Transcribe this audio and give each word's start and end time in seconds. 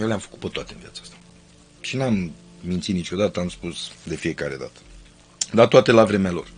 Eu 0.00 0.06
le-am 0.06 0.18
făcut 0.18 0.38
pe 0.38 0.48
toate 0.52 0.72
în 0.72 0.78
viața 0.80 1.00
asta. 1.02 1.16
Și 1.80 1.96
n-am 1.96 2.32
mințit 2.60 2.94
niciodată, 2.94 3.40
am 3.40 3.48
spus 3.48 3.76
de 4.02 4.16
fiecare 4.16 4.56
dată. 4.56 4.80
Dar 5.52 5.66
toate 5.66 5.92
la 5.92 6.04
vremea 6.04 6.30
lor. 6.30 6.48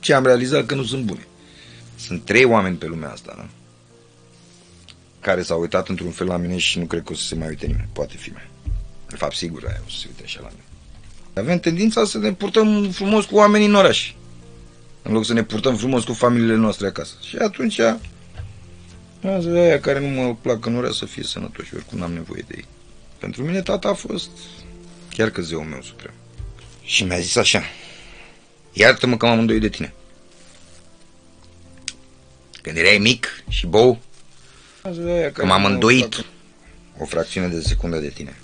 Ce 0.00 0.14
am 0.14 0.24
realizat 0.24 0.66
că 0.66 0.74
nu 0.74 0.84
sunt 0.84 1.04
bune. 1.04 1.26
Sunt 1.96 2.24
trei 2.24 2.44
oameni 2.44 2.76
pe 2.76 2.86
lumea 2.86 3.10
asta, 3.10 3.34
da? 3.36 3.48
Care 5.20 5.42
s-au 5.42 5.60
uitat 5.60 5.88
într-un 5.88 6.10
fel 6.10 6.26
la 6.26 6.36
mine 6.36 6.58
și 6.58 6.78
nu 6.78 6.84
cred 6.84 7.02
că 7.02 7.12
o 7.12 7.14
să 7.14 7.24
se 7.24 7.34
mai 7.34 7.48
uite 7.48 7.66
nimeni. 7.66 7.88
Poate 7.92 8.16
fi 8.16 8.30
mai. 8.30 8.48
De 9.08 9.16
fapt, 9.16 9.34
sigur, 9.34 9.64
aia 9.66 9.82
o 9.86 9.90
să 9.90 9.98
se 9.98 10.06
uite 10.08 10.22
așa 10.24 10.40
la 10.42 10.48
mine. 10.48 10.62
Avem 11.34 11.58
tendința 11.58 12.04
să 12.04 12.18
ne 12.18 12.32
purtăm 12.32 12.90
frumos 12.90 13.24
cu 13.24 13.36
oamenii 13.36 13.66
în 13.66 13.74
oraș. 13.74 14.12
În 15.02 15.12
loc 15.12 15.24
să 15.24 15.32
ne 15.32 15.42
purtăm 15.42 15.76
frumos 15.76 16.04
cu 16.04 16.12
familiile 16.12 16.54
noastre 16.54 16.86
acasă. 16.86 17.14
Și 17.22 17.36
atunci, 17.36 17.80
azi 19.22 19.48
aia 19.48 19.80
care 19.80 20.00
nu 20.00 20.22
mă 20.22 20.34
plac 20.34 20.66
în 20.66 20.76
oraș 20.76 20.94
să 20.96 21.04
fie 21.04 21.22
sănătoși, 21.22 21.74
oricum 21.74 21.98
n-am 21.98 22.12
nevoie 22.12 22.44
de 22.48 22.54
ei. 22.56 22.66
Pentru 23.18 23.42
mine 23.42 23.62
tata 23.62 23.88
a 23.88 23.94
fost 23.94 24.30
chiar 25.10 25.30
că 25.30 25.42
zeul 25.42 25.64
meu 25.64 25.82
suprem. 25.82 26.12
Și 26.82 27.04
mi-a 27.04 27.18
zis 27.18 27.36
așa, 27.36 27.62
iartă-mă 28.72 29.16
că 29.16 29.26
m-am 29.26 29.38
îndoit 29.38 29.60
de 29.60 29.68
tine. 29.68 29.92
Când 32.62 32.76
erai 32.76 32.98
mic 32.98 33.44
și 33.48 33.66
bou, 33.66 34.00
că 35.32 35.44
m-am 35.44 35.64
îndoit 35.64 36.24
o 36.98 37.04
fracțiune 37.04 37.48
de 37.48 37.60
secundă 37.60 37.98
de 37.98 38.08
tine. 38.08 38.36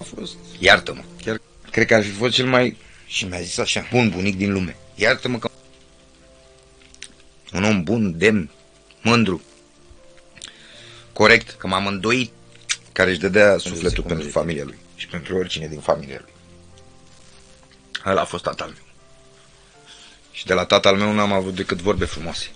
A 0.00 0.04
fost... 0.16 0.34
Iartă-mă. 0.58 1.02
Chiar 1.24 1.40
cred 1.70 1.86
că 1.86 1.94
ar 1.94 2.02
fi 2.02 2.10
fost 2.10 2.34
cel 2.34 2.46
mai... 2.46 2.76
Și 3.06 3.24
mi-a 3.24 3.40
zis 3.40 3.58
așa, 3.58 3.88
bun 3.90 4.10
bunic 4.10 4.36
din 4.36 4.52
lume. 4.52 4.76
Iartă-mă 4.94 5.38
că... 5.38 5.50
Un 7.52 7.64
om 7.64 7.82
bun, 7.82 8.18
demn, 8.18 8.50
mândru, 9.02 9.42
corect, 11.12 11.50
că 11.50 11.66
m-am 11.66 11.86
îndoit, 11.86 12.30
care 12.94 13.10
își 13.10 13.18
dădea 13.18 13.58
sufletul 13.58 14.04
pentru 14.04 14.28
familia 14.28 14.64
lui 14.64 14.78
și 14.96 15.06
pentru 15.06 15.36
oricine 15.36 15.66
din 15.66 15.80
familia 15.80 16.18
lui. 16.20 16.32
Ăla 18.06 18.20
a 18.20 18.24
fost 18.24 18.42
tatăl 18.42 18.66
meu. 18.66 18.86
Și 20.30 20.46
de 20.46 20.54
la 20.54 20.64
tatăl 20.64 20.96
meu 20.96 21.12
n-am 21.12 21.32
avut 21.32 21.54
decât 21.54 21.80
vorbe 21.80 22.04
frumoase. 22.04 22.46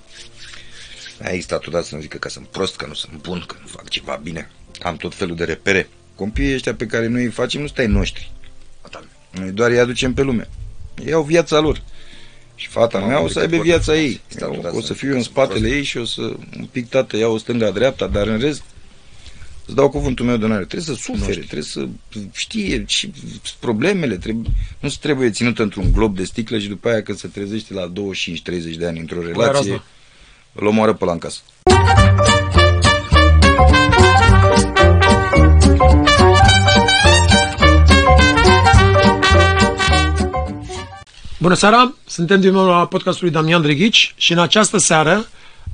A 1.22 1.28
existat 1.28 1.66
odată 1.66 1.84
să-mi 1.84 2.00
zică 2.00 2.16
că 2.16 2.28
sunt 2.28 2.46
prost, 2.46 2.76
că 2.76 2.86
nu 2.86 2.94
sunt 2.94 3.12
bun, 3.12 3.44
că 3.46 3.56
nu 3.60 3.66
fac 3.66 3.88
ceva 3.88 4.20
bine. 4.22 4.50
Am 4.82 4.96
tot 4.96 5.14
felul 5.14 5.36
de 5.36 5.44
repere. 5.44 5.88
Copiii 6.14 6.54
ăștia 6.54 6.74
pe 6.74 6.86
care 6.86 7.06
noi 7.06 7.24
îi 7.24 7.30
facem 7.30 7.60
nu 7.60 7.66
stai 7.66 7.86
noștri. 7.86 8.32
Noi 9.30 9.50
doar 9.50 9.70
îi 9.70 9.78
aducem 9.78 10.14
pe 10.14 10.22
lume. 10.22 10.48
Ei 11.04 11.12
au 11.12 11.22
viața 11.22 11.58
lor. 11.58 11.82
Și 12.54 12.68
fata 12.68 12.98
mea 12.98 13.20
o 13.20 13.28
să 13.28 13.38
aibă 13.38 13.56
viața 13.56 13.96
ei. 13.96 14.20
Eu, 14.40 14.70
o 14.72 14.80
să 14.80 14.94
fiu 14.94 15.14
în 15.14 15.22
spatele 15.22 15.68
ei 15.68 15.82
și 15.82 15.96
o 15.96 16.04
să 16.04 16.20
un 16.56 16.68
pic 16.70 16.88
tată 16.88 17.16
iau 17.16 17.32
o 17.32 17.38
stânga-dreapta, 17.38 18.06
dar 18.06 18.26
în 18.26 18.38
rest 18.38 18.62
îți 19.68 19.76
dau 19.76 19.88
cuvântul 19.88 20.24
meu 20.24 20.36
de 20.36 20.44
onoare. 20.44 20.64
Trebuie 20.64 20.96
să 20.96 21.02
sufere, 21.02 21.40
trebuie 21.40 21.62
să 21.62 21.88
știe 22.32 22.84
și 22.86 23.12
problemele. 23.58 24.16
Trebuie, 24.16 24.50
nu 24.80 24.88
se 24.88 24.96
trebuie 25.00 25.30
ținută 25.30 25.62
într-un 25.62 25.92
glob 25.92 26.16
de 26.16 26.24
sticlă 26.24 26.58
și 26.58 26.68
după 26.68 26.88
aia 26.88 27.02
când 27.02 27.18
se 27.18 27.28
trezește 27.28 27.74
la 27.74 27.92
25-30 28.72 28.76
de 28.78 28.86
ani 28.86 28.98
într-o 28.98 29.22
relație, 29.22 29.82
îl 30.52 30.66
omoară 30.66 30.92
pe 30.92 31.04
la 31.04 31.12
în 31.12 31.18
casă. 31.18 31.40
Bună 41.40 41.54
seara, 41.54 41.94
suntem 42.06 42.40
din 42.40 42.52
nou 42.52 42.66
la 42.66 42.86
podcastul 42.86 43.24
lui 43.24 43.34
Damian 43.34 43.62
Drighici 43.62 44.14
și 44.16 44.32
în 44.32 44.38
această 44.38 44.78
seară 44.78 45.26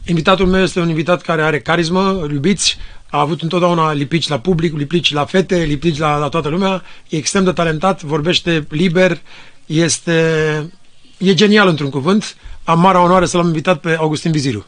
invitatul 0.06 0.46
meu 0.46 0.62
este 0.62 0.80
un 0.80 0.88
invitat 0.88 1.22
care 1.22 1.42
are 1.42 1.60
carismă, 1.60 2.20
îl 2.22 2.32
iubiți, 2.32 2.76
a 3.14 3.20
avut 3.20 3.42
întotdeauna 3.42 3.92
lipici 3.92 4.28
la 4.28 4.40
public, 4.40 4.76
lipici 4.76 5.12
la 5.12 5.24
fete, 5.24 5.56
lipici 5.56 5.98
la, 5.98 6.16
la 6.16 6.28
toată 6.28 6.48
lumea, 6.48 6.82
e 7.08 7.16
extrem 7.16 7.44
de 7.44 7.52
talentat, 7.52 8.02
vorbește 8.02 8.66
liber, 8.70 9.20
este, 9.66 10.12
e 11.18 11.34
genial 11.34 11.68
într-un 11.68 11.90
cuvânt. 11.90 12.36
Am 12.64 12.80
mare 12.80 12.98
onoare 12.98 13.26
să 13.26 13.36
l-am 13.36 13.46
invitat 13.46 13.80
pe 13.80 13.94
Augustin 13.94 14.32
Viziru. 14.32 14.66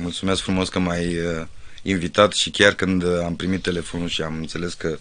Mulțumesc 0.00 0.42
frumos 0.42 0.68
că 0.68 0.78
m-ai 0.78 1.06
uh, 1.06 1.46
invitat 1.82 2.32
și 2.32 2.50
chiar 2.50 2.72
când 2.72 3.02
uh, 3.02 3.08
am 3.24 3.36
primit 3.36 3.62
telefonul 3.62 4.08
și 4.08 4.22
am 4.22 4.34
înțeles 4.36 4.74
că 4.74 4.98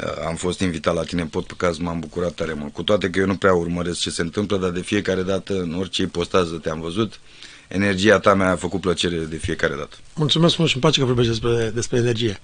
uh, 0.00 0.26
am 0.26 0.34
fost 0.34 0.60
invitat 0.60 0.94
la 0.94 1.02
tine 1.02 1.20
în 1.20 1.28
podcast, 1.28 1.80
m-am 1.80 2.00
bucurat 2.00 2.32
tare 2.32 2.52
mult. 2.52 2.72
Cu 2.72 2.82
toate 2.82 3.10
că 3.10 3.18
eu 3.18 3.26
nu 3.26 3.36
prea 3.36 3.54
urmăresc 3.54 4.00
ce 4.00 4.10
se 4.10 4.22
întâmplă, 4.22 4.56
dar 4.56 4.70
de 4.70 4.80
fiecare 4.80 5.22
dată, 5.22 5.52
în 5.52 5.74
orice 5.78 6.06
postază 6.06 6.54
te-am 6.54 6.80
văzut, 6.80 7.20
energia 7.68 8.18
ta 8.18 8.34
mi-a 8.34 8.56
făcut 8.56 8.80
plăcere 8.80 9.16
de 9.16 9.36
fiecare 9.36 9.74
dată. 9.74 9.96
Mulțumesc 10.14 10.56
mult 10.56 10.68
și 10.68 10.74
îmi 10.74 10.82
place 10.82 11.00
că 11.00 11.06
vorbești 11.06 11.30
despre, 11.30 11.70
despre 11.74 11.98
energie. 11.98 12.40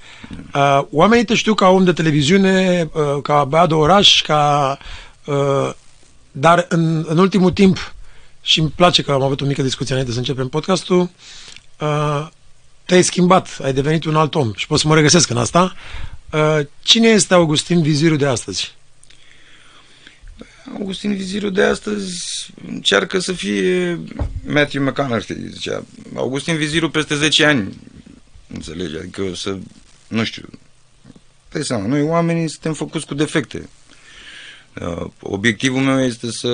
Uh, 0.55 0.83
oamenii 0.91 1.25
te 1.25 1.35
știu 1.35 1.55
ca 1.55 1.69
om 1.69 1.85
de 1.85 1.93
televiziune, 1.93 2.89
uh, 2.93 3.23
ca 3.23 3.45
băiat 3.45 3.69
de 3.69 3.75
oraș, 3.75 4.23
ca... 4.23 4.79
Uh, 5.25 5.71
dar 6.33 6.67
în, 6.69 7.05
în 7.09 7.19
ultimul 7.19 7.51
timp, 7.51 7.95
și 8.43 8.61
îmi 8.61 8.73
place 8.77 9.03
că 9.03 9.13
am 9.13 9.23
avut 9.23 9.41
o 9.41 9.45
mică 9.45 9.63
discuție 9.63 9.93
înainte 9.93 10.13
să 10.13 10.19
începem 10.19 10.49
podcastul, 10.49 11.11
uh, 11.81 12.27
te-ai 12.85 13.03
schimbat, 13.03 13.59
ai 13.63 13.73
devenit 13.73 14.05
un 14.05 14.17
alt 14.17 14.35
om 14.35 14.53
și 14.57 14.67
pot 14.67 14.79
să 14.79 14.89
mă 14.89 14.95
regăsesc 14.95 15.31
în 15.31 15.37
asta. 15.37 15.75
Uh, 16.33 16.59
cine 16.83 17.09
este 17.09 17.35
Augustin 17.35 17.83
Viziru 17.83 18.17
de 18.17 18.27
astăzi? 18.27 18.75
Augustin 20.71 21.17
Viziru 21.17 21.51
de 21.51 21.63
astăzi 21.63 22.51
încearcă 22.69 23.19
să 23.19 23.33
fie 23.33 24.01
Matthew 24.47 24.83
McConaughey, 24.83 25.49
zicea. 25.51 25.85
Augustin 26.15 26.57
Viziru 26.57 26.91
peste 26.91 27.17
10 27.17 27.45
ani, 27.45 27.77
înțelegi? 28.49 28.97
Adică 28.97 29.35
să, 29.35 29.59
nu 30.09 30.25
știu, 30.25 30.49
dai 31.51 31.65
seama, 31.65 31.87
noi 31.87 32.03
oamenii 32.03 32.49
suntem 32.49 32.73
făcuți 32.73 33.07
cu 33.07 33.15
defecte. 33.15 33.69
Uh, 34.81 35.11
obiectivul 35.21 35.81
meu 35.81 36.01
este 36.01 36.31
să, 36.31 36.49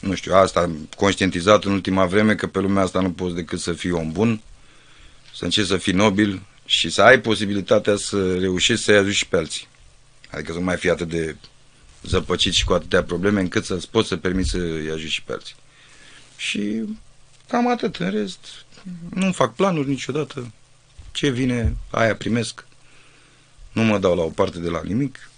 nu 0.00 0.14
știu, 0.14 0.34
asta 0.34 0.60
am 0.60 0.88
conștientizat 0.96 1.64
în 1.64 1.72
ultima 1.72 2.06
vreme 2.06 2.34
că 2.34 2.46
pe 2.46 2.60
lumea 2.60 2.82
asta 2.82 3.00
nu 3.00 3.10
poți 3.10 3.34
decât 3.34 3.60
să 3.60 3.72
fii 3.72 3.90
om 3.90 4.12
bun, 4.12 4.40
să 5.34 5.44
încerci 5.44 5.66
să 5.66 5.76
fii 5.76 5.92
nobil 5.92 6.42
și 6.64 6.90
să 6.90 7.02
ai 7.02 7.20
posibilitatea 7.20 7.96
să 7.96 8.38
reușești 8.38 8.84
să-i 8.84 8.96
ajuți 8.96 9.16
și 9.16 9.26
pe 9.26 9.36
alții. 9.36 9.68
Adică 10.30 10.52
să 10.52 10.58
nu 10.58 10.64
mai 10.64 10.76
fii 10.76 10.90
atât 10.90 11.08
de 11.08 11.36
zăpăcit 12.02 12.52
și 12.52 12.64
cu 12.64 12.72
atâtea 12.72 13.02
probleme 13.02 13.40
încât 13.40 13.64
să 13.64 13.80
poți 13.90 14.08
să 14.08 14.16
permiți 14.16 14.50
să-i 14.50 14.90
ajuți 14.90 15.12
și 15.12 15.22
pe 15.22 15.32
alții. 15.32 15.54
Și 16.36 16.82
cam 17.48 17.70
atât. 17.70 17.96
În 17.96 18.10
rest, 18.10 18.38
nu 19.14 19.32
fac 19.32 19.54
planuri 19.54 19.88
niciodată. 19.88 20.52
Ce 21.12 21.28
vine, 21.28 21.76
aia 21.90 22.16
primesc. 22.16 22.66
Nu 23.72 23.82
mă 23.82 23.98
dau 23.98 24.16
la 24.16 24.22
o 24.22 24.28
parte 24.28 24.58
de 24.58 24.68
la 24.68 24.80
nimic. 24.84 25.30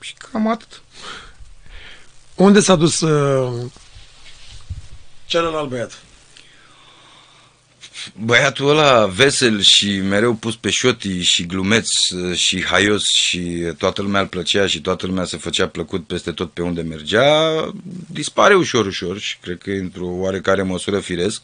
Și 0.00 0.14
cam 0.14 0.48
atât. 0.48 0.82
Unde 2.34 2.60
s-a 2.60 2.76
dus 2.76 3.00
uh, 3.00 3.70
celălalt 5.26 5.68
băiat? 5.68 6.01
Băiatul 8.24 8.68
ăla 8.68 9.06
vesel 9.06 9.60
și 9.60 10.00
mereu 10.00 10.34
pus 10.34 10.56
pe 10.56 10.70
șotii 10.70 11.22
și 11.22 11.46
glumeț 11.46 11.90
și 12.34 12.64
haios 12.64 13.08
și 13.08 13.72
toată 13.78 14.02
lumea 14.02 14.20
îl 14.20 14.26
plăcea 14.26 14.66
și 14.66 14.80
toată 14.80 15.06
lumea 15.06 15.24
se 15.24 15.36
făcea 15.36 15.68
plăcut 15.68 16.06
peste 16.06 16.32
tot 16.32 16.52
pe 16.52 16.62
unde 16.62 16.82
mergea, 16.82 17.70
dispare 18.10 18.54
ușor, 18.54 18.86
ușor 18.86 19.18
și 19.18 19.38
cred 19.38 19.58
că 19.58 19.70
într-o 19.70 20.06
oarecare 20.06 20.62
măsură 20.62 20.98
firesc. 20.98 21.42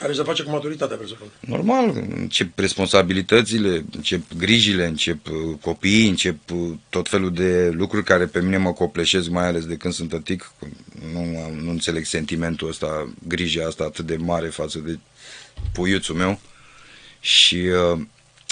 Are 0.00 0.12
să 0.12 0.22
face 0.22 0.42
cu 0.42 0.50
maturitatea, 0.50 0.96
presupun. 0.96 1.26
Normal, 1.40 2.04
încep 2.16 2.58
responsabilitățile, 2.58 3.84
încep 3.94 4.22
grijile, 4.38 4.86
încep 4.86 5.26
uh, 5.26 5.56
copiii, 5.60 6.08
încep 6.08 6.50
uh, 6.50 6.70
tot 6.88 7.08
felul 7.08 7.32
de 7.32 7.70
lucruri 7.72 8.04
care 8.04 8.26
pe 8.26 8.40
mine 8.40 8.56
mă 8.56 8.72
copleșesc, 8.72 9.28
mai 9.28 9.46
ales 9.46 9.66
de 9.66 9.76
când 9.76 9.94
sunt 9.94 10.08
tătic. 10.08 10.52
Nu, 11.12 11.50
nu 11.62 11.70
înțeleg 11.70 12.04
sentimentul 12.04 12.68
ăsta, 12.68 13.12
grija 13.28 13.66
asta 13.66 13.84
atât 13.84 14.06
de 14.06 14.16
mare 14.16 14.48
față 14.48 14.78
de 14.78 14.98
puiuțul 15.72 16.14
meu 16.14 16.40
și 17.20 17.56
uh, 17.56 18.00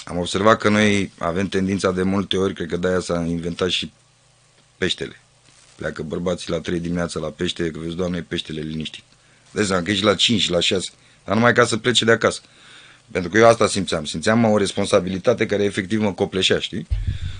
am 0.05 0.17
observat 0.17 0.57
că 0.57 0.69
noi 0.69 1.11
avem 1.17 1.47
tendința 1.47 1.91
de 1.91 2.03
multe 2.03 2.37
ori, 2.37 2.53
cred 2.53 2.67
că 2.67 2.77
de-aia 2.77 2.99
s-a 2.99 3.25
inventat 3.27 3.69
și 3.69 3.91
peștele. 4.77 5.21
Pleacă 5.75 6.01
bărbații 6.01 6.51
la 6.51 6.59
3 6.59 6.79
dimineața 6.79 7.19
la 7.19 7.27
pește, 7.27 7.71
că 7.71 7.79
vezi, 7.79 7.95
doamne, 7.95 8.21
peștele 8.21 8.61
liniștit. 8.61 9.03
Deci 9.51 9.67
că 9.67 9.91
ești 9.91 10.03
la 10.03 10.15
5 10.15 10.49
la 10.49 10.59
6, 10.59 10.89
dar 11.25 11.35
numai 11.35 11.53
ca 11.53 11.65
să 11.65 11.77
plece 11.77 12.05
de 12.05 12.11
acasă. 12.11 12.41
Pentru 13.11 13.29
că 13.31 13.37
eu 13.37 13.47
asta 13.47 13.67
simțeam. 13.67 14.05
Simțeam 14.05 14.43
o 14.45 14.57
responsabilitate 14.57 15.45
care 15.45 15.63
efectiv 15.63 16.01
mă 16.01 16.13
copleșea, 16.13 16.59
știi? 16.59 16.87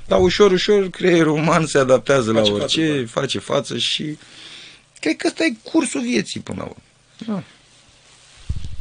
Dar 0.08 0.20
ușor, 0.20 0.52
ușor 0.52 0.90
creierul 0.90 1.38
uman 1.38 1.66
se 1.66 1.78
adaptează 1.78 2.32
face 2.32 2.50
la 2.52 2.56
orice, 2.56 2.88
față, 2.88 3.00
da. 3.00 3.08
face 3.08 3.40
față 3.40 3.78
și 3.78 4.18
cred 5.00 5.16
că 5.16 5.28
ăsta 5.28 5.44
e 5.44 5.54
cursul 5.64 6.02
vieții 6.02 6.40
până 6.40 6.58
la 6.58 6.64
urmă. 6.64 6.82
Da. 7.28 7.44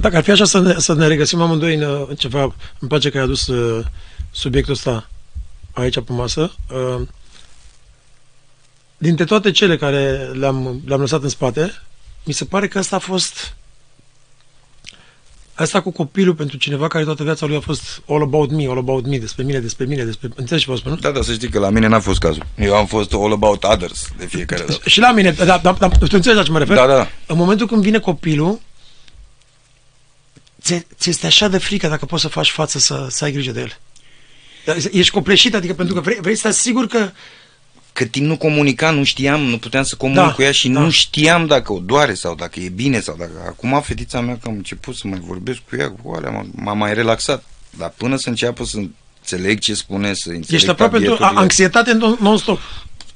Dacă 0.03 0.17
ar 0.17 0.23
fi 0.23 0.31
așa 0.31 0.45
să 0.45 0.61
ne, 0.61 0.75
să 0.79 0.95
ne 0.95 1.07
regăsim 1.07 1.41
amândoi 1.41 1.75
în, 1.75 2.07
în 2.09 2.15
ceva, 2.15 2.43
îmi 2.79 2.89
place 2.89 3.11
că 3.11 3.19
ai 3.19 3.25
adus 3.25 3.47
uh, 3.47 3.85
subiectul 4.31 4.73
ăsta 4.73 5.09
aici 5.73 6.01
pe 6.01 6.13
masă. 6.13 6.53
Uh, 6.71 7.07
dintre 8.99 9.25
toate 9.25 9.51
cele 9.51 9.77
care 9.77 10.31
le-am, 10.33 10.81
le-am 10.87 11.01
lăsat 11.01 11.23
în 11.23 11.29
spate, 11.29 11.83
mi 12.25 12.33
se 12.33 12.45
pare 12.45 12.69
că 12.69 12.79
asta 12.79 12.97
a 12.97 12.99
fost 12.99 13.55
Asta 15.55 15.81
cu 15.81 15.91
copilul 15.91 16.35
pentru 16.35 16.57
cineva 16.57 16.89
care 16.89 17.05
toată 17.05 17.23
viața 17.23 17.47
lui 17.47 17.57
a 17.57 17.61
fost 17.61 18.03
all 18.09 18.23
about 18.23 18.51
me, 18.51 18.67
all 18.69 18.79
about 18.79 19.07
me, 19.07 19.19
despre 19.19 19.45
mine, 19.45 19.59
despre 19.59 19.85
mine, 19.85 20.05
despre... 20.05 20.29
Înțelegi 20.35 20.65
ce 20.65 20.71
vă 20.71 20.77
spun, 20.77 20.91
nu? 20.91 20.97
Da, 20.97 21.11
dar 21.11 21.23
să 21.23 21.33
știi 21.33 21.49
că 21.49 21.59
la 21.59 21.71
mine 21.71 21.87
n-a 21.87 22.01
fost 22.01 22.19
cazul. 22.19 22.47
Eu 22.59 22.75
am 22.75 22.87
fost 22.87 23.13
all 23.13 23.33
about 23.33 23.65
others 23.65 24.09
de 24.19 24.27
fiecare 24.27 24.65
dată. 24.67 24.89
Și 24.89 25.01
la 25.01 25.13
mine, 25.13 25.31
da, 25.31 25.45
da, 25.45 25.59
da, 25.79 25.89
tu 25.89 25.97
înțelegi 26.11 26.35
la 26.35 26.43
ce 26.43 26.51
mă 26.51 26.59
refer? 26.59 26.77
Da, 26.77 26.87
da. 26.87 27.09
În 27.27 27.37
momentul 27.37 27.67
când 27.67 27.83
vine 27.83 27.99
copilul, 27.99 28.61
ți 30.63 30.87
ți 30.99 31.09
este 31.11 31.27
așa 31.27 31.49
de 31.49 31.59
frică 31.59 31.89
dacă 31.89 32.07
poți 32.07 32.23
să 32.23 32.29
faci 32.29 32.51
față 32.51 32.79
să, 32.79 33.07
să 33.11 33.25
ai 33.25 33.33
grijă 33.33 33.51
de 33.51 33.61
el. 33.61 33.79
Da, 34.65 34.75
Ești 34.91 35.13
copleșit, 35.13 35.55
adică 35.55 35.75
pentru 35.75 35.95
că 35.95 36.01
vrei, 36.01 36.19
vrei 36.21 36.35
să 36.37 36.43
te 36.43 36.49
asiguri 36.49 36.89
că 36.89 37.11
Cât 37.93 38.11
timp 38.11 38.27
nu 38.27 38.37
comunica, 38.37 38.91
nu 38.91 39.05
știam, 39.05 39.41
nu 39.41 39.59
puteam 39.59 39.83
să 39.85 39.97
comunic 39.97 40.23
Da, 40.23 40.33
cu 40.33 40.43
ea 40.43 40.53
și 40.53 40.69
da. 40.69 40.81
nu 40.81 40.91
știam 40.91 41.47
dacă 41.47 41.73
o 41.73 41.79
doare 41.79 42.15
sau 42.15 42.35
dacă 42.35 42.61
e 42.61 42.69
bine 42.69 43.01
sau 43.01 43.17
dacă... 43.19 43.31
Acum 43.47 43.81
fetița 43.85 44.21
mea 44.21 44.35
că 44.43 44.49
am 44.49 44.55
început 44.55 44.97
să 44.97 45.07
mai 45.07 45.21
vorbesc 45.27 45.59
cu 45.69 45.77
ea, 45.79 45.91
cu 45.91 46.13
alea, 46.13 46.31
m-a- 46.31 46.47
m-a 46.55 46.73
mai 46.73 46.95
relaxat. 46.95 47.45
Dar 47.79 47.93
până 47.97 48.17
să 48.17 48.29
înceapă 48.29 48.65
să 48.65 48.79
înțeleg 49.21 49.59
ce 49.59 49.75
spune, 49.75 50.15
să 50.15 50.29
înțeleg 50.29 50.51
ești 50.61 50.69
aproape 50.71 50.97
tu, 50.99 51.03
a- 51.03 51.07
tabieturile- 51.09 51.41
anxietate 51.41 51.93
non- 51.97 52.19
non-stop. 52.21 52.61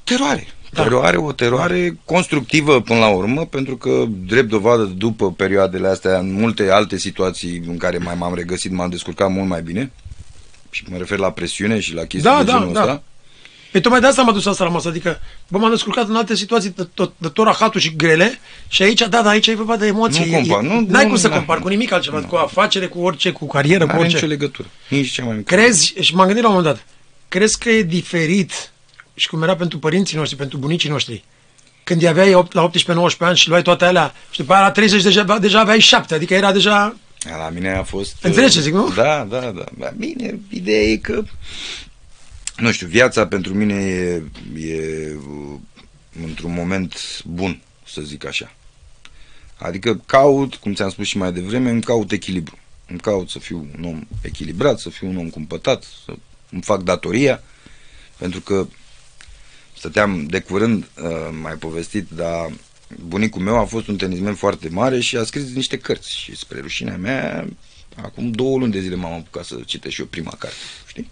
Teroare. 0.04 0.46
Da. 0.72 0.82
Teroare, 0.82 1.16
o 1.16 1.32
teroare 1.32 1.98
constructivă 2.04 2.80
până 2.80 2.98
la 2.98 3.08
urmă, 3.08 3.46
pentru 3.46 3.76
că, 3.76 4.04
drept 4.26 4.48
dovadă, 4.48 4.82
după 4.82 5.32
perioadele 5.32 5.88
astea, 5.88 6.18
în 6.18 6.32
multe 6.32 6.70
alte 6.70 6.98
situații 6.98 7.62
în 7.68 7.76
care 7.76 7.98
mai 7.98 8.14
m-am 8.18 8.34
regăsit, 8.34 8.72
m-am 8.72 8.90
descurcat 8.90 9.30
mult 9.30 9.48
mai 9.48 9.62
bine. 9.62 9.90
Și 10.70 10.84
mă 10.90 10.96
refer 10.96 11.18
la 11.18 11.30
presiune 11.30 11.80
și 11.80 11.94
la 11.94 12.00
chestii 12.04 12.30
Da, 12.30 12.38
de 12.38 12.44
da, 12.50 12.58
genul 12.58 12.72
da. 12.72 12.80
ăsta. 12.80 13.02
Pe 13.72 13.80
tocmai 13.80 14.00
de 14.00 14.06
asta 14.06 14.22
m-a 14.22 14.32
dus 14.32 14.46
asta 14.46 14.64
la 14.64 14.70
masă, 14.70 14.88
adică 14.88 15.20
bă, 15.48 15.58
m-am 15.58 15.70
descurcat 15.70 16.08
în 16.08 16.16
alte 16.16 16.34
situații 16.34 16.70
de 16.76 16.88
tot, 16.94 17.12
de 17.16 17.28
tot 17.28 17.44
rahatul 17.44 17.80
și 17.80 17.96
grele 17.96 18.38
și 18.68 18.82
aici, 18.82 18.98
da, 19.00 19.22
da, 19.22 19.28
aici 19.28 19.46
e 19.46 19.54
vorba 19.54 19.76
de 19.76 19.86
emoții. 19.86 20.24
Nu 20.30 20.36
compar, 20.36 20.64
E- 20.64 20.66
nu- 20.66 20.86
N-ai 20.88 21.02
nu- 21.02 21.08
cum 21.08 21.18
să 21.18 21.28
na. 21.28 21.34
compari 21.36 21.60
cu 21.60 21.68
nimic 21.68 21.92
altceva, 21.92 22.20
cu 22.22 22.34
afacere, 22.36 22.86
cu 22.86 22.98
orice, 23.00 23.30
cu 23.30 23.46
carieră, 23.46 23.78
Nu 23.78 23.84
cu 23.84 23.90
are 23.90 24.00
orice. 24.00 24.14
nicio 24.14 24.26
legătură. 24.26 24.68
Nici 24.88 25.10
cea 25.10 25.24
mai 25.24 25.36
mică. 25.36 25.54
Crezi, 25.54 25.94
și 26.00 26.14
m-am 26.14 26.24
gândit 26.26 26.42
la 26.44 26.48
un 26.50 26.54
moment 26.56 26.74
dat, 26.74 26.86
crezi 27.28 27.58
că 27.58 27.70
e 27.70 27.82
diferit 27.82 28.72
și 29.16 29.28
cum 29.28 29.42
era 29.42 29.56
pentru 29.56 29.78
părinții 29.78 30.16
noștri, 30.16 30.36
pentru 30.36 30.58
bunicii 30.58 30.88
noștri, 30.88 31.24
când 31.84 32.02
îi 32.02 32.08
aveai 32.08 32.34
opt- 32.34 32.52
la 32.52 32.70
18-19 32.70 33.18
ani 33.18 33.36
și 33.36 33.48
luai 33.48 33.62
toate 33.62 33.84
alea 33.84 34.14
și 34.30 34.38
după 34.38 34.52
aia 34.52 34.62
la 34.62 34.70
30 34.70 35.02
deja, 35.02 35.38
deja 35.38 35.60
aveai 35.60 35.80
7, 35.80 36.14
adică 36.14 36.34
era 36.34 36.52
deja... 36.52 36.96
La 37.24 37.48
mine 37.48 37.72
a 37.76 37.82
fost... 37.82 38.16
Înțelegi 38.22 38.48
uh, 38.48 38.54
ce 38.54 38.60
zic, 38.60 38.72
nu? 38.72 38.92
Da, 38.94 39.26
da, 39.30 39.40
da. 39.40 39.64
Ba, 39.78 39.92
Bine, 39.96 40.38
ideea 40.50 40.82
e 40.82 40.96
că... 40.96 41.22
Nu 42.56 42.72
știu, 42.72 42.86
viața 42.86 43.26
pentru 43.26 43.54
mine 43.54 43.74
e, 43.74 44.22
e 44.60 45.14
uh, 45.14 45.58
într-un 46.24 46.52
moment 46.52 47.22
bun, 47.24 47.60
să 47.86 48.00
zic 48.00 48.26
așa. 48.26 48.52
Adică 49.58 50.02
caut, 50.06 50.54
cum 50.54 50.74
ți-am 50.74 50.90
spus 50.90 51.06
și 51.06 51.16
mai 51.16 51.32
devreme, 51.32 51.70
îmi 51.70 51.82
caut 51.82 52.12
echilibru. 52.12 52.58
Îmi 52.86 52.98
caut 52.98 53.30
să 53.30 53.38
fiu 53.38 53.68
un 53.78 53.84
om 53.84 54.06
echilibrat, 54.22 54.78
să 54.78 54.88
fiu 54.88 55.08
un 55.08 55.16
om 55.16 55.30
cumpătat, 55.30 55.84
să 56.04 56.12
îmi 56.50 56.62
fac 56.62 56.82
datoria, 56.82 57.42
pentru 58.16 58.40
că 58.40 58.66
stăteam 59.76 60.26
de 60.26 60.40
curând, 60.40 60.88
uh, 61.02 61.10
mai 61.42 61.54
povestit, 61.54 62.06
dar 62.08 62.50
bunicul 63.08 63.42
meu 63.42 63.58
a 63.58 63.64
fost 63.64 63.88
un 63.88 63.96
tenismen 63.96 64.34
foarte 64.34 64.68
mare 64.68 65.00
și 65.00 65.16
a 65.16 65.24
scris 65.24 65.54
niște 65.54 65.78
cărți 65.78 66.16
și 66.16 66.36
spre 66.36 66.60
rușinea 66.60 66.96
mea, 66.96 67.46
acum 68.02 68.30
două 68.30 68.58
luni 68.58 68.72
de 68.72 68.80
zile 68.80 68.94
m-am 68.94 69.12
apucat 69.12 69.44
să 69.44 69.56
citesc 69.66 69.94
și 69.94 70.00
eu 70.00 70.06
prima 70.06 70.34
carte, 70.38 70.56
știi? 70.86 71.10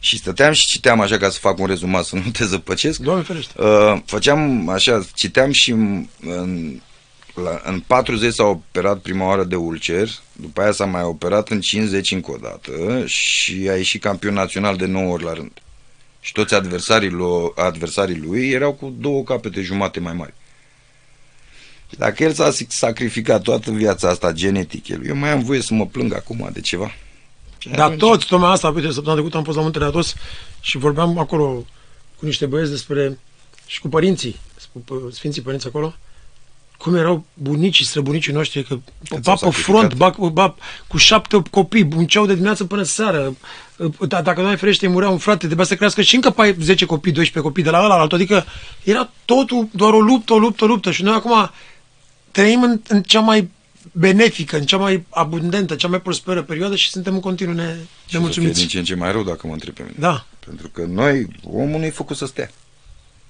Și 0.00 0.16
stăteam 0.16 0.52
și 0.52 0.66
citeam 0.66 1.00
așa 1.00 1.16
ca 1.16 1.30
să 1.30 1.38
fac 1.38 1.58
un 1.58 1.66
rezumat, 1.66 2.04
să 2.04 2.16
nu 2.16 2.30
te 2.30 2.44
zăpăcesc. 2.44 2.98
Doamne 2.98 3.22
ferește. 3.22 3.62
Uh, 3.62 4.00
făceam 4.04 4.68
așa, 4.68 5.06
citeam 5.14 5.50
și 5.50 5.70
în, 5.70 6.06
în, 6.20 6.80
la, 7.34 7.60
în 7.64 7.80
40 7.80 8.32
s-a 8.32 8.44
operat 8.44 8.98
prima 8.98 9.26
oară 9.26 9.44
de 9.44 9.56
ulcer, 9.56 10.08
după 10.32 10.60
aia 10.60 10.72
s-a 10.72 10.84
mai 10.84 11.02
operat 11.02 11.48
în 11.48 11.60
50 11.60 12.10
încă 12.10 12.30
o 12.30 12.36
dată 12.36 13.06
și 13.06 13.66
a 13.70 13.76
ieșit 13.76 14.00
campion 14.00 14.34
național 14.34 14.76
de 14.76 14.86
9 14.86 15.12
ori 15.12 15.24
la 15.24 15.32
rând. 15.32 15.52
Și 16.26 16.32
toți 16.32 16.54
adversarii, 16.54 17.08
lui, 17.10 17.52
adversarii 17.54 18.18
lui 18.18 18.50
erau 18.50 18.72
cu 18.72 18.94
două 18.98 19.22
capete 19.22 19.60
jumate 19.62 20.00
mai 20.00 20.12
mari. 20.12 20.34
Și 21.90 21.96
Dacă 21.98 22.22
el 22.22 22.32
s-a 22.32 22.50
sacrificat 22.68 23.42
toată 23.42 23.70
viața 23.70 24.08
asta 24.08 24.32
genetic, 24.32 24.88
el, 24.88 25.06
eu 25.06 25.14
mai 25.16 25.30
am 25.30 25.42
voie 25.42 25.60
să 25.60 25.74
mă 25.74 25.86
plâng 25.86 26.14
acum 26.14 26.50
de 26.52 26.60
ceva. 26.60 26.90
Și 27.58 27.68
Dar 27.68 27.78
atunci- 27.80 27.98
toți, 28.00 28.26
tocmai 28.26 28.50
asta, 28.52 28.68
uite, 28.68 28.86
săptămâna 28.86 29.12
trecută 29.14 29.36
am 29.36 29.44
fost 29.44 29.56
la 29.56 29.62
Muntele 29.62 29.84
Atos 29.84 30.14
și 30.60 30.78
vorbeam 30.78 31.18
acolo 31.18 31.64
cu 32.18 32.24
niște 32.26 32.46
băieți 32.46 32.70
despre, 32.70 33.18
și 33.66 33.80
cu 33.80 33.88
părinții, 33.88 34.36
cu 34.72 34.80
pă- 34.84 35.12
Sfinții 35.12 35.42
Părinți 35.42 35.66
acolo, 35.66 35.94
cum 36.78 36.94
erau 36.94 37.24
bunicii, 37.34 37.84
străbunicii 37.84 38.32
noștri, 38.32 38.62
că 38.62 38.78
s-au 39.08 39.18
ba 39.18 39.32
pe 39.32 39.38
sacrificat. 39.38 39.52
front, 39.52 39.94
ba, 39.94 40.14
ba, 40.32 40.54
cu 40.86 40.96
șapte 40.96 41.36
opt 41.36 41.50
copii, 41.50 41.84
munceau 41.84 42.26
de 42.26 42.32
dimineață 42.32 42.64
până 42.64 42.82
seară. 42.82 43.36
Da, 44.08 44.22
dacă 44.22 44.40
nu 44.40 44.46
ai 44.46 44.56
ferește, 44.56 44.88
murea 44.88 45.08
un 45.08 45.18
frate, 45.18 45.46
trebuia 45.46 45.66
să 45.66 45.76
crească 45.76 46.02
și 46.02 46.14
încă 46.14 46.30
pe 46.30 46.56
10 46.60 46.84
copii, 46.84 47.12
12 47.12 47.50
copii 47.50 47.62
de 47.62 47.70
la 47.70 47.78
ăla 47.78 47.94
la 47.94 48.00
altul. 48.00 48.18
Adică 48.18 48.44
era 48.82 49.10
totul 49.24 49.68
doar 49.70 49.92
o 49.92 50.00
luptă, 50.00 50.32
o 50.32 50.38
luptă, 50.38 50.64
o 50.64 50.66
luptă. 50.66 50.90
Și 50.90 51.02
noi 51.02 51.14
acum 51.14 51.50
trăim 52.30 52.62
în, 52.62 52.80
în 52.88 53.02
cea 53.02 53.20
mai 53.20 53.50
benefică, 53.92 54.56
în 54.56 54.64
cea 54.64 54.76
mai 54.76 55.04
abundentă, 55.08 55.74
cea 55.74 55.88
mai 55.88 56.00
prosperă 56.00 56.42
perioadă 56.42 56.76
și 56.76 56.90
suntem 56.90 57.14
în 57.14 57.20
continuu 57.20 57.54
ne, 57.54 57.62
și 57.62 57.70
o 57.70 57.74
să 57.74 57.86
fie 58.06 58.18
nemulțumiți. 58.18 58.58
din 58.58 58.68
ce 58.68 58.78
în 58.78 58.84
ce 58.84 58.94
mai 58.94 59.12
rău 59.12 59.22
dacă 59.22 59.46
mă 59.46 59.52
întreb 59.52 59.74
pe 59.74 59.82
mine. 59.82 59.96
Da. 59.98 60.26
Pentru 60.46 60.68
că 60.68 60.84
noi, 60.88 61.28
omul 61.44 61.78
nu 61.78 61.84
e 61.84 61.90
făcut 61.90 62.16
să 62.16 62.26
stea. 62.26 62.50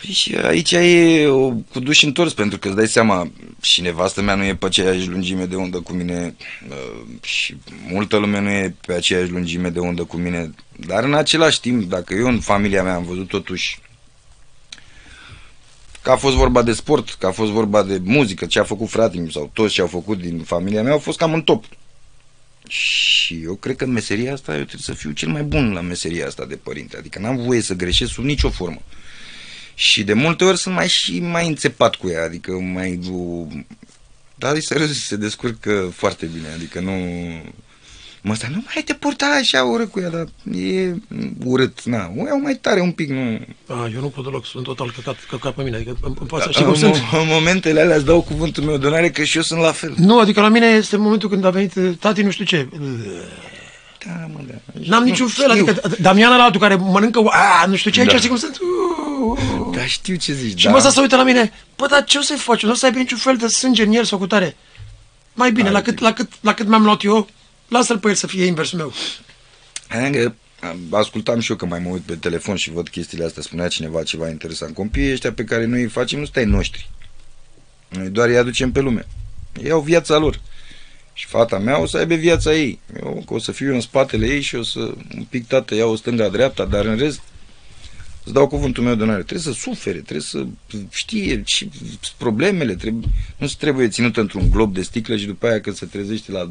Păi 0.00 0.10
și 0.12 0.34
aici 0.34 0.70
e 0.72 1.26
o, 1.26 1.50
cu 1.50 1.80
duș 1.80 2.02
întors, 2.02 2.32
pentru 2.32 2.58
că 2.58 2.68
îți 2.68 2.76
dai 2.76 2.88
seama, 2.88 3.32
și 3.60 3.80
nevastă 3.80 4.22
mea 4.22 4.34
nu 4.34 4.44
e 4.44 4.54
pe 4.54 4.66
aceeași 4.66 5.08
lungime 5.08 5.44
de 5.44 5.56
undă 5.56 5.80
cu 5.80 5.92
mine 5.92 6.36
uh, 6.68 7.06
și 7.22 7.56
multă 7.88 8.16
lume 8.16 8.40
nu 8.40 8.50
e 8.50 8.74
pe 8.86 8.92
aceeași 8.92 9.30
lungime 9.30 9.68
de 9.68 9.78
undă 9.78 10.04
cu 10.04 10.16
mine, 10.16 10.54
dar 10.86 11.04
în 11.04 11.14
același 11.14 11.60
timp, 11.60 11.88
dacă 11.88 12.14
eu 12.14 12.26
în 12.26 12.40
familia 12.40 12.82
mea 12.82 12.94
am 12.94 13.04
văzut 13.04 13.28
totuși 13.28 13.78
că 16.06 16.12
a 16.12 16.16
fost 16.16 16.36
vorba 16.36 16.62
de 16.62 16.72
sport, 16.72 17.10
că 17.10 17.26
a 17.26 17.30
fost 17.30 17.50
vorba 17.50 17.82
de 17.82 18.00
muzică, 18.04 18.46
ce 18.46 18.58
a 18.58 18.64
făcut 18.64 18.88
fratele 18.88 19.20
meu 19.20 19.30
sau 19.30 19.50
toți 19.52 19.72
ce 19.72 19.80
au 19.80 19.86
făcut 19.86 20.18
din 20.18 20.38
familia 20.38 20.82
mea 20.82 20.92
au 20.92 20.98
fost 20.98 21.18
cam 21.18 21.32
în 21.32 21.42
top. 21.42 21.64
Și 22.68 23.40
eu 23.42 23.54
cred 23.54 23.76
că 23.76 23.84
în 23.84 23.90
meseria 23.90 24.32
asta 24.32 24.52
eu 24.52 24.62
trebuie 24.62 24.80
să 24.80 24.92
fiu 24.92 25.10
cel 25.10 25.28
mai 25.28 25.42
bun 25.42 25.72
la 25.72 25.80
meseria 25.80 26.26
asta 26.26 26.44
de 26.44 26.56
părinte, 26.56 26.96
adică 26.96 27.18
n-am 27.18 27.36
voie 27.36 27.60
să 27.60 27.74
greșesc 27.74 28.12
sub 28.12 28.24
nicio 28.24 28.50
formă. 28.50 28.80
Și 29.78 30.04
de 30.04 30.12
multe 30.12 30.44
ori 30.44 30.58
sunt 30.58 30.74
mai 30.74 30.88
și 30.88 31.20
mai 31.20 31.46
înțepat 31.46 31.94
cu 31.94 32.08
ea, 32.08 32.24
adică 32.24 32.52
mai... 32.52 33.00
Dar 34.34 34.54
e 34.56 34.60
serios, 34.60 35.04
se 35.06 35.16
descurcă 35.16 35.92
foarte 35.94 36.26
bine, 36.34 36.46
adică 36.54 36.80
nu... 36.80 36.92
Mă 38.22 38.32
ăsta, 38.32 38.46
nu 38.50 38.62
mai 38.74 38.82
te 38.84 38.94
purta 38.94 39.26
așa 39.40 39.62
urât 39.64 39.90
cu 39.90 40.00
ea, 40.00 40.08
dar 40.08 40.26
e 40.60 40.94
urât, 41.44 41.82
na, 41.84 42.10
o 42.18 42.26
iau 42.26 42.40
mai 42.40 42.54
tare 42.54 42.80
un 42.80 42.90
pic, 42.92 43.08
nu... 43.10 43.38
Ah, 43.66 43.92
eu 43.94 44.00
nu 44.00 44.08
pot 44.08 44.24
deloc, 44.24 44.46
sunt 44.46 44.64
total 44.64 44.92
căcat, 44.96 45.16
căcat 45.30 45.54
pe 45.54 45.62
mine. 45.62 45.76
Adică 45.76 45.96
îmi, 46.02 46.14
îmi 46.18 46.28
pasă, 46.28 46.44
În, 46.46 46.52
știi 46.52 46.64
cum 46.64 46.74
sunt? 46.74 46.94
în 46.94 47.26
momentele 47.26 47.80
alea 47.80 47.96
îți 47.96 48.04
dau 48.04 48.22
cuvântul 48.22 48.62
meu 48.64 48.76
de 48.76 48.86
onoare 48.86 49.10
că 49.10 49.22
și 49.24 49.36
eu 49.36 49.42
sunt 49.42 49.60
la 49.60 49.72
fel. 49.72 49.94
Nu, 49.96 50.18
adică 50.20 50.40
la 50.40 50.48
mine 50.48 50.66
este 50.66 50.96
momentul 50.96 51.28
când 51.28 51.44
a 51.44 51.50
venit 51.50 51.74
uh, 51.74 51.90
tati 52.00 52.22
nu 52.22 52.30
știu 52.30 52.44
ce. 52.44 52.68
Da, 54.06 54.12
mă, 54.32 54.40
da. 54.48 54.54
N-am 54.86 55.02
Nu, 55.02 55.08
niciun 55.08 55.26
fel, 55.28 55.50
știu. 55.50 55.64
adică 55.66 55.96
Damian 56.00 56.32
ăla 56.32 56.44
altul 56.44 56.60
care 56.60 56.74
mănâncă, 56.74 57.20
a, 57.30 57.66
nu 57.66 57.76
știu 57.76 57.90
ce, 57.90 58.00
aici 58.00 58.10
Da. 58.10 58.16
știi 58.16 58.28
cum 58.28 58.38
sunt. 58.38 58.58
Da, 59.72 59.86
știu 59.86 60.16
ce 60.16 60.32
zici, 60.32 60.58
Și 60.58 60.64
da. 60.64 60.70
mă 60.70 60.78
să 60.78 60.90
se 60.90 61.00
uită 61.00 61.16
la 61.16 61.22
mine, 61.22 61.52
bă, 61.76 61.86
dar 61.86 62.04
ce 62.04 62.18
o 62.18 62.20
să-i 62.20 62.36
faci? 62.36 62.62
Nu 62.62 62.70
o 62.70 62.74
să 62.74 62.86
aibă 62.86 62.98
niciun 62.98 63.18
fel 63.18 63.36
de 63.36 63.46
sânge 63.46 63.82
în 63.82 63.92
el 63.92 64.04
sau 64.04 64.18
cu 64.18 64.26
tare. 64.26 64.56
Mai 65.34 65.52
bine, 65.52 65.66
Da, 65.66 65.72
la 65.72 65.82
cât, 65.82 65.98
la, 65.98 66.12
cât, 66.12 66.32
la 66.40 66.54
cât 66.54 66.66
mi-am 66.66 66.84
luat 66.84 67.04
eu, 67.04 67.28
lasă-l 67.68 67.98
pe 67.98 68.08
el 68.08 68.14
să 68.14 68.26
fie 68.26 68.44
inversul 68.44 68.78
meu. 68.78 68.92
Adică, 69.88 70.34
ascultam 70.90 71.40
și 71.40 71.50
eu 71.50 71.56
că 71.56 71.66
mai 71.66 71.78
mă 71.78 71.88
uit 71.88 72.02
pe 72.02 72.14
telefon 72.14 72.56
și 72.56 72.70
văd 72.70 72.88
chestiile 72.88 73.24
astea, 73.24 73.42
spunea 73.42 73.68
cineva 73.68 74.02
ceva 74.02 74.28
interesant. 74.28 74.74
Copiii 74.74 75.12
ăștia 75.12 75.32
pe 75.32 75.44
care 75.44 75.64
noi 75.64 75.80
îi 75.82 75.88
facem 75.88 76.18
nu 76.18 76.24
stai 76.24 76.44
noștri. 76.44 76.90
Noi 77.88 78.08
doar 78.08 78.28
îi 78.28 78.36
aducem 78.36 78.72
pe 78.72 78.80
lume. 78.80 79.06
Ei 79.62 79.70
au 79.70 79.80
viața 79.80 80.16
lor. 80.16 80.40
Și 81.12 81.26
fata 81.26 81.58
mea 81.58 81.80
o 81.80 81.86
să 81.86 81.96
aibă 81.96 82.14
viața 82.14 82.54
ei. 82.54 82.80
Eu 83.02 83.22
că 83.26 83.34
o 83.34 83.38
să 83.38 83.52
fiu 83.52 83.74
în 83.74 83.80
spatele 83.80 84.26
ei 84.26 84.40
și 84.40 84.54
o 84.54 84.62
să 84.62 84.78
un 85.16 85.26
pic 85.28 85.46
tată 85.46 85.74
iau 85.74 85.96
stânga-dreapta, 85.96 86.64
dar 86.64 86.84
în 86.84 86.96
rest 86.96 87.20
îți 88.26 88.34
dau 88.34 88.46
cuvântul 88.46 88.82
meu 88.84 88.94
de 88.94 89.02
onoare. 89.02 89.22
Trebuie 89.22 89.54
să 89.54 89.60
sufere, 89.60 89.98
trebuie 89.98 90.20
să 90.20 90.44
știe 90.90 91.42
și 91.44 91.70
problemele. 92.16 92.74
Trebuie, 92.74 93.08
nu 93.36 93.46
se 93.46 93.54
trebuie 93.58 93.88
ținută 93.88 94.20
într-un 94.20 94.50
glob 94.50 94.74
de 94.74 94.82
sticlă 94.82 95.16
și 95.16 95.26
după 95.26 95.46
aia 95.46 95.60
când 95.60 95.76
se 95.76 95.86
trezește 95.86 96.32
la 96.32 96.50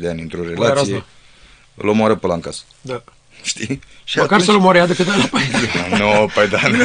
de 0.00 0.08
ani 0.08 0.20
într-o 0.20 0.42
era 0.42 0.50
relație 0.50 0.94
asta. 0.94 1.06
îl 1.74 1.88
omoară 1.88 2.14
pe 2.14 2.26
la 2.26 2.34
în 2.34 2.40
casă. 2.40 2.62
Da. 2.80 3.02
Știi? 3.42 3.80
Și 4.04 4.18
Măcar 4.18 4.40
să-l 4.40 4.54
omoare 4.54 4.86
de 4.86 4.94
câte 4.94 5.10
la 5.10 5.28
Nu, 5.98 6.30
păi 6.34 6.48
da, 6.48 6.68
nu. 6.68 6.76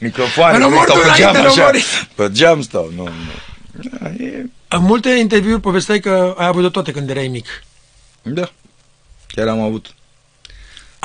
Microfoane, 0.00 0.54
Îl 0.56 0.60
nu 0.60 0.66
omor 0.66 0.84
stau 0.84 0.96
tu 0.96 1.02
pe 1.06 1.12
geam 1.16 1.30
înainte 1.30 1.40
de 1.40 1.46
așa. 1.46 1.62
omori. 1.62 1.84
Pe 2.14 2.30
geam 2.32 2.62
stau, 2.62 2.92
nu, 2.96 3.02
nu. 3.02 3.90
Da, 3.98 4.08
e... 4.24 4.46
În 4.68 4.82
multe 4.82 5.10
interviuri 5.10 5.60
povesteai 5.60 6.00
că 6.00 6.34
ai 6.38 6.46
avut 6.46 6.62
de 6.62 6.68
toate 6.68 6.90
când 6.92 7.10
erai 7.10 7.28
mic. 7.28 7.46
da. 8.22 8.50
Chiar 9.26 9.48
am 9.48 9.60
avut. 9.60 9.94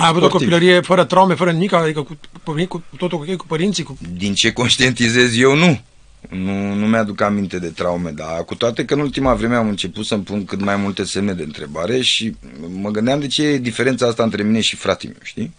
Ai 0.01 0.08
avut 0.08 0.22
o 0.22 0.27
Sportiv. 0.27 0.50
copilărie 0.50 0.81
fără 0.81 1.03
traume, 1.03 1.34
fără 1.34 1.51
nimic, 1.51 1.74
adică 1.74 2.01
cu, 2.01 2.17
cu, 2.43 2.53
cu 2.67 2.96
totul 2.98 3.17
ok 3.17 3.36
cu 3.36 3.46
părinții, 3.48 3.84
cu... 3.84 3.98
Din 4.15 4.34
ce 4.34 4.51
conștientizez 4.51 5.38
eu, 5.38 5.55
nu. 5.55 5.81
Nu, 6.29 6.74
nu 6.74 6.88
mi-aduc 6.88 7.22
aminte 7.22 7.60
de 7.60 7.67
traume, 7.67 8.10
dar 8.10 8.46
cu 8.46 8.55
toate 8.55 8.86
că 8.86 8.93
în 8.93 9.00
ultima 9.00 9.34
vreme 9.34 9.55
am 9.55 9.67
început 9.67 10.05
să-mi 10.05 10.24
pun 10.24 10.46
cât 10.46 10.62
mai 10.62 10.75
multe 10.75 11.03
semne 11.03 11.34
de 11.34 11.43
întrebare 11.43 12.01
și 12.01 12.36
mă 12.81 12.89
gândeam 12.89 13.20
de 13.20 13.27
ce 13.27 13.43
e 13.43 13.58
diferența 13.58 14.08
asta 14.08 14.24
între 14.24 14.43
mine 14.43 14.62
și 14.62 14.75
fratele 14.75 15.12
meu, 15.12 15.22
știi? 15.24 15.53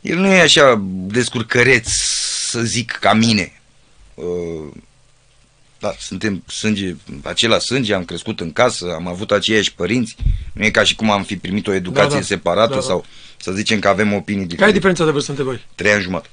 El 0.00 0.18
nu 0.18 0.26
e 0.26 0.40
așa 0.40 0.84
descurcăreț, 1.06 1.88
să 2.50 2.60
zic, 2.60 2.90
ca 2.90 3.12
mine. 3.12 3.60
Uh, 4.14 4.72
da, 5.84 5.94
suntem 5.98 6.42
sânge, 6.46 6.94
același 7.22 7.66
sânge, 7.66 7.94
am 7.94 8.04
crescut 8.04 8.40
în 8.40 8.52
casă, 8.52 8.92
am 8.94 9.06
avut 9.08 9.30
aceiași 9.30 9.74
părinți. 9.74 10.16
Nu 10.52 10.64
e 10.64 10.70
ca 10.70 10.82
și 10.84 10.94
cum 10.94 11.10
am 11.10 11.22
fi 11.22 11.36
primit 11.36 11.66
o 11.66 11.72
educație 11.72 12.08
Da, 12.08 12.14
da. 12.14 12.20
separată 12.22 12.68
Da, 12.68 12.74
da. 12.74 12.80
sau 12.80 13.04
să 13.36 13.52
zicem 13.52 13.78
că 13.78 13.88
avem 13.88 14.12
opinii 14.12 14.24
Care 14.40 14.42
e 14.42 14.46
diferite. 14.46 14.72
diferența 14.72 15.04
de 15.04 15.10
vârstă 15.10 15.30
între 15.30 15.44
voi? 15.44 15.64
Trei 15.74 15.92
ani 15.92 16.02
jumătate. 16.02 16.28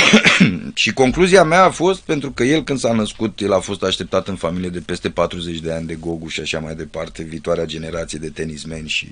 și 0.82 0.92
concluzia 0.92 1.44
mea 1.44 1.64
a 1.64 1.70
fost, 1.70 2.00
pentru 2.00 2.30
că 2.30 2.42
el 2.42 2.64
când 2.64 2.78
s-a 2.78 2.92
născut, 2.92 3.40
el 3.40 3.52
a 3.52 3.58
fost 3.58 3.82
așteptat 3.82 4.28
în 4.28 4.36
familie 4.36 4.68
de 4.68 4.80
peste 4.80 5.10
40 5.10 5.58
de 5.58 5.72
ani 5.72 5.86
de 5.86 5.94
Gogu 5.94 6.28
și 6.28 6.40
așa 6.40 6.58
mai 6.58 6.74
departe, 6.74 7.22
viitoarea 7.22 7.64
generație 7.64 8.18
de 8.18 8.28
tenismeni 8.28 8.88
și 8.88 9.08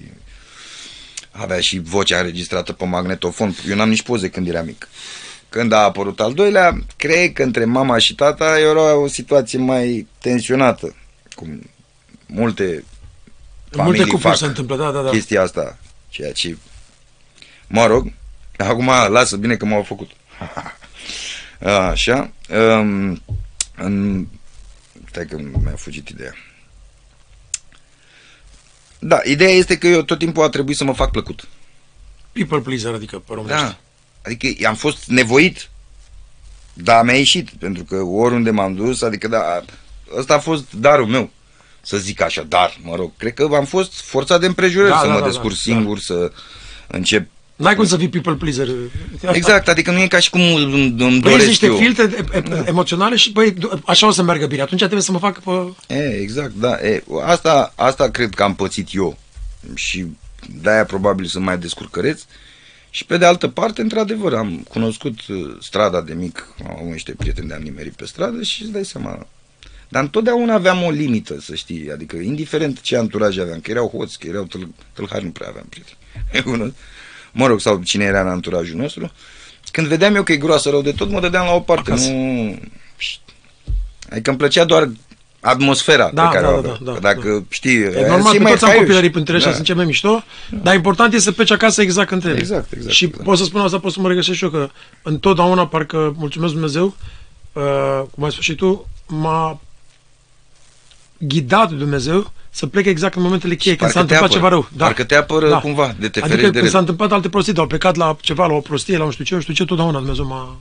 avea 1.31 1.61
și 1.61 1.79
vocea 1.79 2.19
înregistrată 2.19 2.73
pe 2.73 2.85
magnetofon. 2.85 3.55
Eu 3.69 3.77
n-am 3.77 3.89
nici 3.89 4.03
poze 4.03 4.29
când 4.29 4.49
eram 4.49 4.65
mic. 4.65 4.89
Când 5.51 5.73
a 5.73 5.79
apărut 5.79 6.21
al 6.21 6.33
doilea, 6.33 6.79
cred 6.97 7.33
că 7.33 7.43
între 7.43 7.65
mama 7.65 7.99
și 7.99 8.15
tata 8.15 8.59
era 8.59 8.97
o 8.97 9.07
situație 9.07 9.59
mai 9.59 10.07
tensionată. 10.19 10.95
Cum 11.35 11.71
multe 12.27 12.65
În 12.65 12.81
multe 12.81 12.85
familii 13.77 14.03
cupluri 14.03 14.23
fac 14.23 14.37
se 14.37 14.47
întâmplă, 14.47 14.77
da, 14.77 14.91
da, 14.91 15.03
da. 15.03 15.11
chestia 15.11 15.43
asta, 15.43 15.79
ceea 16.09 16.33
ce, 16.33 16.57
mă 17.67 17.87
rog, 17.87 18.13
acum 18.57 18.87
lasă 19.09 19.37
bine 19.37 19.57
că 19.57 19.65
m-au 19.65 19.83
făcut. 19.83 20.11
Așa, 21.91 22.31
um, 22.49 23.23
în, 23.77 24.27
stai 25.09 25.27
că 25.27 25.37
mi-a 25.63 25.75
fugit 25.77 26.09
ideea. 26.09 26.35
Da, 28.99 29.21
ideea 29.25 29.51
este 29.51 29.79
că 29.79 29.87
eu 29.87 30.03
tot 30.03 30.19
timpul 30.19 30.45
a 30.45 30.49
trebuit 30.49 30.77
să 30.77 30.85
mă 30.85 30.93
fac 30.93 31.11
plăcut. 31.11 31.49
People 32.33 32.59
pleaser, 32.59 32.95
adică 32.95 33.19
pe 33.19 33.35
românește. 33.35 33.65
Da, 33.65 33.79
adică 34.23 34.69
am 34.69 34.75
fost 34.75 35.07
nevoit, 35.07 35.71
dar 36.73 37.05
mi-a 37.05 37.17
ieșit, 37.17 37.51
pentru 37.51 37.85
că 37.85 37.97
oriunde 37.97 38.51
m-am 38.51 38.75
dus, 38.75 39.03
adică 39.03 39.29
da, 39.29 39.65
ăsta 40.17 40.35
a 40.35 40.39
fost 40.39 40.73
darul 40.73 41.07
meu, 41.07 41.31
să 41.83 41.97
zic 41.97 42.23
așa, 42.23 42.43
dar, 42.43 42.79
mă 42.83 42.97
rog, 42.97 43.13
cred 43.17 43.35
că 43.35 43.49
am 43.55 43.65
fost 43.65 44.01
forțat 44.01 44.41
de 44.41 44.47
împrejurări 44.47 44.91
Da, 44.91 44.99
să 44.99 45.07
da, 45.07 45.13
mă 45.13 45.21
da, 45.21 45.27
descurc 45.27 45.55
da, 45.55 45.61
singur, 45.61 45.99
să 45.99 46.33
încep 46.87 47.29
N-ai 47.61 47.75
cum 47.75 47.85
să 47.85 47.97
fii 47.97 48.09
people 48.09 48.35
pleaser. 48.35 48.69
Exact, 49.33 49.69
adică 49.69 49.91
nu 49.91 50.01
e 50.01 50.07
ca 50.07 50.19
și 50.19 50.31
cum 50.31 50.41
îmi, 50.41 50.75
îmi 50.75 50.97
Vrei 50.97 51.21
doresc 51.21 51.47
niște 51.47 51.67
eu. 51.67 51.77
filtre 51.77 52.27
e- 52.33 52.37
e- 52.37 52.65
emoționale 52.67 53.17
și, 53.17 53.33
băi, 53.33 53.55
așa 53.85 54.07
o 54.07 54.11
să 54.11 54.23
meargă 54.23 54.47
bine. 54.47 54.63
Atunci 54.63 54.81
trebuie 54.81 55.03
să 55.03 55.13
mă 55.13 55.19
fac 55.19 55.41
pe... 55.41 55.95
E, 55.95 56.21
exact, 56.21 56.53
da. 56.55 56.81
E, 56.81 57.05
asta, 57.25 57.73
asta 57.77 58.11
cred 58.11 58.35
că 58.35 58.43
am 58.43 58.55
pățit 58.55 58.89
eu 58.93 59.19
și 59.75 60.07
de-aia 60.61 60.85
probabil 60.85 61.25
sunt 61.25 61.45
mai 61.45 61.59
descurcăreț. 61.59 62.23
Și 62.91 63.05
pe 63.05 63.17
de 63.17 63.25
altă 63.25 63.49
parte, 63.49 63.81
într-adevăr, 63.81 64.35
am 64.35 64.67
cunoscut 64.69 65.27
uh, 65.27 65.57
strada 65.61 66.01
de 66.01 66.15
mic, 66.15 66.47
am 66.65 66.77
avut 66.77 66.93
niște 66.93 67.13
prieteni 67.13 67.49
de-am 67.49 67.63
nimerit 67.63 67.93
pe 67.93 68.05
stradă 68.05 68.43
și 68.43 68.63
îți 68.63 68.73
dai 68.73 68.85
seama. 68.85 69.27
Dar 69.89 70.03
întotdeauna 70.03 70.55
aveam 70.55 70.83
o 70.83 70.91
limită, 70.91 71.41
să 71.41 71.55
știi, 71.55 71.91
adică 71.93 72.17
indiferent 72.17 72.81
ce 72.81 72.97
anturaj 72.97 73.39
aveam, 73.39 73.61
că 73.61 73.71
erau 73.71 73.89
hoți, 73.89 74.19
că 74.19 74.27
erau 74.27 74.45
tâl, 74.45 74.69
tâlhari, 74.93 75.25
nu 75.25 75.31
prea 75.31 75.49
aveam 75.49 75.67
prieteni. 75.69 76.75
mă 77.33 77.47
rog, 77.47 77.61
sau 77.61 77.83
cine 77.83 78.05
era 78.05 78.21
în 78.21 78.29
anturajul 78.29 78.77
nostru, 78.77 79.13
când 79.71 79.87
vedeam 79.87 80.15
eu 80.15 80.23
că 80.23 80.33
e 80.33 80.37
groasă 80.37 80.71
rău 80.71 80.83
de 80.83 80.93
tot, 80.93 81.11
mă 81.11 81.21
dădeam 81.21 81.47
la 81.47 81.53
o 81.53 81.61
parte. 81.61 81.91
Acasă. 81.91 82.11
Nu... 82.11 82.59
Adică 84.11 84.31
îmi 84.31 84.39
plăcea 84.39 84.65
doar 84.65 84.91
atmosfera 85.41 86.11
Da, 86.15 86.23
pe 86.27 86.35
care 86.35 86.47
da, 86.47 86.49
o 86.49 86.53
da, 86.53 86.59
aveam. 86.59 86.79
da, 86.83 86.93
Că 86.93 86.99
da, 87.01 87.13
dacă 87.13 87.45
știi... 87.49 87.77
E 87.77 88.07
normal, 88.09 88.39
pe 88.39 88.45
toți 88.49 88.65
am 88.65 88.73
copilării 88.77 89.11
printre 89.11 89.35
ăștia, 89.35 89.49
da. 89.51 89.55
sunt 89.57 89.67
cel 89.67 89.77
mai 89.77 89.85
mișto, 89.85 90.23
dar 90.63 90.75
important 90.75 91.15
e 91.15 91.19
să 91.19 91.33
pleci 91.33 91.51
acasă 91.51 91.83
exact 91.83 92.09
când 92.09 92.21
trebuie. 92.21 92.43
Exact, 92.43 92.73
exact, 92.73 92.95
Și 92.95 93.07
da. 93.07 93.23
pot 93.23 93.39
să 93.39 93.45
spun 93.45 93.61
asta, 93.61 93.79
pot 93.79 93.93
să 93.93 94.01
mă 94.01 94.09
regăsesc 94.09 94.37
și 94.37 94.45
eu, 94.45 94.51
că 94.51 94.69
întotdeauna, 95.03 95.67
parcă, 95.67 96.15
mulțumesc 96.19 96.53
Dumnezeu, 96.53 96.95
uh, 97.53 98.03
cum 98.15 98.25
ai 98.25 98.31
spus 98.33 98.45
și 98.45 98.55
tu, 98.55 98.89
m-a 99.07 99.61
ghidat 101.19 101.73
Dumnezeu 101.73 102.33
să 102.51 102.67
plec 102.67 102.87
exact 102.87 103.15
în 103.17 103.23
momentele 103.23 103.55
cheie, 103.55 103.77
când 103.77 103.93
Parcă 103.93 103.99
s-a 103.99 104.07
te 104.07 104.15
întâmplat 104.15 104.45
apără. 104.47 104.57
ceva 104.61 104.69
rău. 104.71 104.77
Da. 104.77 104.85
Parcă 104.85 105.05
te 105.05 105.15
apără 105.15 105.59
cumva, 105.63 105.95
de 105.99 106.09
te 106.09 106.19
adică 106.19 106.21
ferești 106.21 106.41
de 106.41 106.51
când 106.51 106.63
rău. 106.63 106.69
s-a 106.71 106.79
întâmplat 106.79 107.13
alte 107.13 107.29
prostii, 107.29 107.53
dar 107.53 107.63
au 107.63 107.69
plecat 107.69 107.97
la 107.97 108.17
ceva, 108.21 108.47
la 108.47 108.53
o 108.55 108.61
prostie, 108.61 108.97
la 108.97 109.05
nu 109.05 109.11
știu 109.11 109.25
ce, 109.25 109.35
nu 109.35 109.41
știu 109.41 109.55
ce, 109.55 109.65
totdeauna 109.65 109.99
Dumnezeu 109.99 110.25
m-a... 110.27 110.57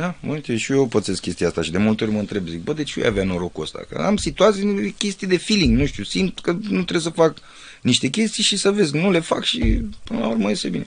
Da, 0.00 0.14
mă, 0.20 0.32
uite, 0.32 0.56
și 0.56 0.72
eu 0.72 0.86
pățesc 0.86 1.20
chestia 1.20 1.46
asta 1.46 1.62
și 1.62 1.70
de 1.70 1.78
multe 1.78 2.04
ori 2.04 2.12
mă 2.12 2.18
întreb, 2.18 2.48
zic, 2.48 2.62
bă, 2.62 2.72
de 2.72 2.82
ce 2.82 3.00
eu 3.00 3.06
avea 3.06 3.24
norocul 3.24 3.62
ăsta? 3.62 3.80
Că 3.88 4.02
am 4.02 4.16
situații, 4.16 4.94
chestii 4.98 5.26
de 5.26 5.36
feeling, 5.36 5.78
nu 5.78 5.86
știu, 5.86 6.04
simt 6.04 6.38
că 6.40 6.52
nu 6.52 6.82
trebuie 6.82 7.00
să 7.00 7.10
fac 7.10 7.36
niște 7.80 8.08
chestii 8.08 8.42
și 8.42 8.56
să 8.56 8.70
vezi, 8.70 8.96
nu 8.96 9.10
le 9.10 9.20
fac 9.20 9.44
și 9.44 9.82
până 10.04 10.20
la 10.20 10.28
urmă 10.28 10.48
iese 10.48 10.68
bine. 10.68 10.86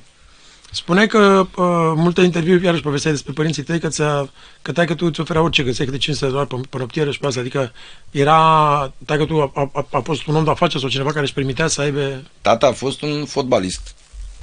Spuneai 0.72 1.08
că 1.08 1.48
uh, 1.56 1.94
multe 1.96 2.22
interviuri, 2.22 2.64
iarăși 2.64 2.82
povesteai 2.82 3.14
despre 3.14 3.34
părinții 3.34 3.64
tăi, 3.64 3.80
că, 3.80 3.88
ți-a, 3.88 4.30
că 4.62 4.72
taică 4.72 4.96
tu 4.96 5.06
îți 5.06 5.20
oferea 5.20 5.42
orice, 5.42 5.64
găseai 5.64 5.88
câte 5.88 6.00
500 6.00 6.26
de 6.26 6.32
dolari 6.32 6.50
pe, 6.50 6.68
pe 6.70 6.78
noptieră 6.78 7.12
și 7.12 7.20
pe 7.20 7.26
asta, 7.26 7.40
adică 7.40 7.72
era, 8.12 8.94
taică 9.06 9.26
tu 9.26 9.42
a, 9.42 9.52
a, 9.56 9.72
a, 9.74 9.88
a 9.92 10.00
fost 10.00 10.26
un 10.26 10.36
om 10.36 10.44
de 10.44 10.50
afaceri 10.50 10.82
sau 10.82 10.90
cineva 10.90 11.10
care 11.10 11.24
își 11.24 11.34
permitea 11.34 11.68
să 11.68 11.82
aibă... 11.82 12.24
Tata 12.42 12.68
a 12.68 12.72
fost 12.72 13.02
un 13.02 13.26
fotbalist. 13.26 13.96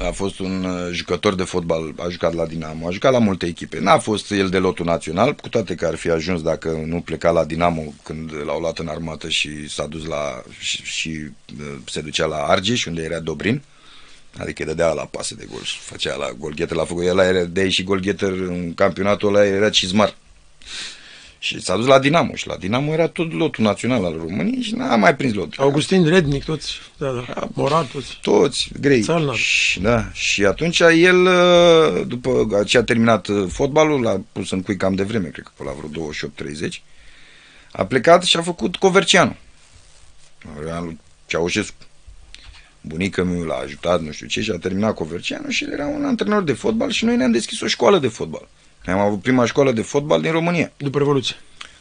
A 0.06 0.10
fost 0.10 0.38
un 0.38 0.64
uh, 0.64 0.92
jucător 0.92 1.34
de 1.34 1.42
fotbal, 1.42 1.94
a 1.98 2.08
jucat 2.08 2.34
la 2.34 2.46
Dinamo, 2.46 2.86
a 2.86 2.90
jucat 2.90 3.12
la 3.12 3.18
multe 3.18 3.46
echipe. 3.46 3.80
N-a 3.80 3.98
fost 3.98 4.30
el 4.30 4.48
de 4.48 4.58
lotul 4.58 4.84
național, 4.84 5.34
cu 5.34 5.48
toate 5.48 5.74
că 5.74 5.86
ar 5.86 5.94
fi 5.94 6.10
ajuns 6.10 6.42
dacă 6.42 6.82
nu 6.86 7.00
pleca 7.00 7.30
la 7.30 7.44
Dinamo 7.44 7.94
când 8.02 8.32
l-au 8.44 8.60
luat 8.60 8.78
în 8.78 8.88
armată 8.88 9.28
și 9.28 9.68
s-a 9.68 9.86
dus 9.86 10.04
la 10.04 10.42
și, 10.58 10.82
și 10.82 11.08
uh, 11.60 11.76
se 11.86 12.00
ducea 12.00 12.26
la 12.26 12.36
Argeș, 12.36 12.84
unde 12.84 13.02
era 13.02 13.18
Dobrin. 13.18 13.62
Adică 14.38 14.62
îi 14.62 14.68
dădea 14.68 14.92
la 14.92 15.04
pase 15.04 15.34
de 15.34 15.46
gol 15.50 15.62
și 15.62 15.78
făcea 15.78 16.16
la 16.16 16.30
golgheter, 16.38 16.76
la 16.76 16.84
făcut 16.84 17.04
el 17.04 17.18
era 17.18 17.44
de 17.44 17.68
și 17.68 17.82
golgheter 17.82 18.30
în 18.30 18.74
campionatul 18.74 19.34
ăla 19.34 19.46
era 19.46 19.70
cizmar. 19.70 20.16
Și 21.42 21.60
s-a 21.60 21.76
dus 21.76 21.86
la 21.86 21.98
Dinamo 21.98 22.34
și 22.34 22.46
la 22.46 22.56
Dinamo 22.56 22.92
era 22.92 23.08
tot 23.08 23.32
lotul 23.32 23.64
național 23.64 24.04
al 24.04 24.16
României 24.16 24.62
și 24.62 24.74
n-a 24.74 24.96
mai 24.96 25.16
prins 25.16 25.34
lotul. 25.34 25.64
Augustin 25.64 26.08
Rednic, 26.08 26.44
toți, 26.44 26.72
da, 26.98 27.12
da, 27.12 27.48
Morat, 27.52 27.86
toți. 27.86 28.18
Toți, 28.22 28.70
grei. 28.80 29.02
Țarnar. 29.02 29.34
Și, 29.34 29.80
da. 29.80 30.12
Și 30.12 30.44
atunci 30.44 30.80
el, 30.80 31.26
uh, 31.26 32.06
după 32.06 32.62
ce 32.66 32.78
a 32.78 32.82
terminat 32.82 33.26
uh, 33.26 33.48
fotbalul, 33.48 34.00
l-a 34.02 34.20
pus 34.32 34.50
în 34.50 34.62
cui 34.62 34.76
cam 34.76 34.94
de 34.94 35.02
vreme, 35.02 35.28
cred 35.28 35.44
că 35.44 35.50
pe 35.56 35.64
la 35.64 35.72
vreo 35.72 36.12
28-30, 36.68 36.82
a 37.72 37.84
plecat 37.84 38.22
și 38.24 38.36
a 38.36 38.42
făcut 38.42 38.76
Covercianu. 38.76 39.36
Era 40.62 40.80
lui 40.80 40.98
Ceaușescu. 41.26 41.74
Bunica 42.80 43.22
mi 43.22 43.44
l-a 43.44 43.54
ajutat, 43.54 44.02
nu 44.02 44.10
știu 44.10 44.26
ce, 44.26 44.40
și 44.40 44.50
a 44.50 44.58
terminat 44.58 44.94
Covercianu 44.94 45.48
și 45.48 45.64
el 45.64 45.72
era 45.72 45.86
un 45.86 46.04
antrenor 46.04 46.42
de 46.42 46.52
fotbal 46.52 46.90
și 46.90 47.04
noi 47.04 47.16
ne-am 47.16 47.32
deschis 47.32 47.60
o 47.60 47.66
școală 47.66 47.98
de 47.98 48.08
fotbal. 48.08 48.48
Noi 48.90 48.98
am 49.00 49.06
avut 49.06 49.20
prima 49.22 49.44
școală 49.44 49.72
de 49.72 49.82
fotbal 49.82 50.20
din 50.20 50.30
România, 50.32 50.72
După 50.76 50.98
Revoluție. 50.98 51.36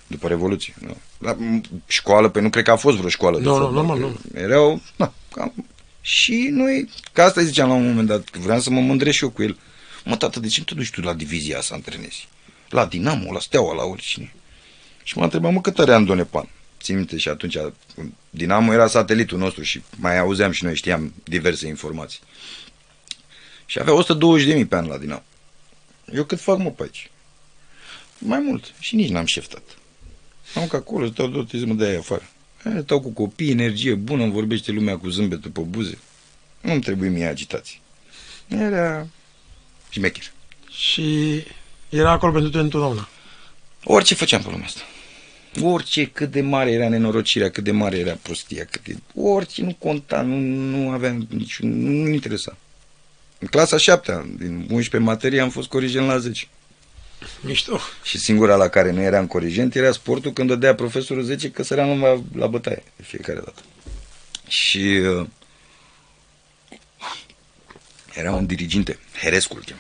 după 0.08 0.28
Revoluție. 0.28 0.74
Nu. 0.80 0.98
La 1.18 1.36
m, 1.38 1.62
școală, 1.88 2.30
pe 2.30 2.39
nu 2.42 2.50
cred 2.50 2.63
că 2.63 2.72
a 2.72 2.75
fost 2.75 2.98
vreo 2.98 3.10
școală 3.10 3.38
de 3.38 3.44
Nu, 3.44 3.50
nu, 3.50 3.56
fotbal. 3.56 3.74
normal, 3.74 4.00
că 4.00 4.06
nu. 4.34 4.39
Erau, 4.42 4.82
na, 4.96 5.13
cam... 5.32 5.54
Și 6.01 6.48
noi, 6.51 6.89
ca 7.13 7.24
asta 7.24 7.42
ziceam 7.42 7.68
la 7.70 7.74
un 7.75 7.88
moment 7.88 8.08
dat, 8.08 8.30
că 8.30 8.39
vreau 8.39 8.60
să 8.60 8.70
mă 8.70 8.80
mândresc 8.80 9.18
și 9.18 9.24
eu 9.24 9.30
cu 9.30 9.44
el. 9.44 9.58
Mă, 10.06 10.16
tată, 10.16 10.39
de 10.39 10.48
ce 10.48 10.60
nu 10.60 10.66
te 10.66 10.74
duci 10.74 10.89
tu 10.89 11.01
la 11.01 11.13
divizia 11.13 11.62
să 11.62 11.74
antrenezi? 11.74 12.28
La 12.70 12.86
Dinamo, 12.86 13.32
la 13.32 13.39
Steaua, 13.39 13.74
la 13.75 13.84
oricine. 13.84 14.34
Și 15.04 15.18
m-a 15.18 15.24
întrebat, 15.24 15.51
mă, 15.54 15.62
cât 15.62 15.80
are 15.80 15.94
Andone 15.94 16.24
Pan? 16.24 16.50
Țin 16.82 16.96
minte 16.96 17.18
și 17.18 17.30
atunci 17.30 17.58
Dinamo 18.30 18.74
era 18.74 18.88
satelitul 18.88 19.38
nostru 19.38 19.63
și 19.63 19.82
mai 19.98 20.20
auzeam 20.20 20.51
și 20.51 20.63
noi 20.63 20.75
știam 20.75 21.13
diverse 21.24 21.68
informații. 21.68 22.20
Și 23.66 23.80
avea 23.80 23.94
120.000 24.62 24.68
pe 24.70 24.75
an 24.75 24.88
la 24.88 24.98
Dinamo. 24.98 25.24
Eu 26.13 26.24
cât 26.24 26.39
fac, 26.39 26.58
mă, 26.58 26.72
pe 26.72 26.84
aici? 26.84 27.12
Mai 28.18 28.39
mult. 28.39 28.74
Și 28.80 28.96
nici 28.96 29.10
n-am 29.10 29.25
șeftat. 29.25 29.63
Am 30.56 30.68
că 30.68 30.75
acolo 30.75 31.08
stau 31.08 31.28
tot 31.28 31.50
să 31.50 31.66
mă 31.66 31.74
dai 31.74 31.96
afară. 31.96 32.30
E, 32.66 32.82
Stau 32.82 33.01
cu 33.01 33.10
copii, 33.10 33.51
energie 33.51 33.94
bună, 33.94 34.24
îmi 34.24 34.32
vorbește 34.32 34.72
lumea 34.72 34.98
cu 34.98 35.10
zâmbetul 35.10 35.51
pe 35.51 35.60
buze. 35.62 35.98
Nu-mi 36.62 36.82
trebuie 36.82 37.10
mie 37.10 37.25
agitație. 37.25 37.80
Era 38.48 39.08
șmecher. 39.89 40.32
Și 40.70 41.44
era 41.89 42.12
acolo 42.12 42.32
pentru 42.32 42.50
tine 42.50 42.62
întotdeauna. 42.62 43.10
Orice 43.84 44.16
făceam 44.16 44.42
pe 44.42 44.50
lumea 44.50 44.66
asta. 44.66 44.82
Orice, 45.62 46.06
cât 46.06 46.32
de 46.32 46.42
mare 46.42 46.72
era 46.72 46.89
nenorocirea, 46.89 47.50
cât 47.50 47.63
de 47.63 47.72
mare 47.72 47.98
era 47.98 48.18
prostia, 48.22 48.66
cât 48.66 48.84
de... 48.84 48.98
Orice 49.16 49.62
nu 49.62 49.75
conta, 49.78 50.22
nu, 50.22 50.38
nu 50.38 50.89
avea 50.89 51.18
niciun... 51.30 51.82
nu 51.82 51.89
nu 51.89 52.08
interesa. 52.08 52.58
În 53.39 53.48
clasa 53.48 53.77
7 53.77 54.36
din 54.38 54.67
11 54.69 54.98
materie 54.98 55.41
am 55.41 55.50
fost 55.50 55.67
corigent 55.67 56.08
la 56.08 56.17
10. 56.17 56.48
Mișto. 57.41 57.79
Și 58.03 58.17
singura 58.17 58.55
la 58.55 58.67
care 58.67 58.91
nu 58.91 59.01
eram 59.01 59.27
corigent 59.27 59.75
era 59.75 59.91
sportul 59.91 60.34
când 60.34 60.48
dădea 60.48 60.75
profesorul 60.75 61.24
10 61.24 61.51
că 61.51 61.63
săream 61.63 62.01
la, 62.01 62.24
la 62.36 62.48
bătaie 62.48 62.84
de 62.96 63.03
fiecare 63.03 63.39
dată. 63.39 63.62
Și 64.48 64.77
uh, 64.79 65.27
era 68.13 68.31
un 68.31 68.46
diriginte, 68.46 69.00
Herescu 69.22 69.55
îl 69.55 69.63
chema. 69.63 69.79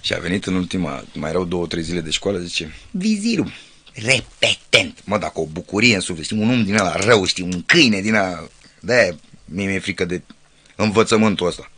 Și 0.00 0.14
a 0.14 0.18
venit 0.18 0.46
în 0.46 0.54
ultima, 0.54 1.04
mai 1.14 1.30
erau 1.30 1.44
două, 1.44 1.66
trei 1.66 1.82
zile 1.82 2.00
de 2.00 2.10
școală, 2.10 2.38
zice, 2.38 2.74
viziru, 2.90 3.52
repetent. 3.92 4.98
Mă, 5.04 5.18
dacă 5.18 5.40
o 5.40 5.46
bucurie 5.46 5.94
în 5.94 6.00
suflet, 6.00 6.24
știi, 6.24 6.38
un 6.38 6.50
om 6.50 6.64
din 6.64 6.74
ăla 6.74 6.96
rău, 6.96 7.24
știi, 7.24 7.44
un 7.44 7.62
câine 7.62 8.00
din 8.00 8.14
ăla, 8.14 8.48
de 8.80 9.16
mie 9.44 9.66
mi-e 9.66 9.78
frică 9.78 10.04
de 10.04 10.22
învățământul 10.76 11.46
ăsta. 11.46 11.70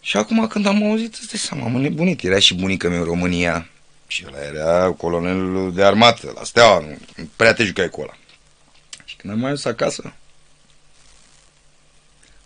Și 0.00 0.16
acum 0.16 0.46
când 0.46 0.66
am 0.66 0.82
auzit, 0.82 1.14
îți 1.14 1.28
dai 1.28 1.38
seama, 1.38 1.64
am 1.64 1.80
nebunit. 1.80 2.22
Era 2.22 2.38
și 2.38 2.54
bunica 2.54 2.88
mea 2.88 2.98
în 2.98 3.04
România. 3.04 3.68
Și 4.06 4.24
ăla 4.26 4.44
era 4.44 4.90
colonelul 4.90 5.74
de 5.74 5.84
armată, 5.84 6.32
la 6.34 6.44
steaua, 6.44 6.78
nu 6.78 6.98
nu 7.16 7.28
prea 7.36 7.52
te 7.52 7.64
jucai 7.64 7.88
cu 7.88 8.00
ăla. 8.00 8.16
Și 9.04 9.16
când 9.16 9.32
am 9.32 9.38
mai 9.38 9.50
ajuns 9.50 9.64
acasă, 9.64 10.14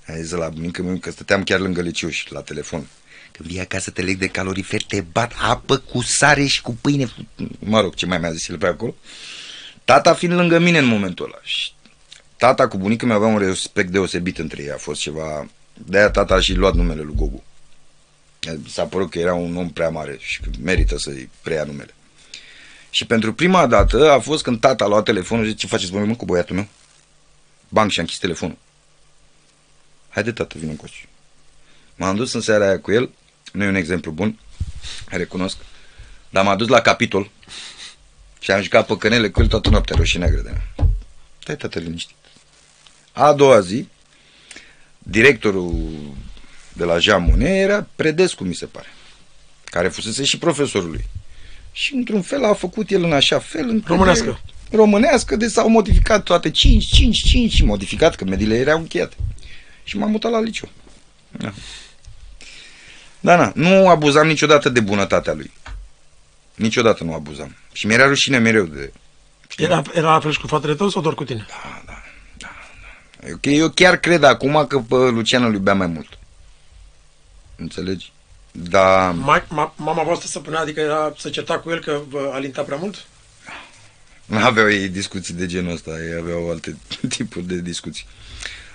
a 0.07 0.17
zis 0.17 0.31
la 0.31 0.49
bunica 0.49 0.83
mea 0.83 0.99
că 1.01 1.11
stăteam 1.11 1.43
chiar 1.43 1.61
lângă 1.61 1.81
liceu 1.81 2.09
și 2.09 2.33
la 2.33 2.41
telefon. 2.43 2.87
Când 3.33 3.49
vii 3.49 3.61
acasă 3.61 3.91
te 3.91 4.03
leg 4.03 4.19
de 4.19 4.27
calorifer, 4.27 4.83
te 4.83 5.01
bat 5.01 5.33
apă 5.41 5.77
cu 5.77 6.03
sare 6.03 6.45
și 6.45 6.63
cu 6.63 6.79
pâine. 6.81 7.13
Mă 7.59 7.81
rog, 7.81 7.95
ce 7.95 8.07
mai 8.07 8.19
mi-a 8.19 8.33
zis 8.33 8.49
el 8.49 8.59
pe 8.59 8.67
acolo. 8.67 8.95
Tata 9.85 10.15
fiind 10.15 10.35
lângă 10.35 10.59
mine 10.59 10.79
în 10.79 10.85
momentul 10.85 11.25
ăla. 11.25 11.41
Și 11.43 11.71
tata 12.37 12.69
cu 12.69 12.77
bunica 12.77 13.07
mea 13.07 13.17
avea 13.17 13.29
un 13.29 13.39
respect 13.39 13.91
deosebit 13.91 14.39
între 14.39 14.63
ei. 14.63 14.71
A 14.71 14.77
fost 14.77 15.01
ceva... 15.01 15.49
De-aia 15.75 16.11
tata 16.11 16.35
a 16.35 16.41
și 16.41 16.55
luat 16.55 16.75
numele 16.75 17.03
lui 17.03 17.15
Gogu. 17.15 17.43
S-a 18.69 18.85
părut 18.85 19.11
că 19.11 19.19
era 19.19 19.35
un 19.35 19.57
om 19.57 19.71
prea 19.71 19.89
mare 19.89 20.17
și 20.21 20.41
că 20.41 20.51
merită 20.61 20.99
să-i 20.99 21.31
preia 21.43 21.65
numele. 21.65 21.95
Și 22.91 23.07
pentru 23.07 23.35
prima 23.35 23.67
dată 23.67 24.11
a 24.11 24.19
fost 24.19 24.43
când 24.43 24.61
tata 24.61 24.85
a 24.85 24.87
luat 24.87 25.05
telefonul 25.05 25.45
și 25.45 25.51
zice, 25.51 25.61
ce 25.61 25.73
faceți 25.73 25.91
voi 25.91 26.07
mă 26.07 26.15
cu 26.15 26.25
băiatul 26.25 26.57
meu? 26.57 26.67
Banc 27.69 27.91
și 27.91 27.99
a 27.99 28.03
închis 28.03 28.19
telefonul. 28.19 28.57
Haide 30.09 30.33
tată, 30.33 30.59
vină 30.59 30.71
încoace. 30.71 31.09
M-am 31.95 32.17
dus 32.17 32.33
în 32.33 32.41
seara 32.41 32.67
aia 32.67 32.81
cu 32.81 32.93
el, 32.93 33.11
nu 33.53 33.65
e 33.65 33.69
un 33.69 33.75
exemplu 33.75 34.11
bun, 34.11 34.39
recunosc, 35.09 35.57
dar 36.31 36.45
m-a 36.45 36.57
dus 36.57 36.69
la 36.69 36.81
capitol 36.81 37.31
și 38.39 38.51
am 38.51 38.63
jucat 38.63 38.87
păcănele 38.87 39.31
cu 39.31 39.41
el 39.41 39.49
toată 39.49 39.69
noaptea, 39.69 39.97
roșii 39.97 40.19
neagră 40.19 40.41
de 40.41 40.51
mea. 40.51 40.89
Stai 41.43 41.57
tată 41.57 41.79
liniștit. 41.79 42.17
A 43.19 43.33
doua 43.33 43.61
zi, 43.61 43.89
directorul 44.99 45.75
de 46.73 46.85
la 46.85 46.99
Jamune 46.99 47.49
era 47.49 47.87
Predescu, 47.97 48.45
mi 48.45 48.55
se 48.55 48.67
pare, 48.67 48.87
care 49.65 49.89
fusese 49.89 50.25
și 50.25 50.39
profesorul 50.39 50.91
lui. 50.91 51.05
Și 51.73 51.95
într-un 51.95 52.23
fel 52.23 52.45
a 52.45 52.55
făcut 52.55 52.91
el 52.91 53.05
în 53.05 53.13
așa 53.13 53.39
fel 53.39 53.69
încât 53.69 53.87
Românească. 53.87 54.41
românească, 54.71 55.37
de 55.37 55.49
s-au 55.49 55.69
modificat 55.69 56.23
toate 56.23 56.51
5, 56.51 56.85
5, 56.85 57.19
5 57.19 57.53
și 57.53 57.65
modificat, 57.65 58.15
că 58.15 58.25
mediile 58.25 58.57
erau 58.57 58.79
încheiate. 58.79 59.17
Și 59.85 59.99
m-am 59.99 60.11
mutat 60.11 60.31
la 60.31 60.41
liceu. 60.41 60.69
Da. 61.31 61.53
Da, 63.21 63.37
na, 63.37 63.53
nu 63.55 63.89
abuzam 63.89 64.27
niciodată 64.27 64.69
de 64.69 64.81
bunătatea 64.81 65.33
lui. 65.33 65.51
Niciodată 66.55 67.05
nu 67.05 67.15
abuzam. 67.15 67.57
Și 67.73 67.87
mi-era 67.87 68.07
rușine 68.07 68.39
mereu 68.39 68.65
de... 68.65 68.93
Era, 69.57 69.83
era 69.95 70.13
la 70.13 70.21
fel 70.21 70.31
și 70.33 70.41
cu 70.41 70.47
fratele 70.47 70.75
tău 70.75 70.89
sau 70.89 71.03
doar 71.03 71.15
cu 71.15 71.25
tine? 71.25 71.47
Da, 71.49 71.55
da, 71.63 71.83
da, 71.87 71.93
da. 71.93 71.96
Eu, 73.27 73.53
eu 73.53 73.69
chiar 73.69 73.97
cred 73.97 74.23
acum 74.23 74.67
că 74.67 74.79
pe 74.79 74.95
Lucian 74.95 75.45
îl 75.45 75.53
iubea 75.53 75.75
mai 75.75 75.87
mult. 75.87 76.19
Înțelegi? 77.57 78.13
Da, 78.53 79.11
Ma, 79.11 79.45
ma, 79.49 79.75
mama 79.77 80.03
voastră 80.03 80.29
să 80.29 80.41
punea, 80.41 80.61
adică 80.61 80.81
era 80.81 81.13
să 81.19 81.31
certa 81.31 81.59
cu 81.59 81.71
el 81.71 81.81
că 81.81 82.01
vă 82.09 82.31
alinta 82.33 82.63
prea 82.63 82.77
mult? 82.77 83.07
nu 84.27 84.39
aveau 84.39 84.71
ei 84.71 84.89
discuții 84.89 85.35
de 85.35 85.47
genul 85.47 85.73
ăsta, 85.73 85.91
ei 85.91 86.19
aveau 86.21 86.51
alte 86.51 86.77
tipuri 87.09 87.47
de 87.47 87.61
discuții. 87.61 88.07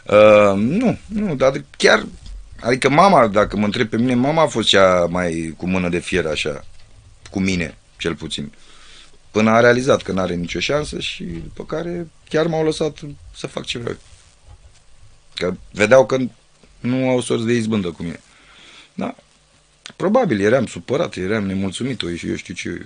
Uh, 0.06 0.54
nu, 0.56 0.98
nu, 1.08 1.36
dar 1.36 1.64
chiar, 1.78 2.06
adică 2.60 2.90
mama, 2.90 3.28
dacă 3.28 3.58
mă 3.58 3.66
întreb 3.66 3.90
pe 3.90 3.98
mine, 3.98 4.16
mama 4.16 4.42
a 4.42 4.48
fost 4.48 4.68
cea 4.68 5.06
mai 5.10 5.54
cu 5.58 5.68
mână 5.68 5.90
de 5.90 6.00
fier 6.00 6.26
așa, 6.26 6.66
cu 7.32 7.40
mine, 7.40 7.78
cel 7.98 8.16
puțin. 8.16 8.52
Până 9.32 9.50
a 9.50 9.60
realizat 9.60 10.02
că 10.02 10.12
n-are 10.12 10.36
nicio 10.36 10.60
șansă 10.60 11.00
și 11.00 11.24
după 11.24 11.66
care 11.66 12.08
chiar 12.30 12.48
m-au 12.48 12.64
lăsat 12.64 13.00
să 13.36 13.48
fac 13.48 13.66
ce 13.66 13.78
vreau. 13.78 13.98
Că 15.42 15.54
vedeau 15.72 16.06
că 16.06 16.18
nu 16.80 17.10
au 17.10 17.22
sorți 17.22 17.46
de 17.46 17.54
izbândă 17.54 17.92
cu 17.92 18.04
mine. 18.04 18.20
Da, 18.94 19.16
probabil 19.96 20.42
eram 20.42 20.66
supărat, 20.66 21.16
eram 21.16 21.46
nemulțumit, 21.46 22.02
și 22.16 22.30
eu 22.30 22.36
știu 22.36 22.54
ce... 22.54 22.86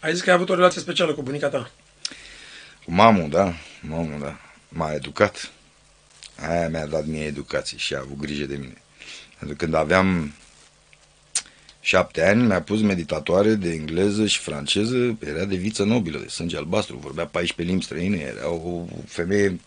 Ai 0.00 0.12
zis 0.12 0.22
că 0.22 0.30
ai 0.30 0.36
avut 0.36 0.48
o 0.48 0.54
relație 0.54 0.80
specială 0.80 1.14
cu 1.14 1.22
bunica 1.22 1.48
ta. 1.48 1.70
Cu 2.84 2.92
mamul, 2.92 3.28
da, 3.28 3.54
mamul, 3.80 4.20
da. 4.20 4.38
M-a 4.68 4.92
educat. 4.92 5.50
Aia 6.36 6.68
mi-a 6.68 6.86
dat 6.86 7.06
mie 7.06 7.24
educație 7.24 7.78
și 7.78 7.94
a 7.94 7.98
avut 7.98 8.18
grijă 8.18 8.44
de 8.44 8.56
mine. 8.56 8.82
Pentru 9.38 9.56
că 9.56 9.64
când 9.64 9.74
aveam 9.74 10.34
șapte 11.80 12.26
ani, 12.26 12.42
mi-a 12.42 12.62
pus 12.62 12.80
meditatoare 12.80 13.54
de 13.54 13.70
engleză 13.70 14.26
și 14.26 14.38
franceză, 14.38 15.18
era 15.26 15.44
de 15.44 15.56
viță 15.56 15.84
nobilă, 15.84 16.18
de 16.18 16.28
sânge 16.28 16.56
albastru, 16.56 16.96
vorbea 16.96 17.26
14 17.26 17.74
limbi 17.74 17.84
străine, 17.84 18.16
era 18.16 18.50
o 18.50 18.84
femeie 19.06 19.60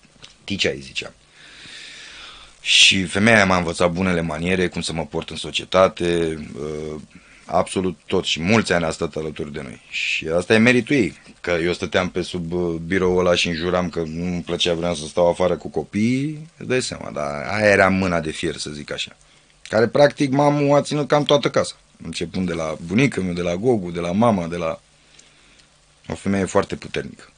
ticea, 0.44 0.70
îi 0.70 0.82
ziceam. 0.82 1.13
Și 2.65 3.04
femeia 3.06 3.36
aia 3.36 3.45
m-a 3.45 3.58
învățat 3.58 3.91
bunele 3.91 4.21
maniere, 4.21 4.67
cum 4.67 4.82
să 4.82 4.93
mă 4.93 5.06
port 5.06 5.30
în 5.30 5.36
societate, 5.36 6.39
uh, 6.60 7.02
absolut 7.45 7.99
tot 8.06 8.23
și 8.23 8.41
mulți 8.41 8.73
ani 8.73 8.84
a 8.84 8.91
stat 8.91 9.15
alături 9.15 9.52
de 9.52 9.62
noi. 9.62 9.82
Și 9.89 10.28
asta 10.28 10.54
e 10.54 10.58
meritul 10.58 10.95
ei, 10.95 11.17
că 11.41 11.52
eu 11.52 11.73
stăteam 11.73 12.10
pe 12.10 12.21
sub 12.21 12.52
uh, 12.52 12.76
biroul 12.86 13.19
ăla 13.19 13.36
și 13.36 13.47
înjuram 13.47 13.89
că 13.89 13.99
nu 13.99 14.26
îmi 14.26 14.41
plăcea, 14.41 14.73
vreau 14.73 14.95
să 14.95 15.06
stau 15.06 15.30
afară 15.30 15.56
cu 15.56 15.69
copiii, 15.69 16.49
îți 16.58 16.67
dai 16.67 16.82
seama, 16.82 17.12
dar 17.12 17.47
aia 17.52 17.69
era 17.69 17.89
mâna 17.89 18.19
de 18.19 18.32
fier, 18.32 18.56
să 18.56 18.69
zic 18.69 18.91
așa. 18.91 19.15
Care 19.67 19.88
practic 19.88 20.32
mamul 20.32 20.78
a 20.78 20.82
ținut 20.82 21.08
cam 21.08 21.23
toată 21.23 21.49
casa, 21.49 21.76
începând 22.04 22.47
de 22.47 22.54
la 22.54 22.76
bunica 22.86 23.21
mea, 23.21 23.34
de 23.34 23.41
la 23.41 23.56
Gogu, 23.56 23.91
de 23.91 23.99
la 23.99 24.12
mama, 24.12 24.47
de 24.47 24.58
la... 24.58 24.82
O 26.08 26.15
femeie 26.15 26.45
foarte 26.45 26.76
puternică. 26.76 27.32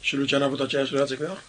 Și 0.00 0.16
Lucian 0.16 0.42
a 0.42 0.44
avut 0.44 0.60
aceeași 0.60 0.92
relație 0.92 1.16
cu 1.16 1.22
ea? 1.22 1.42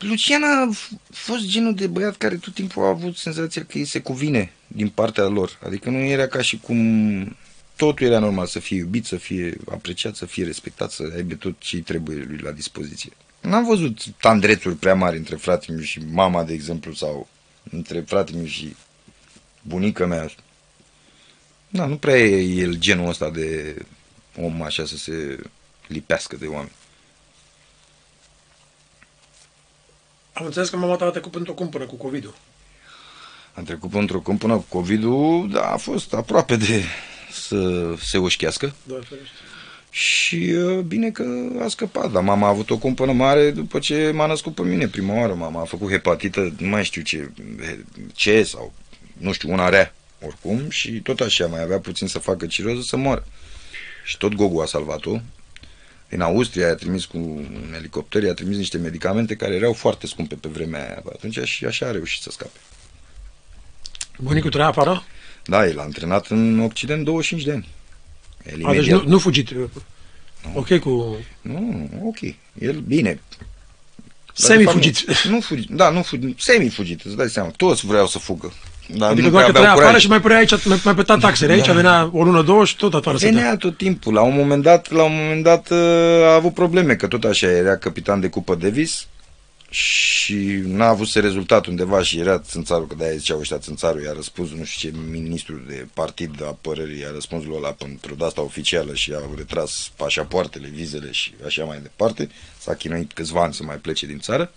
Lucian 0.00 0.42
a 0.42 0.68
f- 0.74 0.90
fost 1.10 1.44
genul 1.46 1.74
de 1.74 1.86
băiat 1.86 2.16
care 2.16 2.36
tot 2.36 2.54
timpul 2.54 2.84
a 2.84 2.88
avut 2.88 3.16
senzația 3.16 3.64
că 3.64 3.78
îi 3.78 3.84
se 3.84 4.00
cuvine 4.00 4.52
din 4.66 4.88
partea 4.88 5.24
lor. 5.24 5.58
Adică 5.66 5.90
nu 5.90 5.98
era 5.98 6.26
ca 6.26 6.42
și 6.42 6.58
cum 6.58 7.36
totul 7.76 8.06
era 8.06 8.18
normal 8.18 8.46
să 8.46 8.58
fie 8.58 8.76
iubit, 8.76 9.04
să 9.06 9.16
fie 9.16 9.56
apreciat, 9.70 10.14
să 10.16 10.26
fie 10.26 10.44
respectat, 10.44 10.90
să 10.90 11.12
aibă 11.16 11.34
tot 11.34 11.54
ce 11.58 11.76
îi 11.76 11.82
trebuie 11.82 12.24
lui 12.28 12.38
la 12.38 12.50
dispoziție. 12.50 13.12
N-am 13.40 13.64
văzut 13.64 13.98
tandrețuri 14.20 14.74
prea 14.74 14.94
mari 14.94 15.16
între 15.16 15.36
fratele 15.36 15.76
meu 15.76 15.84
și 15.84 16.00
mama, 16.10 16.44
de 16.44 16.52
exemplu, 16.52 16.92
sau 16.92 17.28
între 17.70 18.00
fratele 18.00 18.36
meu 18.38 18.46
și 18.46 18.76
bunica 19.62 20.06
mea. 20.06 20.30
Da, 21.68 21.86
nu 21.86 21.96
prea 21.96 22.18
e 22.18 22.60
el 22.60 22.74
genul 22.78 23.08
ăsta 23.08 23.30
de 23.30 23.76
om 24.36 24.62
așa 24.62 24.84
să 24.86 24.96
se 24.96 25.38
lipească 25.86 26.36
de 26.36 26.46
oameni. 26.46 26.72
Am 30.32 30.44
înțeles 30.44 30.68
că 30.68 30.76
mama 30.76 30.96
ta 30.96 31.04
a 31.04 31.10
trecut 31.10 31.34
într-o 31.34 31.52
cumpără 31.52 31.84
cu 31.86 31.94
COVID-ul. 31.94 32.34
Am 33.54 33.64
trecut 33.64 33.94
într-o 33.94 34.20
câmpână 34.20 34.54
cu 34.54 34.64
COVID-ul, 34.68 35.48
dar 35.52 35.72
a 35.72 35.76
fost 35.76 36.12
aproape 36.14 36.56
de 36.56 36.84
să 37.32 37.92
se 38.00 38.18
ușchească 38.18 38.74
Doar 38.82 39.02
ferește. 39.04 39.34
și 39.90 40.36
uh, 40.36 40.78
bine 40.78 41.10
că 41.10 41.24
a 41.62 41.68
scăpat, 41.68 42.12
dar 42.12 42.22
mama 42.22 42.46
a 42.46 42.50
avut 42.50 42.70
o 42.70 42.78
cumpănă 42.78 43.12
mare 43.12 43.50
după 43.50 43.78
ce 43.78 44.10
m-a 44.14 44.26
născut 44.26 44.54
pe 44.54 44.62
mine 44.62 44.88
prima 44.88 45.14
oară. 45.20 45.34
Mama 45.34 45.60
a 45.60 45.64
făcut 45.64 45.90
hepatită, 45.90 46.54
nu 46.58 46.68
mai 46.68 46.84
știu 46.84 47.02
ce, 47.02 47.30
ce 48.12 48.42
sau 48.42 48.72
nu 49.16 49.32
știu, 49.32 49.52
una 49.52 49.68
rea 49.68 49.94
oricum 50.26 50.70
și 50.70 50.90
tot 51.00 51.20
așa 51.20 51.46
mai 51.46 51.62
avea 51.62 51.78
puțin 51.78 52.06
să 52.06 52.18
facă 52.18 52.46
ciroză 52.46 52.80
să 52.80 52.96
moară. 52.96 53.26
Și 54.04 54.16
tot 54.16 54.34
Gogu 54.34 54.60
a 54.60 54.66
salvat-o. 54.66 55.18
Din 56.10 56.20
Austria 56.20 56.66
i-a 56.66 56.74
trimis 56.74 57.04
cu 57.04 57.16
un 57.16 57.74
elicopter, 57.76 58.22
i-a 58.22 58.34
trimis 58.34 58.56
niște 58.56 58.78
medicamente 58.78 59.34
care 59.36 59.54
erau 59.54 59.72
foarte 59.72 60.06
scumpe 60.06 60.34
pe 60.34 60.48
vremea 60.48 60.80
aia 60.86 61.02
atunci 61.12 61.38
și 61.38 61.64
așa 61.64 61.86
a 61.86 61.90
reușit 61.90 62.22
să 62.22 62.30
scape. 62.30 62.58
Bunicul 64.18 64.50
trăia 64.50 64.66
afară? 64.66 65.04
Da, 65.44 65.66
el 65.66 65.78
a 65.78 65.82
antrenat 65.82 66.26
în 66.26 66.60
Occident 66.60 67.04
25 67.04 67.44
de 67.46 67.52
ani. 67.52 67.68
El 68.46 68.66
A, 68.66 68.72
deci 68.72 68.86
imediat- 68.86 69.02
nu, 69.02 69.08
nu 69.08 69.18
fugit. 69.18 69.48
Ok 70.54 70.78
cu... 70.78 71.16
Nu, 71.40 71.88
ok. 72.04 72.18
El, 72.58 72.80
bine. 72.80 73.20
Dar, 73.36 73.46
de 74.36 74.42
Semi-fugit. 74.64 74.96
fapt, 74.96 75.24
Nu, 75.24 75.30
nu 75.30 75.40
fugit. 75.40 75.68
Da, 75.68 75.90
nu 75.90 76.02
fugit. 76.02 76.38
Semi-fugit, 76.40 77.00
îți 77.04 77.16
dai 77.16 77.28
seama. 77.28 77.50
Toți 77.56 77.86
vreau 77.86 78.06
să 78.06 78.18
fugă. 78.18 78.52
Dar 78.94 79.10
adică 79.10 79.26
nu 79.26 79.32
doar 79.32 79.44
că 79.44 79.50
prea 79.50 79.60
trăia 79.60 79.72
aveau 79.72 79.72
afară 79.72 79.86
curaj. 79.86 80.02
și 80.02 80.08
mai 80.08 80.20
părea 80.20 80.36
aici, 80.36 80.64
mai, 80.64 80.80
mai 80.84 80.94
păta 80.94 81.16
taxele. 81.16 81.52
Aici 81.52 81.70
venea 81.70 82.10
o 82.12 82.22
lună, 82.22 82.42
două 82.42 82.64
și 82.64 82.76
tot 82.76 82.94
afară 82.94 83.16
să 83.16 83.26
Venea 83.26 83.56
tot 83.56 83.76
timpul. 83.76 84.12
La 84.12 84.22
un 84.22 84.34
moment 84.36 84.62
dat, 84.62 84.90
la 84.90 85.02
un 85.02 85.12
moment 85.14 85.42
dat 85.42 85.70
uh, 85.70 85.78
a 86.24 86.34
avut 86.34 86.54
probleme, 86.54 86.94
că 86.94 87.06
tot 87.06 87.24
așa 87.24 87.46
era 87.46 87.76
capitan 87.76 88.20
de 88.20 88.28
cupă 88.28 88.54
Davis 88.54 89.06
și 89.70 90.62
n-a 90.64 90.88
avut 90.88 91.06
să 91.06 91.20
rezultat 91.20 91.66
undeva 91.66 92.02
și 92.02 92.18
era 92.18 92.38
țânțarul, 92.38 92.86
că 92.86 92.94
de-aia 92.98 93.16
ziceau 93.16 93.38
ăștia 93.38 93.58
țânțarul, 93.58 94.02
i-a 94.02 94.12
răspuns 94.12 94.50
nu 94.50 94.64
știu 94.64 94.90
ce 94.90 94.96
ministru 95.10 95.62
de 95.68 95.86
partid 95.94 96.36
de 96.36 96.44
apărării, 96.44 97.00
i-a 97.00 97.10
răspuns 97.12 97.44
lui 97.44 97.56
ăla 97.56 97.70
pentru 97.70 98.14
de 98.14 98.24
asta 98.24 98.42
oficială 98.42 98.94
și 98.94 99.12
a 99.12 99.20
retras 99.36 99.90
pașapoartele, 99.96 100.68
vizele 100.68 101.10
și 101.10 101.34
așa 101.46 101.64
mai 101.64 101.78
departe. 101.82 102.30
S-a 102.58 102.74
chinuit 102.74 103.12
câțiva 103.12 103.42
ani 103.42 103.54
să 103.54 103.62
mai 103.62 103.76
plece 103.76 104.06
din 104.06 104.18
țară. 104.18 104.52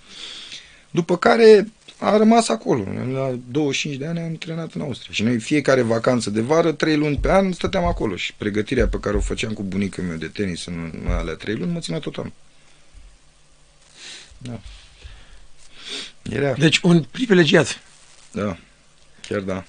După 0.92 1.18
care 1.18 1.68
a 2.04 2.18
rămas 2.18 2.50
acolo. 2.50 2.84
La 3.12 3.40
25 3.52 4.00
de 4.00 4.06
ani 4.06 4.20
am 4.20 4.26
antrenat 4.26 4.74
în 4.74 4.82
Austria. 4.82 5.14
Și 5.14 5.24
noi 5.24 5.40
fiecare 5.40 5.82
vacanță 5.82 6.30
de 6.30 6.42
vară, 6.42 6.72
trei 6.72 6.98
luni 6.98 7.18
pe 7.18 7.32
an, 7.32 7.52
stăteam 7.52 7.86
acolo. 7.86 8.16
Și 8.16 8.34
pregătirea 8.38 8.88
pe 8.88 9.00
care 9.00 9.16
o 9.16 9.20
făceam 9.20 9.54
cu 9.54 9.64
bunicul 9.64 10.04
meu 10.04 10.18
de 10.18 10.28
tenis 10.28 10.66
în 10.66 10.92
în 11.06 11.12
alea 11.12 11.34
trei 11.34 11.56
luni, 11.56 11.72
mă 11.72 11.80
ținea 11.80 12.00
tot 12.00 12.16
anul. 12.18 12.32
Da. 14.38 14.60
Era, 16.22 16.54
Deci 16.54 16.80
un 16.82 17.04
privilegiat. 17.12 17.82
da, 18.32 18.58
chiar 19.28 19.40
da. 19.40 19.64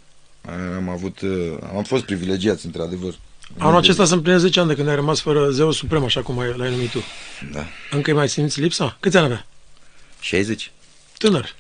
Am 0.77 0.89
avut, 0.89 1.21
uh, 1.21 1.57
am 1.77 1.85
fost 1.85 2.05
privilegiați, 2.05 2.67
într-adevăr. 2.67 3.19
Anul 3.59 3.77
acesta 3.77 4.05
se 4.05 4.15
împlinesc 4.15 4.45
10 4.45 4.61
ani 4.61 4.69
de 4.69 4.75
când 4.75 4.89
ai 4.89 4.95
rămas 4.95 5.21
fără 5.21 5.51
zeu 5.51 5.71
suprem, 5.71 6.05
așa 6.05 6.23
cum 6.23 6.39
ai, 6.39 6.55
l-ai 6.57 6.71
numit 6.71 6.91
tu. 6.91 7.03
Da. 7.53 7.67
Încă 7.91 8.11
îi 8.11 8.17
mai 8.17 8.29
simți 8.29 8.61
lipsa? 8.61 8.97
Câți 9.01 9.17
ani 9.17 9.27
avea? 9.27 9.47
60. 10.21 10.73
Tânăr. 11.19 11.55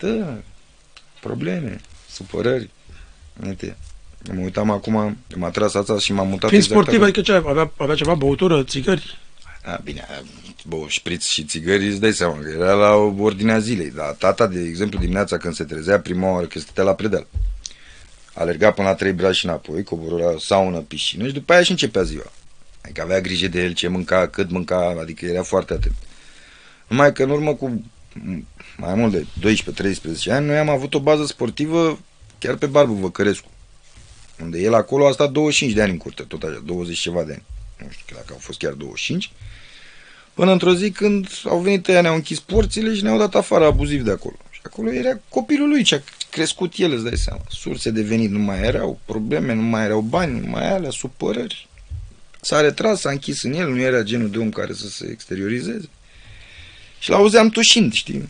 Da, 0.00 0.38
probleme, 1.20 1.80
supărări. 2.10 2.70
Uite, 3.46 3.76
mă 4.32 4.40
uitam 4.40 4.70
acum, 4.70 5.16
m-a 5.36 5.50
tras 5.50 5.74
ața 5.74 5.98
și 5.98 6.12
m-am 6.12 6.28
mutat 6.28 6.48
Fiind 6.48 6.64
exact 6.64 6.80
sportiv, 6.80 7.02
acolo. 7.02 7.04
adică 7.04 7.20
ce, 7.20 7.48
avea, 7.48 7.72
avea 7.76 7.94
ceva 7.94 8.14
băutură, 8.14 8.64
țigări? 8.64 9.18
A, 9.64 9.80
bine, 9.84 10.00
a, 10.00 10.22
bă, 10.66 10.76
șpriț 10.86 11.26
și 11.26 11.44
țigări, 11.44 11.88
îți 11.88 12.00
dai 12.00 12.12
seama 12.12 12.38
că 12.38 12.48
era 12.48 12.72
la 12.72 12.94
ordinea 12.94 13.58
zilei. 13.58 13.90
Dar 13.90 14.10
tata, 14.10 14.46
de 14.46 14.60
exemplu, 14.60 14.98
dimineața 14.98 15.36
când 15.36 15.54
se 15.54 15.64
trezea, 15.64 16.00
prima 16.00 16.30
oară 16.30 16.46
că 16.46 16.58
stătea 16.58 16.84
la 16.84 16.94
predel. 16.94 17.26
Alerga 18.34 18.70
până 18.70 18.88
la 18.88 18.94
trei 18.94 19.12
brazi 19.12 19.38
și 19.38 19.44
înapoi, 19.44 19.82
coborâ 19.82 20.38
saună, 20.38 20.78
piscină 20.78 21.26
și 21.26 21.32
după 21.32 21.52
aia 21.52 21.62
și 21.62 21.70
începea 21.70 22.02
ziua. 22.02 22.32
Adică 22.82 23.02
avea 23.02 23.20
grijă 23.20 23.48
de 23.48 23.62
el, 23.62 23.72
ce 23.72 23.88
mânca, 23.88 24.28
cât 24.28 24.50
mânca, 24.50 24.96
adică 25.00 25.26
era 25.26 25.42
foarte 25.42 25.72
atent. 25.72 25.94
Numai 26.88 27.12
că 27.12 27.22
în 27.22 27.30
urmă 27.30 27.54
cu 27.54 27.68
m, 27.68 27.90
mai 28.76 28.94
mult 28.94 29.12
de 29.12 29.26
12-13 30.28 30.30
ani, 30.30 30.46
noi 30.46 30.58
am 30.58 30.68
avut 30.68 30.94
o 30.94 31.00
bază 31.00 31.26
sportivă 31.26 31.98
chiar 32.38 32.56
pe 32.56 32.66
Barbu 32.66 32.92
Văcărescu. 32.92 33.48
Unde 34.42 34.58
el 34.58 34.74
acolo 34.74 35.06
a 35.06 35.12
stat 35.12 35.30
25 35.30 35.76
de 35.76 35.82
ani 35.82 35.90
în 35.90 35.96
curte, 35.96 36.22
tot 36.22 36.42
așa, 36.42 36.62
20 36.64 36.98
ceva 36.98 37.22
de 37.22 37.32
ani. 37.32 37.44
Nu 37.78 37.86
știu 37.90 38.16
dacă 38.16 38.32
au 38.32 38.38
fost 38.38 38.58
chiar 38.58 38.72
25. 38.72 39.30
Până 40.34 40.52
într-o 40.52 40.74
zi 40.74 40.90
când 40.90 41.28
au 41.44 41.58
venit 41.58 41.88
ăia, 41.88 42.00
ne-au 42.00 42.14
închis 42.14 42.40
porțile 42.40 42.94
și 42.94 43.02
ne-au 43.02 43.18
dat 43.18 43.34
afară 43.34 43.64
abuziv 43.64 44.02
de 44.02 44.10
acolo. 44.10 44.36
Și 44.50 44.60
acolo 44.62 44.92
era 44.92 45.20
copilul 45.28 45.68
lui 45.68 45.82
ce 45.82 45.94
a 45.94 46.00
crescut 46.30 46.72
el, 46.76 46.92
îți 46.92 47.04
dai 47.04 47.16
seama. 47.16 47.40
Surse 47.48 47.90
de 47.90 48.02
venit 48.02 48.30
nu 48.30 48.38
mai 48.38 48.62
erau, 48.62 48.98
probleme, 49.04 49.54
nu 49.54 49.62
mai 49.62 49.84
erau 49.84 50.00
bani, 50.00 50.40
nu 50.40 50.46
mai 50.46 50.72
alea, 50.72 50.90
supărări. 50.90 51.68
S-a 52.40 52.60
retras, 52.60 53.00
s-a 53.00 53.10
închis 53.10 53.42
în 53.42 53.52
el, 53.52 53.68
nu 53.68 53.80
era 53.80 54.02
genul 54.02 54.30
de 54.30 54.38
om 54.38 54.50
care 54.50 54.72
să 54.72 54.88
se 54.88 55.08
exteriorizeze. 55.10 55.88
Și 57.00 57.10
l-auzeam 57.10 57.48
tușind, 57.48 57.92
știi? 57.92 58.28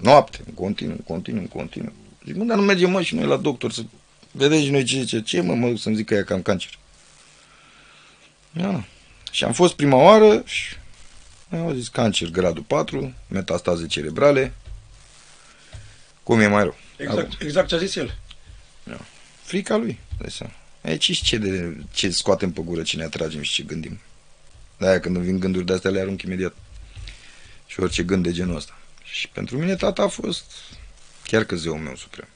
Noapte, 0.00 0.38
în 0.46 0.54
continuu, 0.54 0.94
în 0.96 1.04
continuu, 1.04 1.40
în 1.40 1.48
continuu. 1.48 1.92
Zic, 2.24 2.36
mă, 2.36 2.44
dar 2.44 2.56
nu 2.56 2.62
mergem, 2.62 2.90
mă, 2.90 3.02
și 3.02 3.14
noi 3.14 3.26
la 3.26 3.36
doctor 3.36 3.72
să 3.72 3.82
vedeți 4.30 4.64
și 4.64 4.70
noi 4.70 4.84
ce 4.84 5.00
zice. 5.00 5.22
Ce, 5.22 5.40
mă, 5.40 5.54
mă, 5.54 5.76
să-mi 5.76 5.96
zic 5.96 6.06
că 6.06 6.14
e 6.14 6.22
cam 6.22 6.42
cancer. 6.42 6.78
Da. 8.50 8.84
Și 9.30 9.44
am 9.44 9.52
fost 9.52 9.74
prima 9.74 9.96
oară 9.96 10.42
și 10.44 10.76
au 11.50 11.72
zis 11.72 11.88
cancer 11.88 12.28
gradul 12.28 12.62
4, 12.62 13.14
metastaze 13.28 13.86
cerebrale. 13.86 14.52
Cum 16.22 16.40
e 16.40 16.46
mai 16.46 16.62
rău? 16.62 16.76
Exact, 16.96 17.42
exact 17.42 17.68
ce 17.68 17.74
a 17.74 17.78
zis 17.78 17.96
el. 17.96 18.18
Frica 19.42 19.76
lui, 19.76 19.98
dai 20.18 20.30
seama. 20.30 20.52
Aici 20.82 21.02
și 21.02 21.22
ce, 21.22 21.36
de, 21.36 21.76
ce 21.92 22.10
scoatem 22.10 22.52
pe 22.52 22.60
gură, 22.64 22.82
ce 22.82 22.96
ne 22.96 23.04
atragem 23.04 23.42
și 23.42 23.52
ce 23.52 23.62
gândim. 23.62 24.00
De-aia 24.78 25.00
când 25.00 25.16
îmi 25.16 25.24
vin 25.24 25.38
gânduri 25.38 25.64
de 25.64 25.72
astea 25.72 25.90
le 25.90 26.00
arunc 26.00 26.22
imediat. 26.22 26.54
Și 27.72 27.80
orice 27.80 28.02
gând 28.02 28.22
de 28.22 28.32
genul 28.32 28.56
ăsta. 28.56 28.78
Și 29.02 29.28
pentru 29.28 29.58
mine 29.58 29.76
tata 29.76 30.02
a 30.02 30.08
fost 30.08 30.44
chiar 31.24 31.44
că 31.44 31.56
zeul 31.56 31.78
meu 31.78 31.96
suprem. 31.96 32.28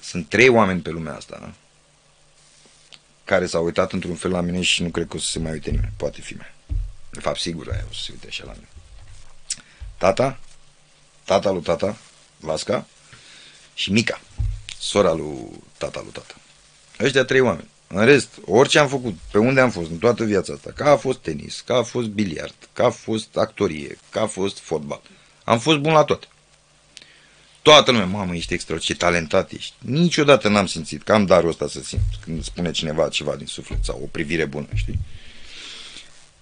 Sunt 0.00 0.28
trei 0.28 0.48
oameni 0.48 0.80
pe 0.80 0.90
lumea 0.90 1.16
asta 1.16 1.38
da? 1.40 1.52
care 3.24 3.46
s-au 3.46 3.64
uitat 3.64 3.92
într-un 3.92 4.14
fel 4.14 4.30
la 4.30 4.40
mine 4.40 4.62
și 4.62 4.82
nu 4.82 4.88
cred 4.90 5.08
că 5.08 5.16
o 5.16 5.18
să 5.18 5.30
se 5.30 5.38
mai 5.38 5.52
uite 5.52 5.70
nimeni. 5.70 5.92
Poate 5.96 6.20
fi 6.20 6.34
mea. 6.34 6.54
De 7.10 7.20
fapt, 7.20 7.38
sigur 7.38 7.70
aia 7.70 7.84
o 7.90 7.92
să 7.92 8.02
se 8.02 8.10
uite 8.12 8.26
așa 8.26 8.44
la 8.44 8.52
mine. 8.52 8.68
Tata, 9.96 10.38
tata 11.24 11.50
lui 11.50 11.62
tata, 11.62 11.96
Vasca, 12.36 12.86
și 13.74 13.92
Mica, 13.92 14.20
sora 14.78 15.12
lui 15.12 15.62
tata 15.78 16.00
lui 16.00 16.12
tata. 16.12 16.34
Ăștia 17.00 17.24
trei 17.24 17.40
oameni. 17.40 17.68
În 17.94 18.04
rest, 18.04 18.28
orice 18.44 18.78
am 18.78 18.88
făcut, 18.88 19.14
pe 19.32 19.38
unde 19.38 19.60
am 19.60 19.70
fost 19.70 19.90
în 19.90 19.96
toată 19.96 20.24
viața 20.24 20.52
asta, 20.52 20.72
că 20.74 20.84
a 20.84 20.96
fost 20.96 21.18
tenis, 21.18 21.62
că 21.66 21.72
a 21.72 21.82
fost 21.82 22.08
biliard, 22.08 22.54
că 22.72 22.82
a 22.82 22.90
fost 22.90 23.36
actorie, 23.36 23.98
că 24.10 24.18
a 24.18 24.26
fost 24.26 24.58
fotbal, 24.58 25.00
am 25.44 25.58
fost 25.58 25.78
bun 25.78 25.92
la 25.92 26.04
toate. 26.04 26.26
Toată 27.62 27.90
lumea, 27.90 28.06
mamă, 28.06 28.34
ești 28.34 28.54
extra, 28.54 28.78
ce 28.78 28.94
talentat 28.94 29.50
ești. 29.50 29.74
Niciodată 29.78 30.48
n-am 30.48 30.66
simțit 30.66 31.02
că 31.02 31.12
am 31.12 31.26
darul 31.26 31.48
ăsta 31.48 31.68
să 31.68 31.82
simt 31.82 32.02
când 32.24 32.44
spune 32.44 32.70
cineva 32.70 33.08
ceva 33.08 33.36
din 33.36 33.46
suflet 33.46 33.84
sau 33.84 34.00
o 34.02 34.06
privire 34.06 34.44
bună, 34.44 34.66
știi? 34.74 34.98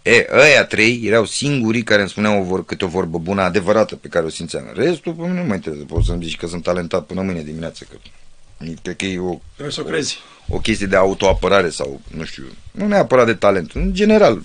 E, 0.03 0.27
ăia 0.33 0.65
trei 0.65 1.01
erau 1.05 1.25
singurii 1.25 1.83
care 1.83 2.01
îmi 2.01 2.11
spuneau 2.11 2.41
o 2.41 2.45
vor, 2.45 2.65
câte 2.65 2.85
o 2.85 2.89
vorbă 2.89 3.19
bună, 3.19 3.43
adevărată, 3.43 3.97
pe 3.97 4.09
care 4.09 4.25
o 4.25 4.29
simțeam. 4.29 4.73
Restul, 4.75 5.13
pe 5.13 5.23
mine 5.23 5.41
nu 5.41 5.47
mă 5.47 5.55
interesează. 5.55 5.87
Poți 5.87 6.07
să-mi 6.07 6.25
zici 6.25 6.37
că 6.37 6.47
sunt 6.47 6.63
talentat 6.63 7.07
până 7.07 7.23
mâine 7.23 7.43
dimineață, 7.43 7.87
că 7.91 7.97
cred 8.83 8.97
că 8.97 9.05
e 9.05 9.19
o, 9.19 9.41
Trebuie 9.53 9.75
să 9.75 9.81
o 9.81 9.85
crezi. 9.85 10.19
o 10.49 10.59
chestie 10.61 10.87
de 10.87 10.97
autoapărare 10.97 11.71
sau, 11.71 12.01
nu 12.11 12.25
știu, 12.25 12.47
nu 12.71 12.87
neapărat 12.87 13.27
de 13.27 13.35
talent. 13.35 13.73
În 13.73 13.95
general, 13.95 14.43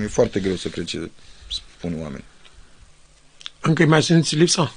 e 0.00 0.06
foarte 0.06 0.40
greu 0.40 0.56
să 0.56 0.68
cred 0.68 0.84
ce 0.84 1.10
spun 1.50 2.00
oamenii. 2.02 2.24
Încă 3.60 3.82
îi 3.82 3.88
mai 3.88 4.02
simți 4.02 4.34
lipsa? 4.34 4.74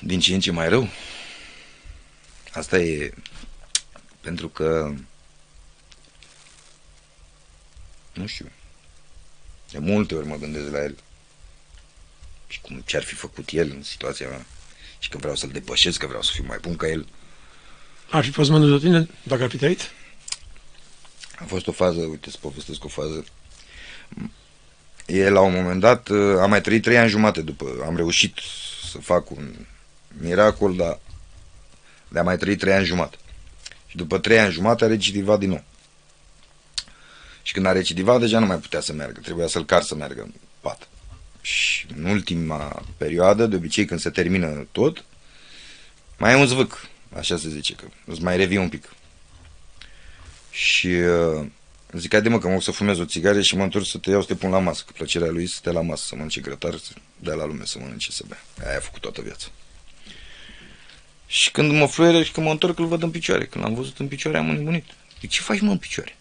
Din 0.00 0.20
ce 0.20 0.34
în 0.34 0.40
ce 0.40 0.50
mai 0.50 0.68
rău? 0.68 0.88
Asta 2.52 2.78
e 2.78 3.14
pentru 4.20 4.48
că 4.48 4.94
nu 8.12 8.26
știu. 8.26 8.50
De 9.70 9.78
multe 9.78 10.14
ori 10.14 10.26
mă 10.26 10.36
gândesc 10.36 10.70
la 10.70 10.82
el 10.82 10.96
și 12.46 12.60
cum 12.60 12.82
ce-ar 12.86 13.02
fi 13.02 13.14
făcut 13.14 13.48
el 13.50 13.70
în 13.70 13.82
situația 13.82 14.28
mea 14.28 14.46
și 14.98 15.08
că 15.08 15.16
vreau 15.18 15.34
să-l 15.34 15.48
depășesc, 15.48 15.98
că 15.98 16.06
vreau 16.06 16.22
să 16.22 16.30
fiu 16.34 16.44
mai 16.46 16.58
bun 16.60 16.76
ca 16.76 16.88
el. 16.88 17.06
Ar 18.14 18.24
fi 18.24 18.30
fost 18.30 18.50
mândru 18.50 18.78
de 18.78 18.86
tine 18.86 19.08
dacă 19.22 19.42
ar 19.42 19.48
fi 19.48 19.56
trăit? 19.56 19.90
A 21.38 21.44
fost 21.44 21.66
o 21.66 21.72
fază, 21.72 22.00
uite, 22.00 22.30
să 22.30 22.36
povestesc 22.40 22.84
o 22.84 22.88
fază. 22.88 23.24
E 25.06 25.28
la 25.28 25.40
un 25.40 25.52
moment 25.52 25.80
dat, 25.80 26.08
uh, 26.08 26.36
am 26.40 26.50
mai 26.50 26.60
trăit 26.60 26.82
trei 26.82 26.98
ani 26.98 27.08
jumate 27.08 27.42
după, 27.42 27.66
am 27.86 27.96
reușit 27.96 28.38
să 28.90 28.98
fac 28.98 29.30
un 29.30 29.54
miracol, 30.08 30.76
dar 30.76 30.98
de 32.08 32.18
a 32.18 32.22
mai 32.22 32.36
trăi 32.36 32.56
trei 32.56 32.72
ani 32.72 32.84
jumate. 32.84 33.16
Și 33.86 33.96
după 33.96 34.18
trei 34.18 34.38
ani 34.38 34.52
jumate 34.52 34.84
a 34.84 34.88
recidivat 34.88 35.38
din 35.38 35.48
nou. 35.48 35.64
Și 37.42 37.52
când 37.52 37.66
a 37.66 37.72
recidivat, 37.72 38.20
deja 38.20 38.38
nu 38.38 38.46
mai 38.46 38.58
putea 38.58 38.80
să 38.80 38.92
meargă, 38.92 39.20
trebuia 39.20 39.46
să-l 39.46 39.64
car 39.64 39.82
să 39.82 39.94
meargă 39.94 40.22
în 40.22 40.32
pat. 40.60 40.88
Și 41.40 41.86
în 41.96 42.04
ultima 42.04 42.82
perioadă, 42.96 43.46
de 43.46 43.56
obicei 43.56 43.84
când 43.84 44.00
se 44.00 44.10
termină 44.10 44.66
tot, 44.72 45.04
mai 46.18 46.32
e 46.32 46.36
un 46.36 46.46
zvâc, 46.46 46.92
așa 47.16 47.36
se 47.36 47.48
zice, 47.48 47.74
că 47.74 47.84
îți 48.04 48.22
mai 48.22 48.36
revii 48.36 48.56
un 48.56 48.68
pic. 48.68 48.92
Și 50.50 50.86
uh, 50.86 51.46
zic, 51.92 52.12
haide 52.12 52.28
mă 52.28 52.38
că 52.38 52.46
mă 52.46 52.52
duc 52.52 52.62
să 52.62 52.70
fumez 52.70 52.98
o 52.98 53.04
țigară 53.04 53.40
și 53.40 53.56
mă 53.56 53.62
întorc 53.62 53.86
să 53.86 53.98
te 53.98 54.10
iau 54.10 54.20
să 54.20 54.26
te 54.26 54.34
pun 54.34 54.50
la 54.50 54.58
masă, 54.58 54.82
că 54.86 54.92
plăcerea 54.96 55.30
lui 55.30 55.46
să 55.46 55.58
te 55.62 55.70
la 55.70 55.80
masă, 55.80 56.04
să 56.06 56.14
mănânce 56.14 56.40
grătar, 56.40 56.76
să 56.76 56.92
dea 57.16 57.34
la 57.34 57.44
lume 57.44 57.64
să 57.64 57.78
mănânce, 57.80 58.10
să 58.10 58.24
bea. 58.28 58.44
Aia 58.66 58.76
a 58.76 58.80
făcut 58.80 59.00
toată 59.00 59.20
viața. 59.22 59.46
Și 61.26 61.50
când 61.50 61.72
mă 61.72 61.86
fluieră 61.86 62.22
și 62.22 62.32
când 62.32 62.46
mă 62.46 62.52
întorc, 62.52 62.78
îl 62.78 62.86
văd 62.86 63.02
în 63.02 63.10
picioare. 63.10 63.46
Când 63.46 63.64
l-am 63.64 63.74
văzut 63.74 63.98
în 63.98 64.08
picioare, 64.08 64.38
am 64.38 64.48
înnebunit. 64.48 64.84
Zic, 65.20 65.30
ce 65.30 65.40
faci 65.40 65.60
mă 65.60 65.70
în 65.70 65.78
picioare? 65.78 66.16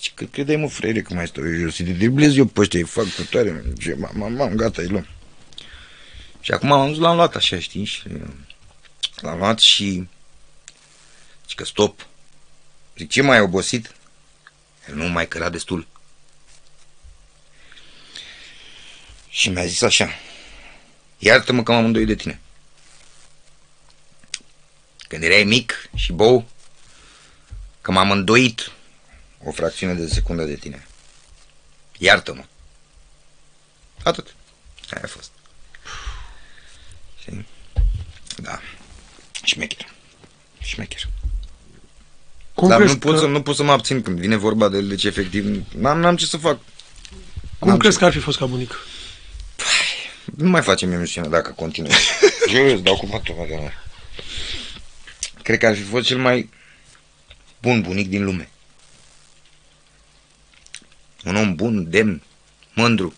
Și 0.00 0.12
că 0.14 0.24
credeai 0.24 0.56
mă, 0.56 0.68
frere, 0.68 1.02
că 1.02 1.14
mai 1.14 1.26
stau 1.26 1.46
eu 1.46 1.54
jos, 1.54 1.74
să 1.74 1.82
te 1.82 1.90
driblez 1.90 2.36
eu 2.36 2.44
pe 2.44 2.60
ăștia, 2.60 2.80
îi 2.80 2.86
fac 2.86 3.04
putere, 3.04 3.64
ce, 3.78 3.96
mam, 3.98 4.32
mam, 4.32 4.54
gata, 4.54 4.82
îi 4.82 4.88
luăm. 4.88 5.06
Și 6.40 6.50
acum 6.50 6.72
am 6.72 6.88
dus, 6.88 6.98
l-am 6.98 7.16
luat 7.16 7.36
așa, 7.36 7.58
știi, 7.58 7.84
și 7.84 8.02
l-am 9.20 9.38
luat 9.38 9.58
și 9.58 10.08
zic 11.48 11.56
că 11.56 11.64
stop. 11.64 12.06
Zic, 12.96 13.10
ce 13.10 13.22
mai 13.22 13.36
ai 13.36 13.42
obosit? 13.42 13.94
El 14.88 14.94
nu 14.94 15.04
mai 15.04 15.28
căra 15.28 15.48
destul. 15.48 15.86
Și 19.28 19.48
mi-a 19.48 19.66
zis 19.66 19.82
așa, 19.82 20.08
iartă-mă 21.18 21.62
că 21.62 21.72
m-am 21.72 21.84
îndoit 21.84 22.06
de 22.06 22.14
tine. 22.14 22.40
când 25.14 25.26
erai 25.26 25.44
mic 25.44 25.90
și 25.94 26.12
bou, 26.12 26.48
că 27.80 27.90
m-am 27.90 28.10
îndoit 28.10 28.72
o 29.44 29.52
fracțiune 29.52 29.94
de 29.94 30.06
secundă 30.06 30.44
de 30.44 30.56
tine. 30.56 30.86
Iartă-mă. 31.98 32.44
Atât. 34.02 34.34
Aia 34.90 35.02
a 35.04 35.06
fost. 35.06 35.30
Știi? 37.20 37.46
Da. 38.36 38.60
Șmecher. 39.44 39.88
Șmecher. 40.60 41.08
Cum 42.54 42.68
Dar 42.68 42.78
crezi 42.78 42.92
nu 42.92 42.98
pot, 42.98 43.14
că, 43.14 43.18
să, 43.20 43.26
nu 43.26 43.42
pot 43.42 43.56
să 43.56 43.62
mă 43.62 43.72
abțin 43.72 44.02
când 44.02 44.18
vine 44.18 44.36
vorba 44.36 44.68
de 44.68 44.76
el, 44.76 44.88
deci 44.88 45.04
efectiv 45.04 45.62
n-am, 45.76 45.98
n-am 45.98 46.16
ce 46.16 46.26
să 46.26 46.36
fac. 46.36 46.58
cum 47.58 47.68
n-am 47.68 47.78
crezi 47.78 47.94
ce- 47.94 48.00
că 48.00 48.06
ar 48.06 48.12
fi 48.12 48.18
fost 48.18 48.38
ca 48.38 48.46
bunic? 48.46 48.74
Nu 50.36 50.48
mai 50.48 50.62
facem 50.62 50.92
emisiune 50.92 51.28
dacă 51.28 51.50
continui. 51.50 51.90
Eu 52.54 52.72
îți 52.72 52.82
dau 52.82 52.96
cu 52.96 53.06
patul, 53.06 53.34
mă, 53.34 53.44
că 53.44 53.54
nu. 53.54 53.70
Cred 55.42 55.58
că 55.58 55.66
ar 55.66 55.74
fi 55.74 55.82
fost 55.82 56.06
cel 56.06 56.18
mai 56.18 56.50
bun 57.60 57.80
bunic 57.82 58.08
din 58.08 58.24
lume. 58.24 58.48
Un 61.24 61.36
om 61.36 61.54
bun, 61.54 61.90
demn, 61.90 62.22
mândru, 62.74 63.14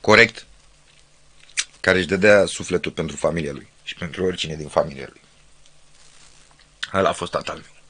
corect, 0.00 0.46
care 1.80 1.98
își 1.98 2.06
dădea 2.06 2.46
sufletul 2.46 2.92
pentru 2.92 3.16
familia 3.16 3.52
lui 3.52 3.69
și 3.82 3.94
pentru 3.94 4.24
oricine 4.24 4.56
din 4.56 4.68
familia 4.68 5.06
lui. 5.08 5.20
Ăla 6.94 7.08
a 7.08 7.12
fost 7.12 7.30
tatăl 7.30 7.54
meu. 7.54 7.82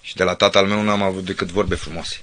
Și 0.00 0.16
de 0.16 0.22
la 0.22 0.34
tatăl 0.34 0.66
meu 0.66 0.82
n-am 0.82 1.02
avut 1.02 1.24
decât 1.24 1.48
vorbe 1.48 1.74
frumoase. 1.74 2.20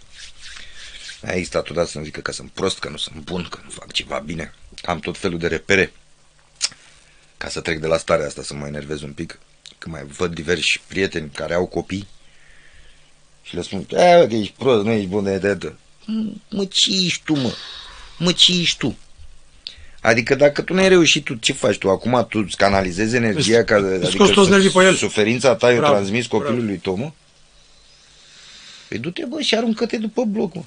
A 1.21 1.31
existat 1.31 1.69
odată 1.69 1.87
să-mi 1.87 2.05
zică 2.05 2.19
că 2.19 2.31
sunt 2.31 2.51
prost, 2.51 2.79
că 2.79 2.89
nu 2.89 2.97
sunt 2.97 3.15
bun, 3.15 3.47
că 3.49 3.59
nu 3.63 3.69
fac 3.69 3.91
ceva 3.91 4.19
bine. 4.19 4.53
Am 4.83 4.99
tot 4.99 5.17
felul 5.17 5.39
de 5.39 5.47
repere 5.47 5.93
ca 7.37 7.49
să 7.49 7.61
trec 7.61 7.79
de 7.79 7.87
la 7.87 7.97
starea 7.97 8.25
asta 8.25 8.43
să 8.43 8.53
mă 8.53 8.67
enervez 8.67 9.01
un 9.01 9.13
pic. 9.13 9.39
Că 9.77 9.89
mai 9.89 10.03
văd 10.03 10.33
diversi 10.33 10.81
prieteni 10.87 11.29
care 11.29 11.53
au 11.53 11.65
copii 11.65 12.07
și 13.41 13.55
le 13.55 13.61
spun, 13.61 13.79
"E, 13.79 13.85
bă, 13.89 14.25
că 14.29 14.35
ești 14.35 14.53
prost, 14.57 14.85
nu 14.85 14.91
ești 14.91 15.07
bun 15.07 15.23
de 15.23 15.37
de 15.37 15.75
Mă, 16.49 16.65
ce 16.65 16.91
ești 17.05 17.23
tu, 17.23 17.33
mă? 17.33 17.53
Mă, 18.17 18.31
ce 18.31 18.59
ești 18.59 18.77
tu? 18.77 18.97
Adică 20.01 20.35
dacă 20.35 20.61
tu 20.61 20.73
n-ai 20.73 20.87
reușit, 20.89 21.23
tu 21.25 21.33
ce 21.33 21.53
faci 21.53 21.77
tu? 21.77 21.89
Acum 21.89 22.25
tu 22.29 22.39
îți 22.39 22.57
canalizezi 22.57 23.15
energia 23.15 23.63
ca... 23.63 23.75
Adică 23.75 24.05
scoți 24.09 24.31
toți 24.31 24.47
su- 24.47 24.53
nervii 24.53 24.69
pe 24.69 24.83
el. 24.83 24.95
Suferința 24.95 25.55
ta 25.55 25.67
o 25.67 25.75
Bravo, 25.75 25.93
transmis 25.93 26.27
bravo. 26.27 26.43
copilului 26.43 26.77
tău, 26.77 26.95
mă? 26.95 27.11
Păi 28.87 28.97
du-te, 28.97 29.25
bă, 29.25 29.41
și 29.41 29.55
aruncă-te 29.55 29.97
după 29.97 30.23
bloc, 30.23 30.53
mă. 30.55 30.63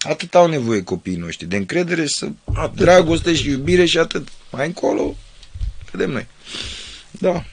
Atât 0.00 0.34
au 0.34 0.46
nevoie 0.46 0.82
copiii 0.82 1.16
noștri, 1.16 1.46
de 1.46 1.56
încredere, 1.56 2.06
să 2.06 2.28
Atât. 2.54 2.76
dragoste 2.76 3.34
și 3.34 3.48
iubire 3.48 3.84
și 3.84 3.98
atât. 3.98 4.28
Mai 4.50 4.66
încolo, 4.66 5.16
vedem 5.90 6.10
noi. 6.10 6.26
Da. 7.10 7.44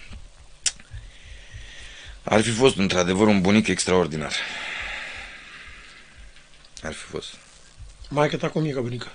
Ar 2.23 2.41
fi 2.41 2.49
fost 2.49 2.77
într-adevăr 2.77 3.27
un 3.27 3.41
bunic 3.41 3.67
extraordinar. 3.67 4.33
Ar 6.83 6.93
fi 6.93 7.03
fost. 7.03 7.27
Maica 8.09 8.37
ta 8.37 8.49
cum 8.49 8.65
e 8.65 8.69
ca 8.69 8.79
bunica? 8.81 9.11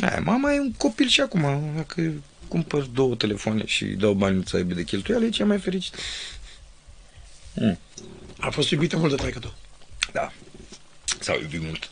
Aia, 0.00 0.20
mama 0.20 0.52
e 0.52 0.60
un 0.60 0.72
copil 0.72 1.08
și 1.08 1.20
acum. 1.20 1.72
Dacă 1.76 2.12
cumpăr 2.48 2.82
două 2.82 3.14
telefoane 3.14 3.66
și 3.66 3.82
îi 3.84 3.94
dau 3.94 4.12
bani 4.12 4.46
să 4.46 4.56
aibă 4.56 4.74
de 4.74 4.84
cheltuială, 4.84 5.24
e 5.24 5.28
cea 5.30 5.44
mai 5.44 5.58
fericită. 5.58 5.96
A 8.38 8.50
fost 8.50 8.70
iubită 8.70 8.96
mult 8.96 9.10
de 9.16 9.22
taică 9.22 9.38
tu. 9.38 9.54
Da. 10.12 10.32
S-au 11.20 11.40
iubit 11.40 11.60
mult. 11.62 11.90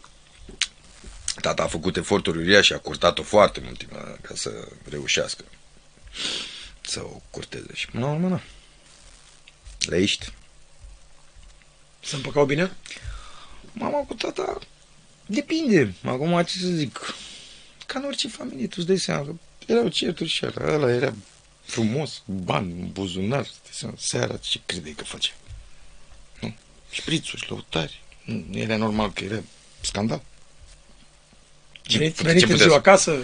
Tata 1.40 1.62
a 1.62 1.66
făcut 1.66 1.96
eforturi 1.96 2.38
uriașe, 2.38 2.74
a 2.74 2.78
curtat-o 2.78 3.22
foarte 3.22 3.60
mult 3.64 3.78
timp 3.78 3.92
la- 3.92 4.16
ca 4.20 4.34
să 4.34 4.68
reușească 4.88 5.44
să 6.80 7.00
o 7.02 7.20
curteze. 7.30 7.70
Și 7.74 7.86
până 7.86 8.04
la 8.04 8.12
urmă, 8.12 8.28
na. 8.28 8.40
Le 9.78 9.96
ești. 9.96 10.32
Se 12.04 12.16
împăcau 12.16 12.44
bine? 12.44 12.72
Mama 13.72 13.98
cu 13.98 14.14
tata 14.14 14.58
depinde. 15.26 15.94
Acum 16.04 16.42
ce 16.42 16.58
să 16.58 16.66
zic. 16.68 17.14
Ca 17.86 17.98
în 17.98 18.04
orice 18.04 18.28
familie, 18.28 18.66
tu 18.66 18.74
îți 18.78 18.86
dai 18.86 18.96
seama 18.98 19.22
că 19.24 19.32
erau 19.66 19.88
certuri 19.88 20.28
și 20.28 20.44
ala. 20.44 20.72
Ăla 20.74 20.90
era 20.92 21.14
frumos, 21.64 22.22
bani, 22.26 22.72
în 22.72 22.88
buzunar. 22.92 23.40
îți 23.40 23.50
dai 23.62 23.72
seama, 23.72 23.94
Seara 23.98 24.36
ce 24.36 24.60
credeai 24.66 24.94
că 24.96 25.04
face? 25.04 25.30
Nu? 26.40 26.54
Șprițuri, 26.90 27.46
lăutari. 27.48 28.02
Nu, 28.24 28.44
nu 28.50 28.58
era 28.58 28.76
normal 28.76 29.12
că 29.12 29.24
era 29.24 29.40
scandal. 29.80 30.22
Ce- 31.82 31.98
Venit, 31.98 32.16
ce 32.16 32.22
venit 32.22 32.40
putea 32.40 32.56
târziu 32.56 32.70
să- 32.72 32.76
acasă, 32.78 33.16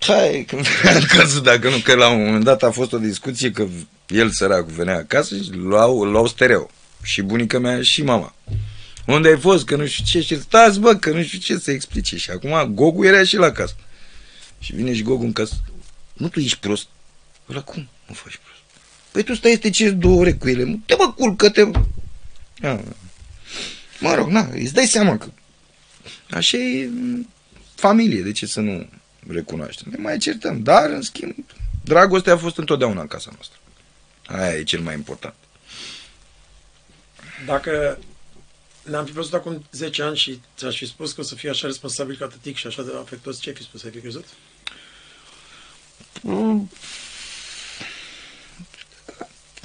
Hai, 0.00 0.44
când 0.46 0.66
venea 0.66 1.00
acasă, 1.10 1.40
dacă 1.40 1.68
nu, 1.70 1.76
că 1.78 1.94
la 1.94 2.08
un 2.08 2.24
moment 2.24 2.44
dat 2.44 2.62
a 2.62 2.70
fost 2.70 2.92
o 2.92 2.98
discuție 2.98 3.50
că 3.50 3.66
el 4.08 4.30
săracul 4.30 4.72
venea 4.72 4.96
acasă 4.96 5.36
și 5.36 5.50
luau, 5.52 6.04
luau 6.04 6.26
stereo. 6.26 6.70
Și 7.02 7.22
bunica 7.22 7.58
mea 7.58 7.82
și 7.82 8.02
mama. 8.02 8.34
Unde 9.08 9.28
ai 9.28 9.38
fost? 9.38 9.64
Că 9.64 9.76
nu 9.76 9.86
știu 9.86 10.04
ce. 10.04 10.20
Și 10.20 10.40
stați, 10.40 10.80
bă, 10.80 10.94
că 10.94 11.10
nu 11.10 11.22
știu 11.22 11.38
ce 11.38 11.58
să 11.58 11.70
explice. 11.70 12.16
Și 12.16 12.30
acum 12.30 12.74
Gogu 12.74 13.04
era 13.04 13.24
și 13.24 13.36
la 13.36 13.52
casă. 13.52 13.74
Și 14.58 14.74
vine 14.74 14.94
și 14.94 15.02
Gogu 15.02 15.24
în 15.24 15.32
casă. 15.32 15.54
Nu 16.12 16.28
tu 16.28 16.40
ești 16.40 16.58
prost. 16.58 16.86
La 17.46 17.62
cum 17.62 17.88
nu 18.06 18.14
faci 18.14 18.40
prost? 18.44 18.60
Păi 19.10 19.22
tu 19.22 19.34
stai 19.34 19.50
să 19.52 19.58
te 19.58 19.70
ceri 19.70 19.94
două 19.94 20.20
ore 20.20 20.32
cu 20.32 20.48
ele. 20.48 20.64
mă. 20.64 20.76
Te 20.86 20.94
mă 20.98 21.12
culcă-te. 21.12 21.62
mă. 21.62 21.84
Ia, 22.62 22.80
Mă 24.00 24.14
rog, 24.14 24.28
na, 24.28 24.48
îți 24.52 24.74
dai 24.74 24.86
seama 24.86 25.18
că 25.18 25.26
așa 26.30 26.56
e 26.56 26.84
în 26.84 27.26
familie, 27.74 28.22
de 28.22 28.32
ce 28.32 28.46
să 28.46 28.60
nu 28.60 28.88
recunoaștem? 29.26 29.86
Ne 29.90 30.02
mai 30.02 30.18
certăm, 30.18 30.62
dar 30.62 30.90
în 30.90 31.02
schimb, 31.02 31.34
dragostea 31.84 32.32
a 32.32 32.36
fost 32.36 32.58
întotdeauna 32.58 33.00
în 33.00 33.06
casa 33.06 33.30
noastră. 33.32 33.58
Aia 34.26 34.56
e 34.56 34.62
cel 34.62 34.80
mai 34.80 34.94
important. 34.94 35.34
dacă 37.46 37.98
ne-am 38.82 39.04
fi 39.04 39.12
văzut 39.12 39.34
acum 39.34 39.64
10 39.70 40.02
ani 40.02 40.16
și 40.16 40.40
ți-aș 40.56 40.76
fi 40.76 40.86
spus 40.86 41.12
că 41.12 41.20
o 41.20 41.24
să 41.24 41.34
fii 41.34 41.48
așa 41.48 41.66
responsabil 41.66 42.16
ca 42.16 42.26
tătic 42.26 42.56
și 42.56 42.66
așa 42.66 42.82
de 42.82 42.92
afectuos, 43.00 43.40
ce 43.40 43.48
ai 43.48 43.54
fi 43.54 43.62
spus? 43.62 43.84
Ai 43.84 43.90
fi 43.90 43.98
crezut? 44.00 44.24
Mm. 46.22 46.70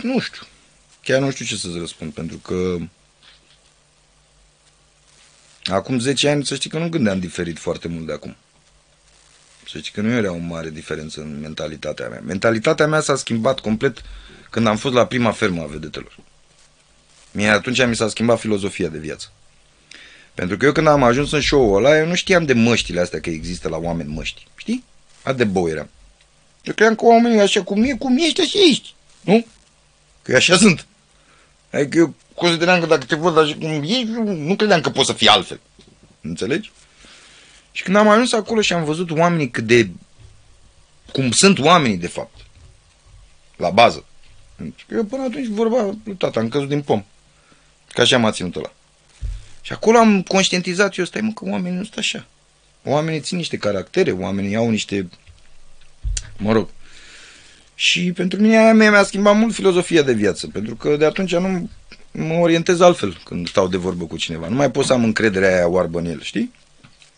Nu 0.02 0.20
știu. 0.20 0.42
Chiar 1.04 1.20
nu 1.20 1.32
știu 1.32 1.46
ce 1.46 1.56
să-ți 1.56 1.78
răspund, 1.78 2.14
pentru 2.14 2.38
că 2.38 2.78
acum 5.66 6.00
10 6.00 6.30
ani 6.30 6.46
să 6.46 6.56
știi 6.56 6.70
că 6.70 6.78
nu 6.78 6.90
gândeam 6.90 7.20
diferit 7.20 7.60
foarte 7.60 7.88
mult 7.88 8.06
de 8.06 8.14
acum. 8.14 8.36
Să 9.70 9.78
știi 9.78 9.92
că 9.92 10.02
nu 10.02 10.10
era 10.12 10.32
o 10.32 10.38
mare 10.38 10.70
diferență 10.70 11.22
în 11.22 11.40
mentalitatea 11.40 12.08
mea. 12.08 12.22
Mentalitatea 12.22 12.88
mea 12.88 13.02
s-a 13.02 13.16
schimbat 13.16 13.60
complet 13.60 14.02
când 14.50 14.68
am 14.68 14.78
fost 14.78 14.94
la 14.94 15.08
prima 15.08 15.32
fermă 15.32 15.62
a 15.62 15.66
vedetelor. 15.66 16.18
Mie 17.34 17.48
atunci 17.48 17.86
mi 17.86 17.96
s-a 17.96 18.08
schimbat 18.08 18.40
filozofia 18.40 18.88
de 18.88 18.98
viață. 18.98 19.32
Pentru 20.34 20.58
că 20.58 20.66
eu 20.66 20.72
când 20.72 20.88
am 20.88 21.04
ajuns 21.04 21.32
în 21.32 21.42
show-ul 21.42 21.78
ăla, 21.78 21.98
eu 21.98 22.08
nu 22.08 22.16
știam 22.16 22.46
de 22.46 22.54
măștile 22.54 23.00
astea 23.00 23.20
că 23.20 23.30
există 23.30 23.70
la 23.70 23.78
oameni 23.78 24.14
măști. 24.14 24.48
Știi? 24.56 24.84
Atât 25.24 25.38
de 25.38 25.44
bou 25.44 25.70
eram. 25.70 25.90
Eu 26.64 26.74
credeam 26.74 26.96
că 26.96 27.06
oamenii 27.06 27.40
așa 27.40 27.64
cum 27.64 27.84
e, 27.84 27.96
cum 27.98 28.18
ești, 28.18 28.42
așa 28.42 28.60
ești. 28.70 28.94
Nu? 29.22 29.46
Că 30.22 30.32
eu 30.32 30.38
așa 30.38 30.58
sunt. 30.58 30.86
Adică 31.72 31.98
eu 31.98 32.16
consideram 32.34 32.80
că 32.80 32.86
dacă 32.86 33.06
te 33.06 33.16
văd 33.16 33.38
așa 33.38 33.56
cum 33.60 33.82
ești, 33.84 34.12
eu 34.16 34.24
nu 34.24 34.56
credeam 34.56 34.82
că 34.82 34.90
poți 34.90 35.08
să 35.08 35.14
fii 35.14 35.28
altfel. 35.28 35.60
Înțelegi? 36.22 36.72
Și 37.72 37.84
când 37.84 37.96
am 37.96 38.08
ajuns 38.08 38.34
acolo 38.34 38.62
și 38.62 38.74
am 38.74 38.84
văzut 38.84 39.12
oamenii 39.12 39.50
cât 39.50 39.64
de... 39.64 39.90
cum 41.12 41.32
sunt 41.32 41.60
oamenii, 41.60 41.98
de 41.98 42.08
fapt. 42.08 42.40
La 43.56 43.70
bază. 43.70 44.06
Eu 44.90 45.04
până 45.04 45.24
atunci 45.24 45.48
vorba 45.48 45.84
lui 46.04 46.16
tata, 46.18 46.40
am 46.40 46.50
căzut 46.50 46.68
din 46.68 46.82
pom. 46.82 47.04
Că 47.94 48.02
așa 48.02 48.18
m-a 48.18 48.32
ținut 48.32 48.56
ăla. 48.56 48.74
Și 49.62 49.74
acolo 49.74 49.98
am 49.98 50.22
conștientizat 50.22 50.98
eu, 50.98 51.06
stai 51.06 51.22
mă, 51.22 51.32
că 51.32 51.46
oamenii 51.46 51.78
nu 51.78 51.84
sunt 51.84 51.98
așa. 51.98 52.26
Oamenii 52.84 53.20
țin 53.20 53.38
niște 53.38 53.58
caractere, 53.58 54.12
oamenii 54.12 54.56
au 54.56 54.70
niște 54.70 55.10
mă 56.38 56.52
rog. 56.52 56.70
Și 57.76 58.12
pentru 58.12 58.42
mine 58.42 58.58
aia 58.58 58.74
mea 58.74 58.90
mi-a 58.90 59.04
schimbat 59.04 59.36
mult 59.36 59.54
filozofia 59.54 60.02
de 60.02 60.14
viață, 60.14 60.48
pentru 60.48 60.76
că 60.76 60.96
de 60.96 61.06
atunci 61.06 61.36
nu 61.36 61.70
mă 62.12 62.34
orientez 62.34 62.80
altfel 62.80 63.22
când 63.24 63.48
stau 63.48 63.68
de 63.68 63.78
vorbă 63.78 64.06
cu 64.06 64.18
cineva. 64.18 64.48
Nu 64.48 64.56
mai 64.56 64.72
pot 64.72 64.86
să 64.86 64.94
am 64.94 65.04
încrederea 65.04 65.56
aia 65.56 65.68
oarbă 65.68 66.00
în 66.00 66.06
el, 66.06 66.22
știi? 66.22 66.54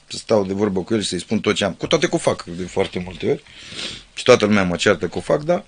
Să 0.07 0.17
stau 0.17 0.45
de 0.45 0.53
vorbă 0.53 0.83
cu 0.83 0.93
el 0.93 1.01
și 1.01 1.07
să-i 1.07 1.19
spun 1.19 1.39
tot 1.39 1.55
ce 1.55 1.65
am. 1.65 1.73
Cu 1.73 1.87
toate 1.87 2.07
că 2.07 2.15
o 2.15 2.17
fac 2.17 2.43
de 2.43 2.63
foarte 2.63 2.99
multe 2.99 3.29
ori. 3.29 3.43
Și 4.13 4.23
toată 4.23 4.45
lumea 4.45 4.63
mă 4.63 4.75
ceartă 4.75 5.07
că 5.07 5.17
o 5.17 5.21
fac, 5.21 5.43
dar 5.43 5.65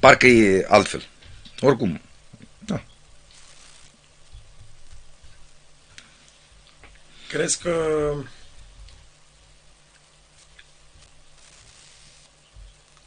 parcă 0.00 0.26
e 0.26 0.66
altfel. 0.68 1.06
Oricum, 1.60 2.00
da. 2.58 2.82
Crezi 7.28 7.58
că 7.58 8.14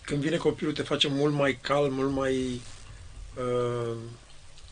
când 0.01 0.21
vine 0.21 0.37
copilul 0.37 0.73
te 0.73 0.81
face 0.81 1.07
mult 1.07 1.33
mai 1.33 1.59
calm, 1.61 1.93
mult 1.93 2.11
mai... 2.11 2.61
Uh, 3.35 3.95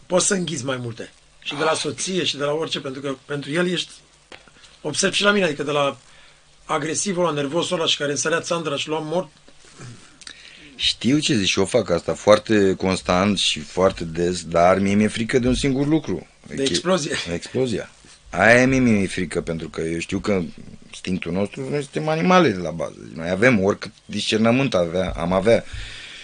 poți 0.05 0.25
să 0.25 0.33
înghiți 0.33 0.65
mai 0.65 0.77
multe. 0.77 1.11
Și 1.41 1.55
de 1.55 1.63
la 1.63 1.73
soție 1.73 2.23
și 2.23 2.37
de 2.37 2.43
la 2.43 2.51
orice, 2.51 2.79
pentru 2.79 3.01
că 3.01 3.15
pentru 3.25 3.51
el 3.51 3.67
ești... 3.67 3.91
Observ 4.81 5.13
și 5.13 5.23
la 5.23 5.31
mine, 5.31 5.45
adică 5.45 5.63
de 5.63 5.71
la 5.71 5.97
agresivul 6.65 7.23
la 7.23 7.31
nervosul 7.31 7.77
ăla 7.77 7.87
și 7.87 7.97
care 7.97 8.11
însărea 8.11 8.41
țandra 8.41 8.75
și 8.75 8.87
lua 8.87 8.99
mort, 8.99 9.29
Știu 10.75 11.19
ce 11.19 11.35
zici 11.35 11.47
și 11.47 11.59
eu 11.59 11.65
fac 11.65 11.89
asta 11.89 12.13
foarte 12.13 12.75
constant 12.77 13.37
și 13.37 13.59
foarte 13.59 14.03
des, 14.03 14.43
dar 14.43 14.79
mie 14.79 14.95
mi-e 14.95 15.07
frică 15.07 15.39
de 15.39 15.47
un 15.47 15.53
singur 15.53 15.87
lucru. 15.87 16.27
De 16.47 16.63
explozie. 16.63 17.15
Explozia. 17.33 17.89
Aia 18.29 18.67
mie 18.67 18.79
mi-e 18.79 19.07
frică, 19.07 19.41
pentru 19.41 19.69
că 19.69 19.81
eu 19.81 19.99
știu 19.99 20.19
că 20.19 20.41
instinctul 20.87 21.31
nostru, 21.31 21.69
noi 21.69 21.81
suntem 21.81 22.07
animale 22.07 22.53
la 22.53 22.71
bază. 22.71 23.09
Noi 23.13 23.29
avem 23.29 23.63
oricât 23.63 23.91
discernământ 24.05 24.73
avea, 24.73 25.13
am 25.17 25.33
avea 25.33 25.63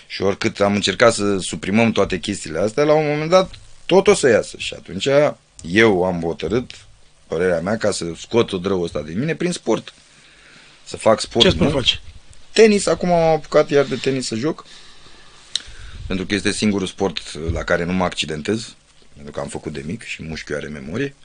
și 0.08 0.22
oricât 0.22 0.60
am 0.60 0.74
încercat 0.74 1.14
să 1.14 1.38
suprimăm 1.38 1.92
toate 1.92 2.20
chestiile 2.20 2.60
astea, 2.60 2.84
la 2.84 2.94
un 2.94 3.08
moment 3.08 3.30
dat 3.30 3.52
tot 3.86 4.08
o 4.08 4.14
să 4.14 4.28
iasă. 4.28 4.58
Și 4.58 4.74
atunci 4.74 5.08
eu 5.62 6.04
am 6.04 6.22
hotărât, 6.22 6.72
părerea 7.28 7.62
mea, 7.62 7.78
ca 7.78 7.92
să 7.92 8.06
scot 8.18 8.52
o 8.52 8.58
drăul 8.58 8.84
ăsta 8.84 9.02
din 9.02 9.20
mine 9.20 9.36
prin 9.36 9.52
sport. 9.52 9.94
Să 10.86 10.98
fac 10.98 11.20
sport. 11.20 11.46
Ce 11.46 11.52
sport 11.52 11.70
nu? 11.70 11.76
faci? 11.76 12.02
Tenis, 12.52 12.86
acum 12.86 13.12
am 13.12 13.34
apucat 13.34 13.70
iar 13.70 13.86
de 13.86 13.96
tenis 13.96 14.26
să 14.26 14.36
joc. 14.36 14.66
Pentru 16.08 16.26
că 16.26 16.34
este 16.34 16.52
singurul 16.52 16.88
sport 16.88 17.52
la 17.52 17.64
care 17.64 17.84
nu 17.84 17.94
mă 17.94 18.04
accidentez. 18.04 18.76
Pentru 19.14 19.32
că 19.32 19.40
am 19.40 19.48
făcut 19.48 19.74
de 19.74 19.84
mic 19.86 20.04
și 20.04 20.24
mușchiul 20.24 20.56
are 20.56 20.68
memorie. 20.68 21.16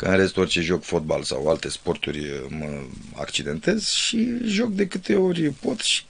Că 0.00 0.06
în 0.06 0.16
rest 0.16 0.36
orice 0.36 0.60
joc 0.60 0.82
fotbal 0.82 1.22
sau 1.22 1.48
alte 1.48 1.68
sporturi 1.68 2.30
mă 2.48 2.80
accidentez 3.14 3.88
și 3.88 4.28
joc 4.44 4.72
de 4.72 4.86
câte 4.86 5.14
ori 5.14 5.50
pot 5.50 5.80
și 5.80 6.02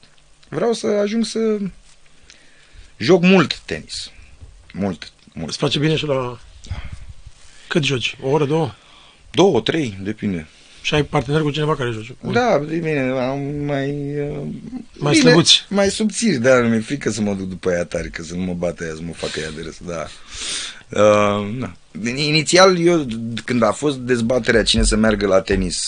vreau 0.48 0.72
să 0.72 0.87
ajung 0.87 1.24
să 1.24 1.59
joc 2.96 3.22
mult 3.22 3.59
tenis. 3.59 4.11
Mult, 4.72 5.12
mult. 5.35 5.48
Îți 5.48 5.59
face 5.59 5.79
bine 5.79 5.96
și 5.96 6.07
la... 6.07 6.40
Cât 7.68 7.85
joci? 7.85 8.16
O 8.22 8.29
oră, 8.29 8.44
două? 8.44 8.74
Două, 9.31 9.61
trei, 9.61 9.98
depinde. 10.03 10.46
Și 10.83 10.94
ai 10.94 11.05
partener 11.05 11.40
cu 11.40 11.50
cineva 11.50 11.76
care 11.76 11.90
joci? 11.90 12.12
Da, 12.33 12.59
de 12.59 12.76
bine, 12.76 13.00
am 13.00 13.40
mai... 13.64 13.90
uh, 14.20 14.46
Mai 14.98 15.12
bine, 15.12 15.24
slăbuți. 15.24 15.64
Mai 15.68 15.90
subțiri, 15.90 16.38
da, 16.38 16.61
nu 16.61 16.68
mi-e 16.68 16.81
frică 16.81 17.11
să 17.11 17.20
mă 17.20 17.35
duc 17.35 17.48
după 17.48 17.70
ea 17.70 17.85
tare, 17.85 18.09
că 18.09 18.22
să 18.22 18.35
nu 18.35 18.42
mă 18.42 18.55
bată 18.55 18.85
ea, 18.85 18.94
să 18.94 19.03
mă 19.03 19.12
facă 19.12 19.40
ea 19.40 19.50
de 19.50 19.62
râs, 19.62 19.79
da. 19.87 20.07
Uh, 21.03 21.55
na. 21.57 21.76
Inițial, 22.03 22.79
eu, 22.79 23.07
când 23.44 23.62
a 23.62 23.72
fost 23.72 23.96
dezbaterea 23.96 24.62
cine 24.62 24.83
să 24.83 24.96
meargă 24.96 25.26
la 25.26 25.40
tenis 25.40 25.83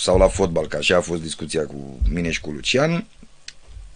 sau 0.00 0.18
la 0.18 0.28
fotbal, 0.28 0.66
că 0.66 0.76
așa 0.76 0.96
a 0.96 1.00
fost 1.00 1.22
discuția 1.22 1.66
cu 1.66 2.00
mine 2.10 2.30
și 2.30 2.40
cu 2.40 2.50
Lucian, 2.50 3.06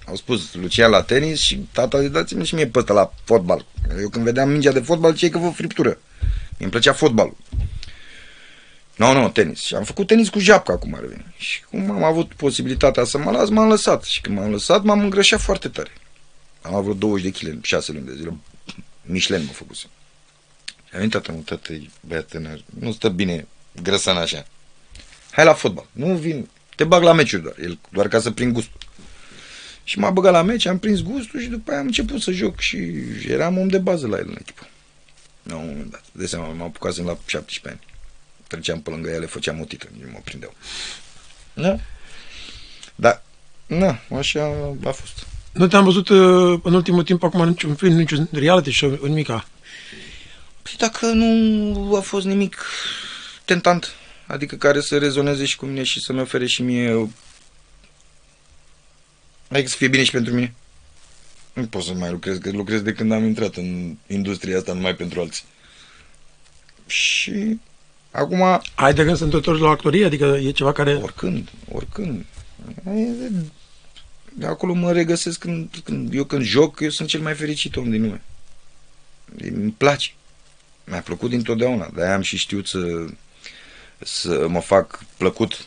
au 0.06 0.16
spus 0.16 0.54
Lucian 0.54 0.90
la 0.90 1.02
tenis 1.02 1.40
și 1.40 1.56
tata 1.72 2.00
zis, 2.00 2.10
dați-mi 2.10 2.46
și 2.46 2.54
mie 2.54 2.66
pe 2.66 2.78
ăsta 2.78 2.92
la 2.92 3.12
fotbal. 3.24 3.66
Eu 4.00 4.08
când 4.08 4.24
vedeam 4.24 4.50
mingea 4.50 4.72
de 4.72 4.80
fotbal, 4.80 5.14
ce 5.14 5.28
că 5.28 5.38
vă 5.38 5.50
friptură. 5.50 5.98
Mi-mi 6.58 6.70
plăcea 6.70 6.92
fotbalul. 6.92 7.36
Nu, 8.96 9.06
no, 9.06 9.12
nu, 9.12 9.20
no, 9.20 9.28
tenis. 9.28 9.60
Și 9.60 9.74
am 9.74 9.84
făcut 9.84 10.06
tenis 10.06 10.28
cu 10.28 10.38
japca, 10.38 10.76
cum 10.76 10.94
ar 10.94 11.04
veni. 11.04 11.34
Și 11.36 11.62
cum 11.70 11.90
am 11.90 12.02
avut 12.02 12.32
posibilitatea 12.32 13.04
să 13.04 13.18
mă 13.18 13.30
las, 13.30 13.48
m-am 13.48 13.68
lăsat. 13.68 14.04
Și 14.04 14.20
când 14.20 14.38
m-am 14.38 14.50
lăsat, 14.50 14.82
m-am 14.82 15.00
îngrășat 15.00 15.40
foarte 15.40 15.68
tare. 15.68 15.90
Am 16.62 16.74
avut 16.74 16.98
20 16.98 17.22
de 17.22 17.30
kg 17.30 17.52
în 17.52 17.60
6 17.62 17.92
luni 17.92 18.06
de 18.06 18.14
zile. 18.16 18.36
Michelin 19.02 19.44
mă 19.46 19.52
făcuse. 19.52 19.86
Și 20.92 20.98
a 20.98 21.00
venit 21.00 21.12
tata, 21.12 21.32
mă, 21.32 21.40
tată, 21.44 21.72
băiat 22.00 22.26
tânăr, 22.26 22.62
nu 22.80 22.92
stă 22.92 23.08
bine 23.08 23.46
grăsan 23.82 24.16
așa. 24.16 24.46
Hai 25.30 25.44
la 25.44 25.54
fotbal. 25.54 25.86
Nu 25.92 26.16
vin, 26.16 26.48
te 26.76 26.84
bag 26.84 27.02
la 27.02 27.12
meciuri 27.12 27.42
doar, 27.42 27.54
el, 27.60 27.78
doar 27.90 28.08
ca 28.08 28.20
să 28.20 28.30
prind 28.30 28.52
gustul. 28.52 28.80
Și 29.84 29.98
m-a 29.98 30.10
băgat 30.10 30.32
la 30.32 30.42
meci, 30.42 30.66
am 30.66 30.78
prins 30.78 31.00
gustul 31.00 31.40
și 31.40 31.48
după 31.48 31.70
aia 31.70 31.80
am 31.80 31.86
început 31.86 32.20
să 32.20 32.30
joc 32.30 32.60
și 32.60 32.76
eram 33.28 33.58
om 33.58 33.68
de 33.68 33.78
bază 33.78 34.06
la 34.06 34.16
el 34.16 34.26
în 34.28 34.36
echipă. 34.40 34.66
La 35.42 35.56
un 35.56 35.66
moment 35.66 35.90
dat. 35.90 36.04
De 36.12 36.26
seama, 36.26 36.46
m-am 36.46 36.62
apucat 36.62 36.96
la 36.96 37.18
17 37.26 37.68
ani 37.68 37.80
treceam 38.46 38.80
pe 38.80 38.90
lângă 38.90 39.10
ele, 39.10 39.26
făceam 39.26 39.60
o 39.60 39.64
tită, 39.64 39.88
nu 40.00 40.10
mă 40.12 40.18
prindeau. 40.24 40.54
Da? 41.54 41.76
Da. 42.94 43.22
Na, 43.66 44.18
așa 44.18 44.44
a 44.84 44.90
fost. 44.90 45.26
Nu 45.52 45.66
te-am 45.66 45.84
văzut 45.84 46.08
uh, 46.08 46.60
în 46.62 46.74
ultimul 46.74 47.02
timp 47.02 47.22
acum 47.22 47.48
niciun 47.48 47.74
film, 47.74 47.92
niciun 47.92 48.28
reality 48.32 48.72
show, 48.72 48.98
nimica. 49.02 49.46
Păi 50.62 50.74
dacă 50.78 51.06
nu 51.06 51.94
a 51.96 52.00
fost 52.00 52.26
nimic 52.26 52.64
tentant, 53.44 53.94
adică 54.26 54.56
care 54.56 54.80
să 54.80 54.98
rezoneze 54.98 55.44
și 55.44 55.56
cu 55.56 55.66
mine 55.66 55.82
și 55.82 56.00
să-mi 56.00 56.20
ofere 56.20 56.46
și 56.46 56.62
mie 56.62 57.08
Adică 59.52 59.68
să 59.68 59.76
fie 59.76 59.88
bine 59.88 60.04
și 60.04 60.10
pentru 60.10 60.34
mine. 60.34 60.54
Nu 61.52 61.66
pot 61.66 61.82
să 61.82 61.92
mai 61.92 62.10
lucrez, 62.10 62.38
că 62.38 62.50
lucrez 62.50 62.80
de 62.80 62.92
când 62.92 63.12
am 63.12 63.24
intrat 63.24 63.56
în 63.56 63.96
industria 64.06 64.56
asta 64.56 64.72
numai 64.72 64.94
pentru 64.94 65.20
alții. 65.20 65.44
Și 66.86 67.60
acum 68.10 68.62
Ai 68.74 68.94
de 68.94 69.04
gând 69.04 69.16
să 69.16 69.26
te 69.26 69.34
întorci 69.34 69.60
la 69.60 69.68
actorie? 69.68 70.04
Adică 70.04 70.38
e 70.42 70.50
ceva 70.50 70.72
care... 70.72 70.94
Oricând, 70.94 71.48
oricând. 71.72 72.24
De, 72.84 73.30
de 74.32 74.46
acolo 74.46 74.72
mă 74.72 74.92
regăsesc 74.92 75.38
când, 75.38 75.74
când, 75.84 76.14
eu 76.14 76.24
când 76.24 76.42
joc, 76.42 76.80
eu 76.80 76.90
sunt 76.90 77.08
cel 77.08 77.20
mai 77.20 77.34
fericit 77.34 77.76
om 77.76 77.90
din 77.90 78.02
lume. 78.02 78.22
Îmi 79.38 79.70
place. 79.70 80.14
Mi-a 80.92 81.00
plăcut 81.00 81.30
dintotdeauna. 81.30 81.90
De-aia 81.94 82.14
am 82.14 82.20
și 82.20 82.36
știut 82.36 82.66
să, 82.66 83.06
să 83.98 84.48
mă 84.48 84.60
fac 84.60 85.04
plăcut. 85.16 85.66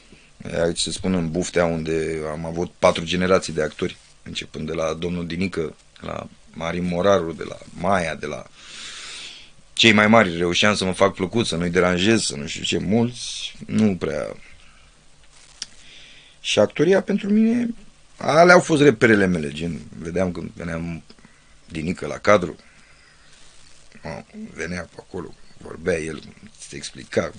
Aici 0.63 0.79
se 0.79 0.91
spun 0.91 1.13
în 1.13 1.31
Buftea, 1.31 1.65
unde 1.65 2.19
am 2.31 2.45
avut 2.45 2.71
patru 2.79 3.03
generații 3.03 3.53
de 3.53 3.61
actori, 3.61 3.97
începând 4.23 4.67
de 4.67 4.73
la 4.73 4.93
domnul 4.93 5.27
Dinică, 5.27 5.75
la 5.99 6.27
Marin 6.53 6.87
Moraru, 6.87 7.31
de 7.31 7.43
la 7.43 7.57
Maia, 7.73 8.15
de 8.15 8.25
la 8.25 8.45
cei 9.73 9.91
mai 9.91 10.07
mari 10.07 10.37
reușeam 10.37 10.75
să 10.75 10.85
mă 10.85 10.93
fac 10.93 11.13
plăcut, 11.13 11.45
să 11.45 11.55
nu-i 11.55 11.69
deranjez, 11.69 12.21
să 12.21 12.35
nu 12.35 12.47
știu 12.47 12.63
ce, 12.63 12.77
mulți 12.77 13.55
nu 13.65 13.95
prea. 13.95 14.35
Și 16.39 16.59
actoria 16.59 17.01
pentru 17.01 17.29
mine, 17.29 17.73
alea 18.17 18.53
au 18.53 18.59
fost 18.59 18.81
reperele 18.81 19.25
mele, 19.25 19.51
gen, 19.51 19.79
vedeam 19.97 20.31
când 20.31 20.51
veneam 20.55 21.03
dinică 21.69 22.07
la 22.07 22.17
cadru, 22.17 22.55
o, 22.55 22.64
venea 24.53 24.81
pe 24.81 24.95
acolo, 24.99 25.33
vorbea 25.57 25.99
el, 25.99 26.21
se 26.69 26.75
explica, 26.75 27.31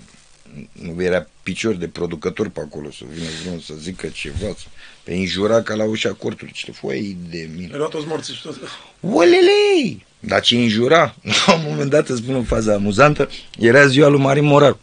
nu 0.73 1.03
era 1.03 1.29
picior 1.43 1.75
de 1.75 1.89
producător 1.89 2.49
pe 2.49 2.61
acolo 2.61 2.91
să 2.91 3.05
vină 3.13 3.29
vreun 3.43 3.61
să 3.61 3.75
zică 3.79 4.07
ceva, 4.07 4.47
să... 4.47 4.65
pe 5.03 5.15
înjura 5.15 5.63
ca 5.63 5.75
la 5.75 5.85
ușa 5.85 6.13
cortului, 6.13 6.53
ce 6.53 6.73
foi 6.73 7.17
de 7.31 7.49
mine. 7.57 7.71
Erau 7.75 7.89
toți 7.89 8.07
morți 8.07 8.35
și 8.35 8.43
tot. 8.43 8.59
Olele! 9.01 10.05
Dar 10.21 10.41
ce 10.41 10.57
înjura, 10.57 11.15
la 11.47 11.55
un 11.55 11.63
moment 11.67 11.91
dat, 11.91 12.09
îți 12.09 12.21
spun 12.21 12.35
o 12.35 12.43
fază 12.43 12.75
amuzantă, 12.75 13.31
era 13.59 13.87
ziua 13.87 14.09
lui 14.09 14.21
Marin 14.21 14.45
Morar. 14.45 14.77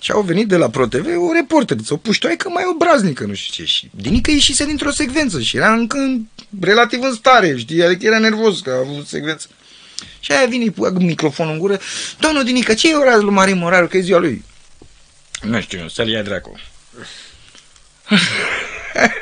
Și 0.00 0.10
au 0.10 0.22
venit 0.22 0.48
de 0.48 0.56
la 0.56 0.70
ProTV 0.70 1.06
o 1.06 1.32
reporter, 1.32 1.76
o 1.88 1.96
puștoaică 1.96 2.48
mai 2.48 2.64
obraznică, 2.74 3.24
nu 3.24 3.34
știu 3.34 3.64
ce. 3.64 3.70
Și 3.70 3.90
Dinică 3.94 4.30
ieșise 4.30 4.64
dintr-o 4.64 4.90
secvență 4.90 5.40
și 5.40 5.56
era 5.56 5.72
încă 5.72 5.98
în, 5.98 6.22
relativ 6.60 7.02
în 7.02 7.12
stare, 7.14 7.56
știi, 7.56 7.82
adică 7.82 8.06
era 8.06 8.18
nervos 8.18 8.60
că 8.60 8.70
a 8.70 8.78
avut 8.78 9.06
secvență. 9.06 9.48
Și 10.20 10.32
aia 10.32 10.46
vine 10.46 10.68
cu 10.68 10.88
microfonul 10.88 11.52
în 11.52 11.58
gură, 11.58 11.78
domnul 12.18 12.44
Dinică, 12.44 12.74
ce 12.74 12.90
e 12.90 12.94
ora 12.94 13.16
lui 13.16 13.32
Marin 13.32 13.58
Morar, 13.58 13.86
că 13.86 13.96
e 13.96 14.00
ziua 14.00 14.18
lui? 14.18 14.44
Nu 15.42 15.60
știu, 15.60 15.88
să-l 15.88 16.08
ia 16.08 16.22
dracu. 16.22 16.58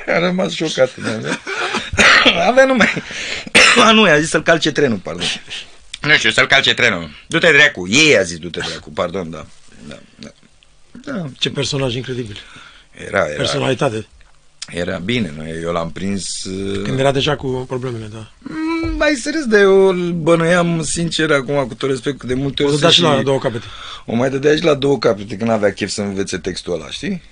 a 0.06 0.18
rămas 0.18 0.52
șocat. 0.52 0.90
Avea 2.48 2.64
numai... 2.64 2.88
A, 3.76 3.92
nu, 3.92 4.02
a 4.02 4.18
zis 4.20 4.28
să-l 4.28 4.42
calce 4.42 4.72
trenul, 4.72 4.98
pardon. 4.98 5.26
Nu 6.00 6.16
știu, 6.16 6.30
să-l 6.30 6.46
calce 6.46 6.74
trenul. 6.74 7.10
Du-te 7.26 7.52
dracu. 7.52 7.88
Ei 7.88 8.18
a 8.18 8.22
zis 8.22 8.38
du-te 8.38 8.60
dracu, 8.68 8.90
pardon, 8.90 9.30
da. 9.30 9.46
Da, 9.88 9.98
da. 10.18 10.28
da. 11.04 11.24
Ce 11.38 11.50
personaj 11.50 11.94
incredibil. 11.94 12.38
Era, 13.06 13.26
era. 13.26 13.36
Personalitate. 13.36 14.06
Era 14.68 14.98
bine, 14.98 15.32
noi, 15.36 15.60
eu 15.62 15.72
l-am 15.72 15.90
prins... 15.90 16.44
uh, 16.44 16.82
Când 16.82 16.98
era 16.98 17.12
deja 17.12 17.36
cu 17.36 17.64
problemele, 17.68 18.06
da. 18.12 18.32
Mm, 18.84 18.96
Mai 18.96 19.14
serios, 19.14 19.44
dar 19.44 19.60
eu 19.60 19.88
îl 19.88 20.12
bănuiam 20.12 20.82
sincer 20.82 21.30
acum, 21.32 21.66
cu 21.66 21.74
tot 21.74 21.90
respectul, 21.90 22.28
de 22.28 22.34
multe 22.34 22.62
O 22.62 22.66
ori 22.66 22.74
să 22.74 22.80
da 22.80 22.88
să 22.88 22.94
și 22.94 23.00
la 23.00 23.22
două 23.22 23.38
capete. 23.38 23.64
O 24.06 24.14
mai 24.14 24.30
dădea 24.30 24.56
și 24.56 24.64
la 24.64 24.74
două 24.74 24.98
capete 24.98 25.36
când 25.36 25.50
avea 25.50 25.72
chef 25.72 25.90
să 25.90 26.02
învețe 26.02 26.38
textul 26.38 26.72
ăla, 26.72 26.90
știi? 26.90 27.22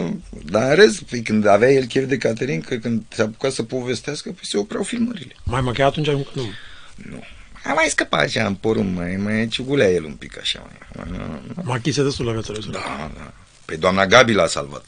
Uh, 0.00 0.06
dar 0.44 0.68
în 0.68 0.74
rest, 0.74 1.02
păi, 1.02 1.22
când 1.22 1.46
avea 1.46 1.70
el 1.72 1.84
chef 1.84 2.08
de 2.08 2.16
Caterin, 2.16 2.60
că 2.60 2.74
când 2.74 3.02
se 3.08 3.22
apuca 3.22 3.48
să 3.50 3.62
povestească, 3.62 4.28
păi 4.30 4.46
se 4.46 4.56
opreau 4.58 4.82
filmările. 4.82 5.32
Mai 5.44 5.60
măcar 5.60 5.86
atunci 5.86 6.06
nu. 6.06 6.26
Nu. 6.94 7.22
A 7.64 7.72
mai 7.72 7.86
scăpat 7.88 8.20
așa 8.20 8.46
în 8.46 8.54
porumb, 8.54 8.96
mai, 8.96 9.16
mai 9.16 9.48
ciugulea 9.48 9.90
el 9.90 10.04
un 10.04 10.12
pic 10.14 10.38
așa. 10.38 10.70
Mai, 10.96 11.06
Machise 11.62 12.02
destul 12.02 12.24
la 12.24 12.32
viața 12.32 12.52
lui. 12.52 12.62
da, 12.70 13.10
da. 13.16 13.32
Pe 13.64 13.76
doamna 13.76 14.06
Gabi 14.06 14.32
l-a 14.32 14.46
salvat. 14.46 14.84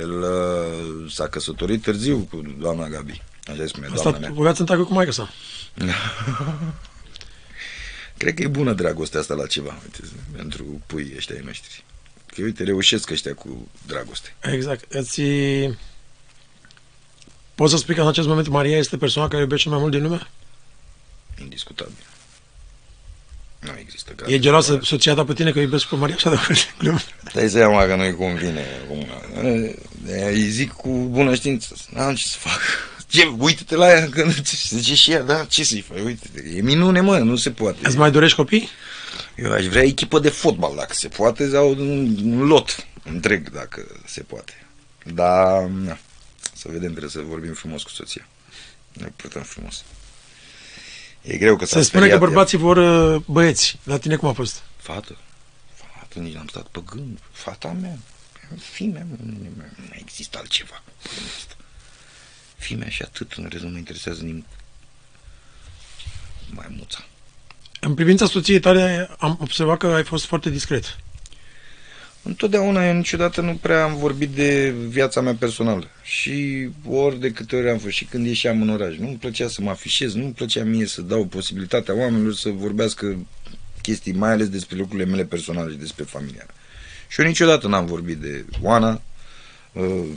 El 0.00 0.10
uh, 0.10 1.10
s-a 1.12 1.28
căsătorit 1.28 1.82
târziu 1.82 2.28
cu 2.30 2.42
doamna 2.60 2.88
Gabi. 2.88 3.22
Așa 3.46 3.62
îi 3.62 3.68
spune 3.68 3.86
A 3.86 3.88
doamna 3.88 4.10
stat 4.10 4.20
mea. 4.20 4.30
bogat 4.30 4.58
în 4.58 4.66
tacă 4.66 4.82
cu 4.84 4.92
maica 4.92 5.10
sa. 5.20 5.30
Cred 8.16 8.34
că 8.34 8.42
e 8.42 8.46
bună 8.46 8.72
dragostea 8.72 9.20
asta 9.20 9.34
la 9.34 9.46
ceva, 9.46 9.78
uite, 9.82 9.98
pentru 10.36 10.82
puii 10.86 11.12
ăștia 11.16 11.34
ai 11.34 11.42
noștri. 11.44 11.84
Că 12.26 12.42
uite, 12.42 12.62
reușesc 12.64 13.10
ăștia 13.10 13.34
cu 13.34 13.68
dragoste. 13.86 14.34
Exact. 14.42 14.92
Îți... 14.92 15.20
Poți 17.54 17.72
să 17.72 17.78
spui 17.78 17.94
că 17.94 18.00
în 18.00 18.06
acest 18.08 18.26
moment 18.26 18.48
Maria 18.48 18.76
este 18.78 18.96
persoana 18.96 19.28
care 19.28 19.40
iubește 19.42 19.62
cel 19.62 19.72
mai 19.72 19.80
mult 19.80 19.92
din 19.94 20.02
lume? 20.02 20.28
Indiscutabil. 21.40 21.92
Nu 23.60 23.70
există 23.78 24.10
E 24.10 24.14
grad. 24.26 24.40
geloasă 24.40 24.78
soția 24.82 25.14
ta 25.14 25.24
pe 25.24 25.32
tine 25.34 25.52
că 25.52 25.58
iubesc 25.60 25.86
pe 25.86 25.96
Maria 25.96 26.14
așa 26.14 26.30
de 26.80 26.90
mult. 26.90 27.14
Dai 27.32 27.48
seama 27.48 27.84
că 27.86 27.94
nu-i 27.96 28.14
convine. 28.14 28.64
acum. 28.84 29.06
Îi 30.26 30.48
zic 30.48 30.72
cu 30.72 30.88
bună 30.88 31.34
știință, 31.34 31.74
n-am 31.90 32.14
ce 32.14 32.26
să 32.26 32.36
fac. 32.38 32.60
Ce, 33.14 33.34
uite-te 33.38 33.74
la 33.76 33.88
ea, 33.88 34.08
că 34.08 34.28
zice 34.68 34.94
și 34.94 35.10
ea, 35.10 35.22
da, 35.22 35.44
ce 35.44 35.64
să-i 35.64 35.80
faci, 35.80 36.00
uite 36.00 36.28
e 36.56 36.60
minune, 36.60 37.00
mă, 37.00 37.18
nu 37.18 37.36
se 37.36 37.50
poate. 37.50 37.78
Îți 37.82 37.96
mai 37.96 38.10
dorești 38.10 38.36
copii? 38.36 38.68
Eu 39.36 39.52
aș 39.52 39.66
vrea 39.66 39.82
echipă 39.82 40.18
de 40.18 40.28
fotbal, 40.28 40.74
dacă 40.76 40.94
se 40.94 41.08
poate, 41.08 41.50
sau 41.50 41.70
un, 41.70 42.16
un 42.24 42.46
lot 42.46 42.86
întreg, 43.02 43.50
dacă 43.50 44.00
se 44.06 44.22
poate. 44.22 44.66
Dar, 45.04 45.62
na, 45.62 45.98
să 46.54 46.68
vedem, 46.68 46.90
trebuie 46.90 47.10
să 47.10 47.20
vorbim 47.20 47.52
frumos 47.52 47.82
cu 47.82 47.90
soția. 47.90 48.26
Ne 48.92 49.12
purtăm 49.16 49.42
frumos. 49.42 49.84
E 51.22 51.36
greu 51.36 51.56
că 51.56 51.64
s-a 51.64 51.76
Se 51.78 51.82
spune 51.84 52.06
că 52.06 52.06
speriat 52.06 52.20
ea. 52.20 52.26
bărbații 52.28 52.58
vor 52.58 52.76
uh, 52.76 53.22
băieți. 53.26 53.78
La 53.82 53.98
tine 53.98 54.16
cum 54.16 54.28
a 54.28 54.32
fost? 54.32 54.62
Fată? 54.76 55.16
Fată, 55.74 56.18
nici 56.18 56.34
n-am 56.34 56.46
stat 56.46 56.66
pe 56.66 56.80
gând. 56.86 57.18
Fata 57.32 57.76
mea. 57.80 57.98
Fimea 58.72 59.04
mea. 59.04 59.18
Nu, 59.22 59.32
nu, 59.32 59.48
nu 59.76 59.84
mai 59.88 59.98
există 60.00 60.38
altceva. 60.38 60.82
pe 61.02 61.08
lumea 61.16 61.32
asta. 61.36 61.54
Fimea 62.56 62.88
și 62.88 63.02
atât. 63.02 63.32
În 63.32 63.48
rest 63.50 63.62
nu 63.62 63.70
mă 63.70 63.76
interesează 63.76 64.22
nimic. 64.22 64.44
Mai 66.50 66.66
muța. 66.76 67.04
În 67.80 67.94
privința 67.94 68.26
soției 68.26 68.60
tale 68.60 69.10
am 69.18 69.38
observat 69.40 69.78
că 69.78 69.86
ai 69.86 70.04
fost 70.04 70.24
foarte 70.24 70.50
discret. 70.50 70.98
Întotdeauna 72.22 72.86
eu 72.88 72.94
niciodată 72.94 73.40
nu 73.40 73.54
prea 73.54 73.84
am 73.84 73.96
vorbit 73.96 74.28
de 74.28 74.74
viața 74.88 75.20
mea 75.20 75.34
personală. 75.34 75.86
Și 76.02 76.68
ori 76.86 77.20
de 77.20 77.30
câte 77.30 77.56
ori 77.56 77.70
am 77.70 77.78
fost 77.78 77.94
și 77.94 78.04
când 78.04 78.26
ieșeam 78.26 78.62
în 78.62 78.68
oraș. 78.68 78.96
Nu-mi 78.96 79.16
plăcea 79.16 79.48
să 79.48 79.62
mă 79.62 79.70
afișez, 79.70 80.14
nu-mi 80.14 80.32
plăcea 80.32 80.64
mie 80.64 80.86
să 80.86 81.02
dau 81.02 81.24
posibilitatea 81.24 81.94
oamenilor 81.94 82.34
să 82.34 82.48
vorbească 82.48 83.26
chestii, 83.82 84.12
mai 84.12 84.30
ales 84.30 84.48
despre 84.48 84.76
lucrurile 84.76 85.10
mele 85.10 85.24
personale 85.24 85.70
și 85.70 85.76
despre 85.76 86.04
familia 86.04 86.44
mea. 86.46 86.54
Și 87.08 87.20
eu 87.20 87.26
niciodată 87.26 87.68
n-am 87.68 87.86
vorbit 87.86 88.16
de 88.16 88.44
Oana, 88.60 88.92
uh, 88.92 89.00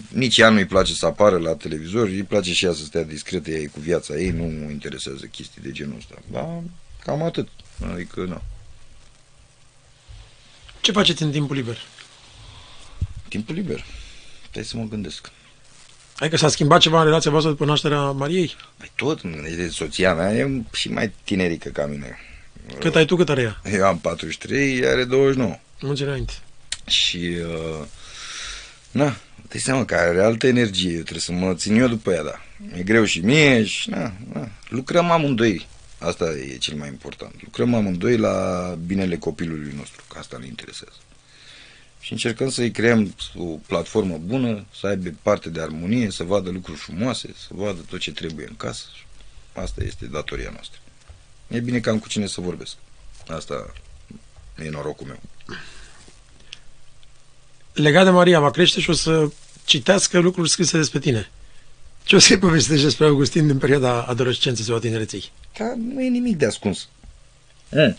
nici 0.09 0.37
ea 0.37 0.49
nu-i 0.49 0.65
place 0.65 0.93
să 0.93 1.05
apară 1.05 1.37
la 1.37 1.55
televizor, 1.55 2.07
îi 2.07 2.23
place 2.23 2.53
și 2.53 2.65
ea 2.65 2.73
să 2.73 2.83
stea 2.83 3.03
discretă, 3.03 3.49
ea 3.49 3.59
e 3.59 3.65
cu 3.65 3.79
viața 3.79 4.15
ei, 4.15 4.29
nu 4.29 4.43
mă 4.43 4.71
interesează 4.71 5.25
chestii 5.25 5.61
de 5.61 5.71
genul 5.71 5.97
ăsta. 5.97 6.15
Dar 6.31 6.61
cam 7.03 7.23
atât. 7.23 7.47
Adică, 7.93 8.19
nu. 8.19 8.41
Ce 10.81 10.91
faceți 10.91 11.23
în 11.23 11.31
timpul 11.31 11.55
liber? 11.55 11.77
Timpul 13.27 13.55
liber. 13.55 13.85
Stai 14.49 14.63
să 14.63 14.77
mă 14.77 14.83
gândesc. 14.83 15.31
Adică 16.17 16.37
s-a 16.37 16.49
schimbat 16.49 16.79
ceva 16.79 16.99
în 16.99 17.05
relația 17.05 17.31
voastră 17.31 17.51
după 17.51 17.65
nașterea 17.65 18.11
Mariei? 18.11 18.55
Păi 18.77 18.91
tot, 18.95 19.21
de 19.55 19.69
soția 19.69 20.13
mea 20.13 20.33
e 20.33 20.61
și 20.73 20.89
mai 20.89 21.13
tinerică 21.23 21.69
ca 21.69 21.85
mine. 21.85 22.17
Cât 22.79 22.95
ai 22.95 23.05
tu, 23.05 23.15
cât 23.15 23.29
are 23.29 23.41
ea? 23.41 23.61
Eu 23.71 23.85
am 23.85 23.99
43, 23.99 24.77
ea 24.77 24.91
are 24.91 25.03
29. 25.03 25.59
Mulți 25.81 26.01
înainte. 26.01 26.33
Și, 26.87 27.17
uh, 27.17 27.85
na, 28.91 29.17
dai 29.47 29.59
seama 29.59 29.85
că 29.85 29.95
are 29.95 30.23
altă 30.23 30.47
energie, 30.47 30.89
eu 30.89 31.01
trebuie 31.01 31.19
să 31.19 31.31
mă 31.31 31.53
țin 31.53 31.75
eu 31.75 31.87
după 31.87 32.11
ea, 32.11 32.23
da. 32.23 32.41
E 32.77 32.83
greu 32.83 33.03
și 33.03 33.19
mie 33.19 33.63
și, 33.63 33.89
na, 33.89 34.13
na. 34.33 34.49
lucrăm 34.69 35.11
amândoi. 35.11 35.67
Asta 35.99 36.25
e 36.25 36.57
cel 36.57 36.75
mai 36.75 36.87
important. 36.87 37.33
Lucrăm 37.43 37.73
amândoi 37.73 38.17
la 38.17 38.77
binele 38.85 39.17
copilului 39.17 39.73
nostru, 39.75 40.03
că 40.09 40.17
asta 40.19 40.37
ne 40.37 40.45
interesează. 40.45 40.97
Și 41.99 42.11
încercăm 42.11 42.49
să-i 42.49 42.71
creăm 42.71 43.15
o 43.35 43.43
platformă 43.43 44.17
bună, 44.17 44.65
să 44.79 44.87
aibă 44.87 45.09
parte 45.21 45.49
de 45.49 45.61
armonie, 45.61 46.11
să 46.11 46.23
vadă 46.23 46.49
lucruri 46.49 46.77
frumoase, 46.77 47.29
să 47.37 47.47
vadă 47.49 47.79
tot 47.89 47.99
ce 47.99 48.11
trebuie 48.11 48.45
în 48.49 48.55
casă. 48.55 48.85
Asta 49.53 49.83
este 49.83 50.05
datoria 50.05 50.49
noastră. 50.53 50.79
E 51.47 51.59
bine 51.59 51.79
că 51.79 51.89
am 51.89 51.99
cu 51.99 52.07
cine 52.07 52.25
să 52.25 52.41
vorbesc. 52.41 52.75
Asta 53.27 53.73
e 54.65 54.69
norocul 54.69 55.07
meu. 55.07 55.19
Legat 57.77 58.03
de 58.03 58.09
Maria, 58.09 58.39
va 58.39 58.51
crește 58.51 58.79
și 58.79 58.89
o 58.89 58.93
să 58.93 59.29
citească 59.65 60.19
lucruri 60.19 60.49
scrise 60.49 60.77
despre 60.77 60.99
tine. 60.99 61.29
Ce 62.03 62.15
o 62.15 62.19
să-i 62.19 62.37
povestești 62.37 62.83
despre 62.83 63.05
Augustin 63.05 63.47
din 63.47 63.57
perioada 63.57 64.01
adolescenței 64.01 64.65
sau 64.65 64.75
a 64.75 64.79
tinereței? 64.79 65.31
Dar 65.57 65.73
nu 65.93 66.01
e 66.01 66.07
nimic 66.09 66.37
de 66.37 66.45
ascuns. 66.45 66.87
Mm. 67.69 67.97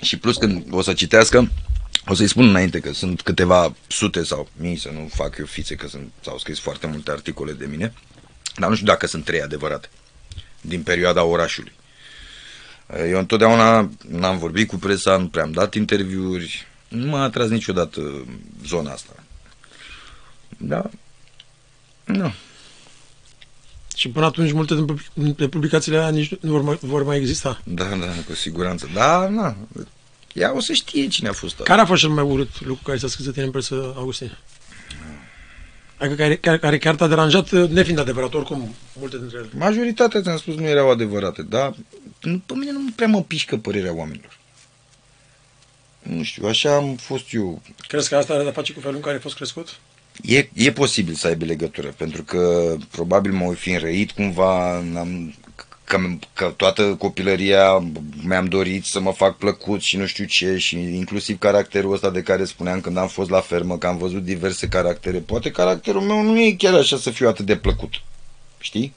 Și 0.00 0.18
plus 0.18 0.36
când 0.36 0.66
o 0.70 0.82
să 0.82 0.92
citească, 0.92 1.50
o 2.06 2.14
să-i 2.14 2.28
spun 2.28 2.48
înainte 2.48 2.80
că 2.80 2.92
sunt 2.92 3.22
câteva 3.22 3.74
sute 3.86 4.22
sau 4.22 4.48
mii, 4.56 4.76
să 4.76 4.90
nu 4.92 5.08
fac 5.14 5.36
eu 5.38 5.46
fițe, 5.46 5.74
că 5.74 5.88
sunt, 5.88 6.12
s-au 6.20 6.38
scris 6.38 6.58
foarte 6.58 6.86
multe 6.86 7.10
articole 7.10 7.52
de 7.52 7.66
mine, 7.66 7.92
dar 8.56 8.68
nu 8.68 8.74
știu 8.74 8.86
dacă 8.86 9.06
sunt 9.06 9.24
trei 9.24 9.42
adevărate, 9.42 9.88
din 10.60 10.82
perioada 10.82 11.24
orașului. 11.24 11.72
Eu 13.08 13.18
întotdeauna 13.18 13.90
n-am 14.08 14.38
vorbit 14.38 14.68
cu 14.68 14.76
presa, 14.76 15.16
nu 15.16 15.28
prea 15.28 15.42
am 15.42 15.52
dat 15.52 15.74
interviuri, 15.74 16.66
nu 16.88 17.06
m-a 17.06 17.22
atras 17.22 17.48
niciodată 17.48 18.26
zona 18.66 18.90
asta. 18.92 19.12
Da, 20.58 20.90
nu. 22.04 22.32
Și 23.96 24.08
până 24.08 24.26
atunci 24.26 24.52
multe 24.52 24.74
din 24.74 24.84
public- 24.84 25.12
dintre 25.12 25.48
publicațiile 25.48 25.96
alea 25.96 26.08
nici 26.10 26.34
nu 26.40 26.50
vor 26.50 26.62
mai, 26.62 26.78
vor 26.80 27.04
mai 27.04 27.16
exista. 27.16 27.60
Da, 27.64 27.84
da, 27.84 28.06
cu 28.26 28.34
siguranță. 28.34 28.88
Da, 28.94 29.28
na. 29.28 29.56
Ea 30.32 30.54
o 30.56 30.60
să 30.60 30.72
știe 30.72 31.06
cine 31.08 31.28
a 31.28 31.32
fost 31.32 31.54
ăla. 31.54 31.64
Care 31.64 31.80
a 31.80 31.84
fost 31.86 32.00
cel 32.00 32.10
mai 32.10 32.24
urât 32.24 32.60
lucru 32.64 32.82
care 32.84 32.98
s-a 32.98 33.08
scris 33.08 33.24
de 33.26 33.32
tine 33.32 33.44
în 33.44 33.50
presă, 33.50 33.92
Augustin? 33.96 34.38
Adică 35.98 36.14
care, 36.16 36.36
care, 36.36 36.58
care 36.58 36.78
chiar 36.78 36.94
te-a 36.94 37.06
deranjat, 37.06 37.50
nefiind 37.50 37.98
adevărat, 37.98 38.34
oricum, 38.34 38.74
multe 38.98 39.18
dintre 39.18 39.38
ele. 39.38 39.48
Majoritatea, 39.56 40.22
ți-am 40.22 40.36
spus, 40.36 40.54
nu 40.54 40.62
erau 40.66 40.90
adevărate, 40.90 41.42
dar 41.42 41.74
nu- 42.20 42.42
pe 42.46 42.54
mine 42.54 42.72
nu 42.72 42.80
prea 42.96 43.06
mă 43.08 43.22
pișcă 43.22 43.56
părerea 43.56 43.94
oamenilor. 43.94 44.38
Nu 46.14 46.22
știu, 46.22 46.46
așa 46.46 46.74
am 46.74 46.96
fost 46.96 47.24
eu. 47.34 47.62
Crezi 47.86 48.08
că 48.08 48.16
asta 48.16 48.32
are 48.32 48.42
de-a 48.42 48.52
face 48.52 48.72
cu 48.72 48.80
felul 48.80 48.96
în 48.96 49.02
care 49.02 49.14
ai 49.14 49.20
fost 49.20 49.34
crescut? 49.34 49.78
E, 50.22 50.48
e 50.52 50.72
posibil 50.72 51.14
să 51.14 51.26
aibă 51.26 51.44
legătură, 51.44 51.94
pentru 51.96 52.22
că 52.22 52.74
probabil 52.90 53.32
mă 53.32 53.44
voi 53.44 53.54
fi 53.54 53.70
înrăit 53.70 54.10
cumva, 54.10 54.76
am, 54.76 55.34
că, 55.84 55.98
că 56.32 56.52
toată 56.56 56.94
copilăria 56.94 57.84
mi-am 58.22 58.46
dorit 58.46 58.84
să 58.84 59.00
mă 59.00 59.12
fac 59.12 59.36
plăcut 59.36 59.80
și 59.80 59.96
nu 59.96 60.06
știu 60.06 60.24
ce, 60.24 60.56
și 60.56 60.76
inclusiv 60.76 61.38
caracterul 61.38 61.92
ăsta 61.92 62.10
de 62.10 62.22
care 62.22 62.44
spuneam 62.44 62.80
când 62.80 62.96
am 62.96 63.08
fost 63.08 63.30
la 63.30 63.40
fermă, 63.40 63.78
că 63.78 63.86
am 63.86 63.98
văzut 63.98 64.24
diverse 64.24 64.68
caractere. 64.68 65.18
Poate 65.18 65.50
caracterul 65.50 66.00
meu 66.00 66.22
nu 66.22 66.40
e 66.40 66.54
chiar 66.58 66.74
așa 66.74 66.96
să 66.96 67.10
fiu 67.10 67.28
atât 67.28 67.46
de 67.46 67.56
plăcut, 67.56 67.92
știi? 68.58 68.94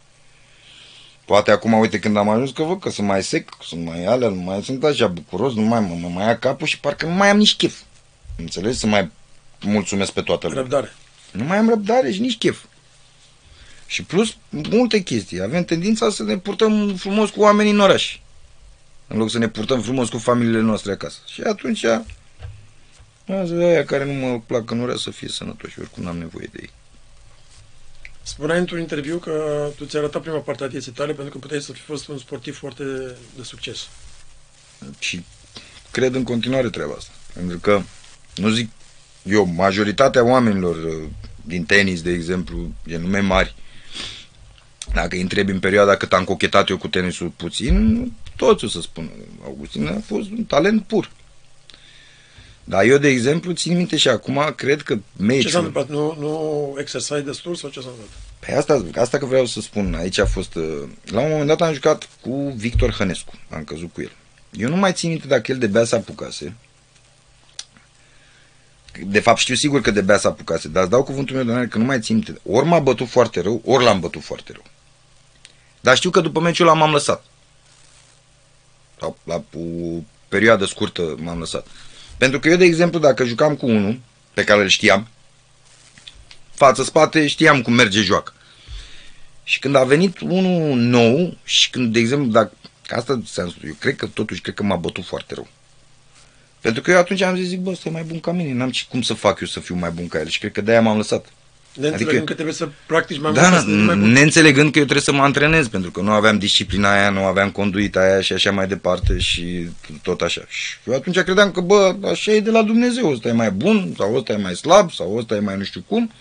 Poate 1.31 1.51
acum, 1.51 1.73
uite, 1.73 1.99
când 1.99 2.17
am 2.17 2.29
ajuns, 2.29 2.51
că 2.51 2.63
văd 2.63 2.79
că 2.79 2.89
sunt 2.89 3.07
mai 3.07 3.23
sec, 3.23 3.49
sunt 3.61 3.85
mai 3.85 4.05
alea, 4.05 4.29
nu 4.29 4.41
mai 4.41 4.63
sunt 4.63 4.83
așa 4.83 5.07
bucuros, 5.07 5.53
nu 5.53 5.61
mai 5.61 5.79
mă, 5.79 5.95
mă 5.99 6.07
mai 6.07 6.25
ia 6.25 6.37
capul 6.37 6.67
și 6.67 6.79
parcă 6.79 7.05
nu 7.05 7.13
mai 7.13 7.29
am 7.29 7.37
nici 7.37 7.55
chef. 7.55 7.79
Înțelegi? 8.37 8.77
Să 8.77 8.87
mai 8.87 9.11
mulțumesc 9.61 10.11
pe 10.11 10.21
toată 10.21 10.47
lumea. 10.47 10.61
Răbdare. 10.61 10.93
Nu 11.31 11.43
mai 11.43 11.57
am 11.57 11.69
răbdare 11.69 12.11
și 12.11 12.19
nici 12.19 12.37
chef. 12.37 12.63
Și 13.85 14.03
plus, 14.03 14.37
multe 14.49 14.99
chestii. 14.99 15.41
Avem 15.41 15.63
tendința 15.63 16.09
să 16.09 16.23
ne 16.23 16.37
purtăm 16.37 16.95
frumos 16.95 17.29
cu 17.29 17.41
oamenii 17.41 17.71
în 17.71 17.79
oraș. 17.79 18.19
În 19.07 19.17
loc 19.17 19.29
să 19.29 19.37
ne 19.37 19.47
purtăm 19.47 19.81
frumos 19.81 20.09
cu 20.09 20.17
familiile 20.17 20.61
noastre 20.61 20.91
acasă. 20.91 21.19
Și 21.25 21.41
atunci, 21.41 21.85
azi 23.27 23.53
aia 23.53 23.85
care 23.85 24.05
nu 24.05 24.27
mă 24.27 24.39
plac 24.45 24.71
în 24.71 24.81
oraș 24.81 24.99
să 24.99 25.11
fie 25.11 25.27
sănătoși. 25.27 25.79
Oricum 25.79 26.03
n-am 26.03 26.17
nevoie 26.17 26.49
de 26.51 26.59
ei. 26.61 26.69
Spuneai 28.23 28.59
într-un 28.59 28.79
interviu 28.79 29.17
că 29.17 29.67
tu 29.75 29.85
ți-ai 29.85 30.01
arătat 30.01 30.21
prima 30.21 30.37
parte 30.37 30.63
a 30.63 30.67
vieții 30.67 30.91
tale 30.91 31.13
pentru 31.13 31.31
că 31.31 31.37
puteai 31.37 31.61
să 31.61 31.71
fi 31.71 31.81
fost 31.81 32.07
un 32.07 32.17
sportiv 32.17 32.57
foarte 32.57 32.83
de 33.35 33.43
succes. 33.43 33.87
Și 34.99 35.25
cred 35.91 36.13
în 36.13 36.23
continuare 36.23 36.69
treaba 36.69 36.93
asta. 36.97 37.11
Pentru 37.33 37.59
că, 37.59 37.81
nu 38.35 38.49
zic 38.49 38.69
eu, 39.23 39.45
majoritatea 39.45 40.23
oamenilor 40.23 40.75
uh, 40.75 41.09
din 41.41 41.65
tenis, 41.65 42.01
de 42.01 42.11
exemplu, 42.11 42.71
e 42.85 42.97
nume 42.97 43.19
mari, 43.19 43.55
dacă 44.93 45.15
îi 45.15 45.21
întrebi 45.21 45.51
în 45.51 45.59
perioada 45.59 45.95
cât 45.95 46.13
am 46.13 46.23
cochetat 46.23 46.69
eu 46.69 46.77
cu 46.77 46.87
tenisul 46.87 47.29
puțin, 47.29 48.11
toți 48.35 48.65
o 48.65 48.67
să 48.67 48.81
spună. 48.81 49.09
Augustin 49.43 49.87
a 49.87 50.01
fost 50.05 50.29
un 50.29 50.43
talent 50.43 50.83
pur. 50.83 51.11
Dar 52.71 52.83
eu, 52.83 52.97
de 52.97 53.07
exemplu, 53.07 53.51
țin 53.51 53.75
minte 53.75 53.97
și 53.97 54.07
acum, 54.07 54.53
cred 54.55 54.81
că 54.81 54.93
Ce 54.93 55.01
s-a 55.17 55.23
meciul... 55.23 55.55
întâmplat? 55.55 55.89
Nu, 55.89 56.15
nu 56.19 56.75
exersai 56.79 57.21
destul 57.21 57.55
sau 57.55 57.69
ce 57.69 57.79
s-a 57.79 57.87
întâmplat? 57.87 58.19
Păi 58.39 58.53
asta, 58.53 58.85
asta 59.01 59.17
că 59.17 59.25
vreau 59.25 59.45
să 59.45 59.61
spun, 59.61 59.93
aici 59.93 60.17
a 60.17 60.25
fost... 60.25 60.55
uh, 60.55 60.83
La 61.05 61.19
un 61.19 61.29
moment 61.29 61.47
dat 61.47 61.61
am 61.61 61.73
jucat 61.73 62.09
cu 62.21 62.53
Victor 62.55 62.91
Hănescu, 62.91 63.33
am 63.49 63.63
căzut 63.63 63.93
cu 63.93 64.01
el. 64.01 64.11
Eu 64.51 64.69
nu 64.69 64.75
mai 64.75 64.93
țin 64.93 65.09
minte 65.09 65.27
dacă 65.27 65.51
el 65.51 65.57
de 65.57 65.67
bea 65.67 65.83
s-apucase. 65.83 66.55
De 69.05 69.19
fapt 69.19 69.39
știu 69.39 69.55
sigur 69.55 69.81
că 69.81 69.91
de 69.91 70.01
bea 70.01 70.17
s-apucase, 70.17 70.67
dar 70.67 70.81
îți 70.81 70.91
dau 70.91 71.03
cuvântul 71.03 71.35
meu 71.35 71.43
de 71.45 71.49
onoare 71.49 71.67
că 71.67 71.77
nu 71.77 71.85
mai 71.85 71.99
țin 71.99 72.15
minte. 72.15 72.39
Ori 72.49 72.65
m-a 72.65 72.79
bătut 72.79 73.07
foarte 73.07 73.41
rău, 73.41 73.61
ori 73.65 73.83
l-am 73.83 73.99
bătut 73.99 74.23
foarte 74.23 74.51
rău. 74.53 74.63
Dar 75.79 75.95
știu 75.95 76.09
că 76.09 76.19
după 76.21 76.39
meciul 76.39 76.67
ăla 76.67 76.77
m-am 76.77 76.91
lăsat. 76.91 77.25
Sau 78.99 79.17
la 79.23 79.43
o 79.53 79.59
perioadă 80.27 80.65
scurtă 80.65 81.15
m-am 81.19 81.39
lăsat. 81.39 81.67
Pentru 82.21 82.39
că 82.39 82.49
eu, 82.49 82.55
de 82.55 82.65
exemplu, 82.65 82.99
dacă 82.99 83.23
jucam 83.23 83.55
cu 83.55 83.65
unul 83.65 83.99
pe 84.33 84.43
care 84.43 84.61
îl 84.61 84.67
știam, 84.67 85.07
față-spate, 86.53 87.27
știam 87.27 87.61
cum 87.61 87.73
merge 87.73 88.01
joacă. 88.01 88.33
Și 89.43 89.59
când 89.59 89.75
a 89.75 89.83
venit 89.83 90.19
unul 90.19 90.77
nou 90.77 91.37
și 91.43 91.69
când, 91.69 91.93
de 91.93 91.99
exemplu, 91.99 92.31
dacă, 92.31 92.51
asta 92.89 93.21
ți-am 93.25 93.49
spus, 93.49 93.63
eu 93.63 93.75
cred 93.79 93.95
că 93.95 94.05
totuși, 94.05 94.41
cred 94.41 94.53
că 94.55 94.63
m-a 94.63 94.75
bătut 94.75 95.05
foarte 95.05 95.33
rău. 95.33 95.47
Pentru 96.59 96.81
că 96.81 96.91
eu 96.91 96.97
atunci 96.97 97.21
am 97.21 97.35
zis, 97.35 97.47
zic, 97.47 97.59
bă, 97.59 97.69
ăsta 97.69 97.89
e 97.89 97.91
mai 97.91 98.03
bun 98.03 98.19
ca 98.19 98.31
mine, 98.31 98.53
n-am 98.53 98.71
ce, 98.71 98.83
cum 98.89 99.01
să 99.01 99.13
fac 99.13 99.39
eu 99.39 99.47
să 99.47 99.59
fiu 99.59 99.75
mai 99.75 99.91
bun 99.91 100.07
ca 100.07 100.19
el 100.19 100.27
și 100.27 100.39
cred 100.39 100.51
că 100.51 100.61
de-aia 100.61 100.81
m-am 100.81 100.97
lăsat. 100.97 101.25
Neînțelegând 101.73 102.09
Adică- 102.09 102.23
că 102.25 102.33
trebuie 102.33 102.55
să 102.55 102.69
practici 102.85 103.19
mai 103.19 103.33
Da, 103.33 103.41
mult. 103.41 103.53
da, 103.53 103.59
să 103.59 103.65
devii 103.65 103.83
mai 103.83 103.95
bun. 103.95 104.11
neînțelegând 104.11 104.71
că 104.71 104.77
eu 104.77 104.83
trebuie 104.83 105.03
să 105.03 105.11
mă 105.11 105.21
antrenez, 105.23 105.67
pentru 105.67 105.91
că 105.91 106.01
nu 106.01 106.11
aveam 106.11 106.37
disciplina 106.39 106.93
aia, 106.93 107.09
nu 107.09 107.23
aveam 107.23 107.51
conduita 107.51 107.99
aia 107.99 108.21
și 108.21 108.33
așa 108.33 108.51
mai 108.51 108.67
departe 108.67 109.17
și 109.17 109.69
tot 110.01 110.21
așa. 110.21 110.41
Și 110.47 110.77
eu 110.85 110.93
atunci 110.93 111.19
credeam 111.19 111.51
că, 111.51 111.61
bă, 111.61 111.95
așa 112.11 112.31
e 112.31 112.39
de 112.39 112.51
la 112.51 112.61
Dumnezeu, 112.63 113.11
ăsta 113.11 113.27
e 113.27 113.31
mai 113.31 113.51
bun, 113.51 113.93
sau 113.97 114.15
ăsta 114.15 114.33
e 114.33 114.37
mai 114.37 114.55
slab, 114.55 114.91
sau 114.91 115.15
ăsta 115.17 115.35
e 115.35 115.39
mai 115.39 115.57
nu 115.57 115.63
știu 115.63 115.83
cum, 115.87 116.11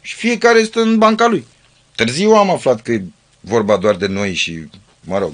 și 0.00 0.14
fiecare 0.14 0.62
stă 0.62 0.80
în 0.80 0.98
banca 0.98 1.26
lui. 1.26 1.46
Târziu 1.94 2.30
am 2.30 2.50
aflat 2.50 2.82
că 2.82 2.92
e 2.92 3.02
vorba 3.40 3.76
doar 3.76 3.94
de 3.96 4.06
noi 4.06 4.34
și, 4.34 4.66
mă 5.00 5.18
rog, 5.18 5.32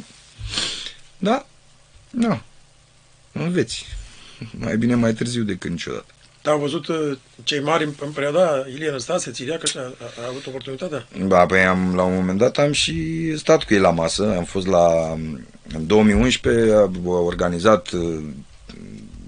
da, 1.18 1.47
nu, 2.11 2.43
înveți. 3.33 3.87
Mai 4.59 4.77
bine 4.77 4.95
mai 4.95 5.12
târziu 5.12 5.43
decât 5.43 5.70
niciodată. 5.70 6.14
Da, 6.45 6.51
au 6.51 6.59
văzut 6.59 6.87
uh, 6.87 7.17
cei 7.43 7.61
mari 7.61 7.85
în, 7.85 7.93
în 8.01 8.11
perioada 8.11 8.65
Ilie 8.75 8.91
Năstase, 8.91 9.31
Țiriac, 9.31 9.63
așa, 9.63 9.81
a, 9.81 10.23
a, 10.23 10.29
avut 10.29 10.47
oportunitatea? 10.47 11.07
Da, 11.27 11.47
păi 11.47 11.61
am, 11.61 11.95
la 11.95 12.03
un 12.03 12.15
moment 12.15 12.39
dat 12.39 12.59
am 12.59 12.73
și 12.73 13.33
stat 13.37 13.65
cu 13.65 13.75
ei 13.75 13.81
la 13.81 13.91
masă. 13.91 14.35
Am 14.37 14.45
fost 14.45 14.67
la... 14.67 15.13
În 15.73 15.87
2011 15.87 16.73
a 16.73 16.91
organizat 17.05 17.91
uh, 17.91 18.23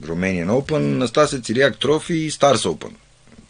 Romanian 0.07 0.49
Open, 0.49 0.97
Năstase 0.97 1.41
Țiriac 1.41 1.77
Trophy, 1.77 2.29
Stars 2.29 2.65
Open, 2.65 2.97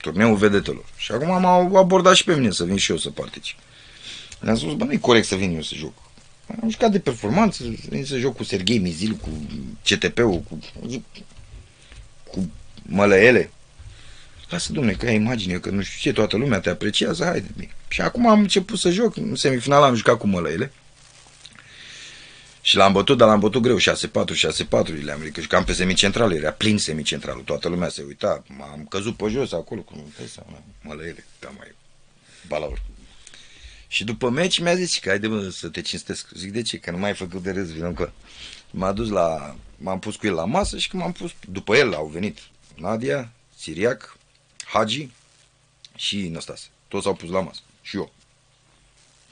turneul 0.01 0.37
vedetelor. 0.37 0.85
Și 0.97 1.13
acum 1.13 1.41
m-au 1.41 1.77
abordat 1.77 2.15
și 2.15 2.25
pe 2.25 2.35
mine 2.35 2.51
să 2.51 2.65
vin 2.65 2.77
și 2.77 2.91
eu 2.91 2.97
să 2.97 3.11
particip. 3.11 3.57
Le-am 4.41 4.57
spus, 4.57 4.75
bă, 4.75 4.85
nu 4.85 4.93
e 4.93 4.97
corect 4.97 5.27
să 5.27 5.35
vin 5.35 5.55
eu 5.55 5.63
să 5.63 5.75
joc. 5.75 5.93
Am 6.63 6.71
jucat 6.71 6.91
de 6.91 6.99
performanță, 6.99 7.65
vin 7.89 8.05
să 8.05 8.19
joc 8.19 8.37
cu 8.37 8.45
Serghei 8.45 8.79
Mizil, 8.79 9.13
cu 9.13 9.29
CTP-ul, 9.83 10.43
cu, 10.49 10.59
zic, 10.89 11.05
cu 12.33 12.51
mălăele. 12.83 13.51
Lasă, 14.49 14.73
domne, 14.73 14.93
că 14.93 15.07
ai 15.07 15.15
imagine, 15.15 15.59
că 15.59 15.71
nu 15.71 15.83
știu 15.83 16.11
ce, 16.11 16.17
toată 16.17 16.37
lumea 16.37 16.61
te 16.61 16.71
apreciază, 16.71 17.25
haide, 17.25 17.51
bine. 17.57 17.75
Și 17.89 18.01
acum 18.01 18.29
am 18.29 18.39
început 18.39 18.79
să 18.79 18.91
joc, 18.91 19.17
în 19.17 19.35
semifinal 19.35 19.83
am 19.83 19.95
jucat 19.95 20.19
cu 20.19 20.27
mălăile. 20.27 20.73
Și 22.61 22.77
l-am 22.77 22.93
bătut, 22.93 23.17
dar 23.17 23.29
l-am 23.29 23.41
bătut 23.41 23.63
greu, 23.63 23.79
6-4, 23.79 23.83
6-4, 23.83 25.03
le-am 25.03 25.21
adică 25.21 25.41
jucam 25.41 25.65
pe 25.65 25.73
semicentral, 25.73 26.33
era 26.33 26.51
plin 26.51 26.79
semicentralul, 26.79 27.43
toată 27.43 27.69
lumea 27.69 27.89
se 27.89 28.05
uita, 28.07 28.43
am 28.61 28.87
căzut 28.89 29.17
pe 29.17 29.29
jos 29.29 29.53
acolo, 29.53 29.81
cum 29.81 30.13
dai 30.19 30.27
seama, 30.27 30.63
mălăile, 30.83 31.25
ca 31.39 31.53
mai 31.57 31.75
balaur. 32.49 32.83
Și 33.89 34.05
după 34.05 34.31
meci 34.31 34.59
mi-a 34.59 34.75
zis 34.75 34.99
că 34.99 35.09
haide 35.09 35.27
mă 35.27 35.49
să 35.49 35.69
te 35.69 35.81
cinstesc. 35.81 36.29
Zic 36.35 36.53
de 36.53 36.63
ce? 36.63 36.79
Că 36.79 36.91
nu 36.91 36.99
mai 36.99 37.09
ai 37.09 37.15
făcut 37.15 37.43
de 37.43 37.51
râs, 37.51 37.73
vină 37.73 37.93
că 37.93 38.11
M-a 38.71 38.93
dus 38.93 39.09
la, 39.09 39.57
m-am 39.77 39.99
pus 39.99 40.17
cu 40.17 40.27
el 40.27 40.35
la 40.35 40.45
masă 40.45 40.79
și 40.79 40.89
când 40.89 41.03
m-am 41.03 41.13
pus, 41.13 41.33
după 41.49 41.77
el 41.77 41.95
au 41.95 42.07
venit 42.07 42.39
Nadia, 42.75 43.31
Siriac, 43.57 44.16
Hagi 44.73 45.09
și 45.95 46.29
Năstase. 46.29 46.67
Toți 46.89 47.05
s-au 47.05 47.15
pus 47.15 47.31
la 47.31 47.41
masă. 47.41 47.61
Și 47.83 47.97
eu. 47.97 48.13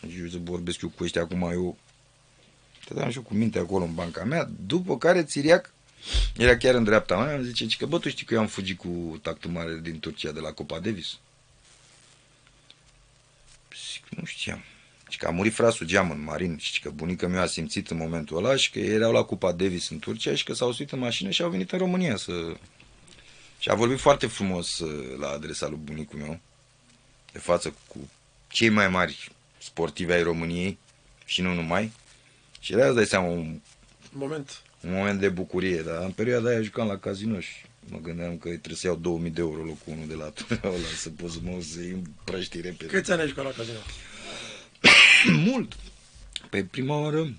Și 0.08 0.18
eu 0.20 0.28
să 0.28 0.38
vorbesc 0.42 0.80
eu 0.80 0.88
cu 0.88 1.04
ăștia 1.04 1.22
acum, 1.22 1.42
eu 1.42 1.76
stăteam 2.84 3.10
și 3.10 3.16
eu 3.16 3.22
cu 3.22 3.34
minte 3.34 3.58
acolo 3.58 3.84
în 3.84 3.94
banca 3.94 4.24
mea, 4.24 4.50
după 4.66 4.98
care 4.98 5.24
Țiriac 5.24 5.72
era 6.36 6.56
chiar 6.56 6.74
în 6.74 6.84
dreapta 6.84 7.16
mea, 7.16 7.34
îmi 7.34 7.44
zice 7.44 7.76
că 7.76 7.86
bă, 7.86 7.98
tu 7.98 8.08
știi 8.08 8.26
că 8.26 8.34
eu 8.34 8.40
am 8.40 8.46
fugit 8.46 8.78
cu 8.78 9.18
tactul 9.22 9.50
mare 9.50 9.78
din 9.82 10.00
Turcia 10.00 10.32
de 10.32 10.40
la 10.40 10.52
Copa 10.52 10.78
Davis? 10.78 11.18
Zic, 13.92 14.04
nu 14.08 14.24
știam. 14.24 14.62
Și 15.08 15.18
că 15.18 15.26
a 15.26 15.30
murit 15.30 15.54
frasul 15.54 15.86
Geamăn, 15.86 16.24
Marin, 16.24 16.58
și 16.58 16.80
că 16.80 16.90
bunica 16.90 17.26
mea 17.26 17.42
a 17.42 17.46
simțit 17.46 17.90
în 17.90 17.96
momentul 17.96 18.36
ăla 18.36 18.56
și 18.56 18.70
că 18.70 18.78
erau 18.78 19.12
la 19.12 19.22
Cupa 19.22 19.52
Davis 19.52 19.90
în 19.90 19.98
Turcia 19.98 20.34
și 20.34 20.44
că 20.44 20.52
s-au 20.52 20.72
suit 20.72 20.92
în 20.92 20.98
mașină 20.98 21.30
și 21.30 21.42
au 21.42 21.50
venit 21.50 21.72
în 21.72 21.78
România 21.78 22.16
să... 22.16 22.32
Și 23.64 23.70
a 23.70 23.74
vorbit 23.74 23.98
foarte 23.98 24.26
frumos 24.26 24.78
uh, 24.78 25.18
la 25.18 25.28
adresa 25.28 25.68
lui 25.68 25.78
bunicul 25.82 26.18
meu, 26.18 26.40
de 27.32 27.38
față 27.38 27.74
cu 27.86 28.10
cei 28.48 28.68
mai 28.68 28.88
mari 28.88 29.30
sportivi 29.58 30.12
ai 30.12 30.22
României 30.22 30.78
și 31.24 31.40
nu 31.40 31.54
numai. 31.54 31.92
Și 32.60 32.72
era, 32.72 32.86
îți 32.86 32.94
dai 32.94 33.06
seama, 33.06 33.26
un, 33.26 33.60
Moment. 34.12 34.62
un 34.80 34.92
moment 34.92 35.20
de 35.20 35.28
bucurie, 35.28 35.82
dar 35.82 36.02
în 36.02 36.10
perioada 36.10 36.48
aia 36.48 36.62
jucam 36.62 36.86
la 36.86 36.98
casino 36.98 37.40
și 37.40 37.54
mă 37.88 37.98
gândeam 37.98 38.38
că 38.38 38.48
trebuie 38.48 38.76
să 38.76 38.86
iau 38.86 38.96
2000 38.96 39.30
de 39.30 39.40
euro 39.40 39.62
locul 39.62 39.92
unul 39.92 40.08
de 40.08 40.14
la 40.14 40.24
turneul 40.24 40.74
ăla, 40.78 40.86
să 40.96 41.10
pot 41.10 41.30
să 41.30 41.38
mă 41.42 41.60
să 41.60 41.78
îi 41.78 41.90
împrăști 41.90 42.60
repede. 42.60 42.86
Câți 42.86 43.12
ani 43.12 43.20
ai 43.20 43.28
jucat 43.28 43.44
la 43.44 43.50
casino? 43.50 43.78
Mult. 45.50 45.76
Pe 46.50 46.64
prima 46.64 46.98
oară 46.98 47.34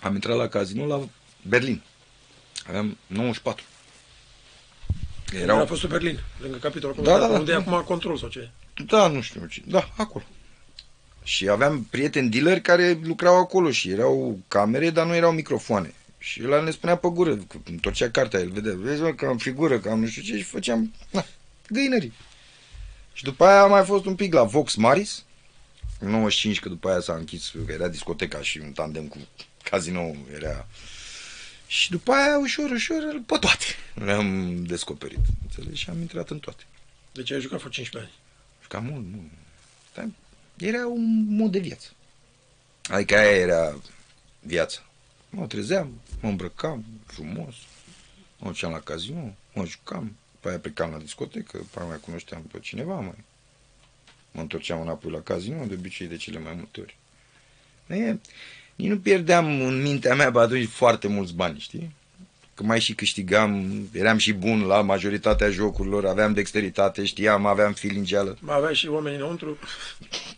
am 0.00 0.14
intrat 0.14 0.36
la 0.36 0.48
casino 0.48 0.86
la 0.86 1.08
Berlin. 1.42 1.82
Aveam 2.66 2.96
94. 3.06 3.64
Era 5.34 5.42
Erau... 5.42 5.60
a 5.60 5.66
fost 5.66 5.82
în 5.82 5.88
Berlin, 5.88 6.18
lângă 6.40 6.56
capitolul 6.56 6.96
Da, 7.02 7.18
da, 7.18 7.28
da. 7.28 7.38
unde 7.38 7.50
e 7.52 7.54
Da. 7.54 7.60
acum 7.60 7.82
control 7.82 8.16
sau 8.16 8.28
ce? 8.28 8.50
Da, 8.86 9.08
nu 9.08 9.20
știu 9.20 9.46
ce. 9.46 9.62
Da, 9.66 9.90
acolo. 9.96 10.24
Și 11.22 11.48
aveam 11.48 11.82
prieteni 11.90 12.28
dealeri 12.30 12.60
care 12.60 12.98
lucrau 13.02 13.36
acolo 13.38 13.70
și 13.70 13.90
erau 13.90 14.38
camere, 14.48 14.90
dar 14.90 15.06
nu 15.06 15.14
erau 15.14 15.32
microfoane. 15.32 15.94
Și 16.18 16.42
el 16.42 16.64
ne 16.64 16.70
spunea 16.70 16.96
pe 16.96 17.08
gură, 17.08 17.36
că 17.36 17.56
întorcea 17.64 18.10
cartea, 18.10 18.40
el 18.40 18.50
vedea, 18.50 18.72
vezi 18.76 19.00
mă, 19.00 19.12
că 19.12 19.26
am 19.26 19.36
figură, 19.38 19.78
că 19.78 19.90
am 19.90 20.00
nu 20.00 20.06
știu 20.06 20.22
ce, 20.22 20.36
și 20.36 20.42
făceam, 20.42 20.92
na, 21.10 21.24
găinării. 21.68 22.12
Și 23.12 23.24
după 23.24 23.44
aia 23.44 23.60
am 23.62 23.70
mai 23.70 23.84
fost 23.84 24.04
un 24.04 24.14
pic 24.14 24.32
la 24.32 24.42
Vox 24.42 24.74
Maris, 24.74 25.24
în 25.98 26.10
95, 26.10 26.60
că 26.60 26.68
după 26.68 26.88
aia 26.88 27.00
s-a 27.00 27.14
închis, 27.14 27.52
că 27.66 27.72
era 27.72 27.88
discoteca 27.88 28.40
și 28.40 28.58
un 28.58 28.72
tandem 28.72 29.06
cu 29.06 29.18
casino 29.62 30.14
era... 30.34 30.66
Și 31.66 31.90
după 31.90 32.12
aia, 32.12 32.38
ușor, 32.38 32.70
ușor, 32.70 33.22
pe 33.26 33.36
toate 33.40 33.64
le-am 33.94 34.62
descoperit, 34.64 35.18
înțelegi? 35.42 35.80
Și 35.80 35.90
am 35.90 36.00
intrat 36.00 36.30
în 36.30 36.38
toate. 36.38 36.64
Deci 37.12 37.30
ai 37.30 37.40
jucat 37.40 37.58
vreo 37.58 37.70
15 37.70 38.10
ani. 38.10 38.20
Și 38.62 38.68
cam 38.68 38.84
mult, 38.84 39.04
mult. 39.10 39.30
Dar 39.94 40.08
era 40.56 40.86
un 40.86 41.24
mod 41.36 41.52
de 41.52 41.58
viață. 41.58 41.90
Adică 42.82 43.16
aia 43.16 43.36
era 43.36 43.80
viața. 44.40 44.80
Mă 45.30 45.46
trezeam, 45.46 46.00
mă 46.20 46.28
îmbrăcam 46.28 46.84
frumos, 47.06 47.54
mă 48.38 48.46
duceam 48.46 48.72
la 48.72 48.80
casino, 48.80 49.34
mă 49.54 49.64
jucam, 49.66 50.16
pe 50.40 50.48
aia 50.48 50.58
plecam 50.58 50.90
la 50.90 50.98
discotecă, 50.98 51.58
pe 51.58 51.78
aia 51.78 51.88
mai 51.88 51.98
cunoșteam 52.00 52.42
pe 52.42 52.58
cineva, 52.58 52.94
mai 52.94 53.24
mă 54.30 54.40
întorceam 54.40 54.80
înapoi 54.80 55.10
la 55.10 55.20
casino, 55.20 55.64
de 55.64 55.74
obicei 55.74 56.06
de 56.06 56.16
cele 56.16 56.38
mai 56.38 56.52
multe 56.54 56.80
ori. 56.80 56.96
E, 57.86 58.18
nici 58.74 58.88
nu 58.88 58.98
pierdeam 58.98 59.60
în 59.60 59.82
mintea 59.82 60.14
mea 60.14 60.30
pe 60.30 60.38
atunci 60.38 60.68
foarte 60.68 61.08
mulți 61.08 61.34
bani, 61.34 61.58
știi? 61.58 61.94
Că 62.54 62.62
mai 62.62 62.80
și 62.80 62.94
câștigam, 62.94 63.82
eram 63.92 64.18
și 64.18 64.32
bun 64.32 64.60
la 64.60 64.80
majoritatea 64.80 65.50
jocurilor, 65.50 66.06
aveam 66.06 66.32
dexteritate, 66.32 67.04
știam, 67.04 67.46
aveam 67.46 67.72
filingeală. 67.72 68.36
Mai 68.40 68.56
aveai 68.56 68.74
și 68.74 68.88
oameni 68.88 69.16
înăuntru. 69.16 69.58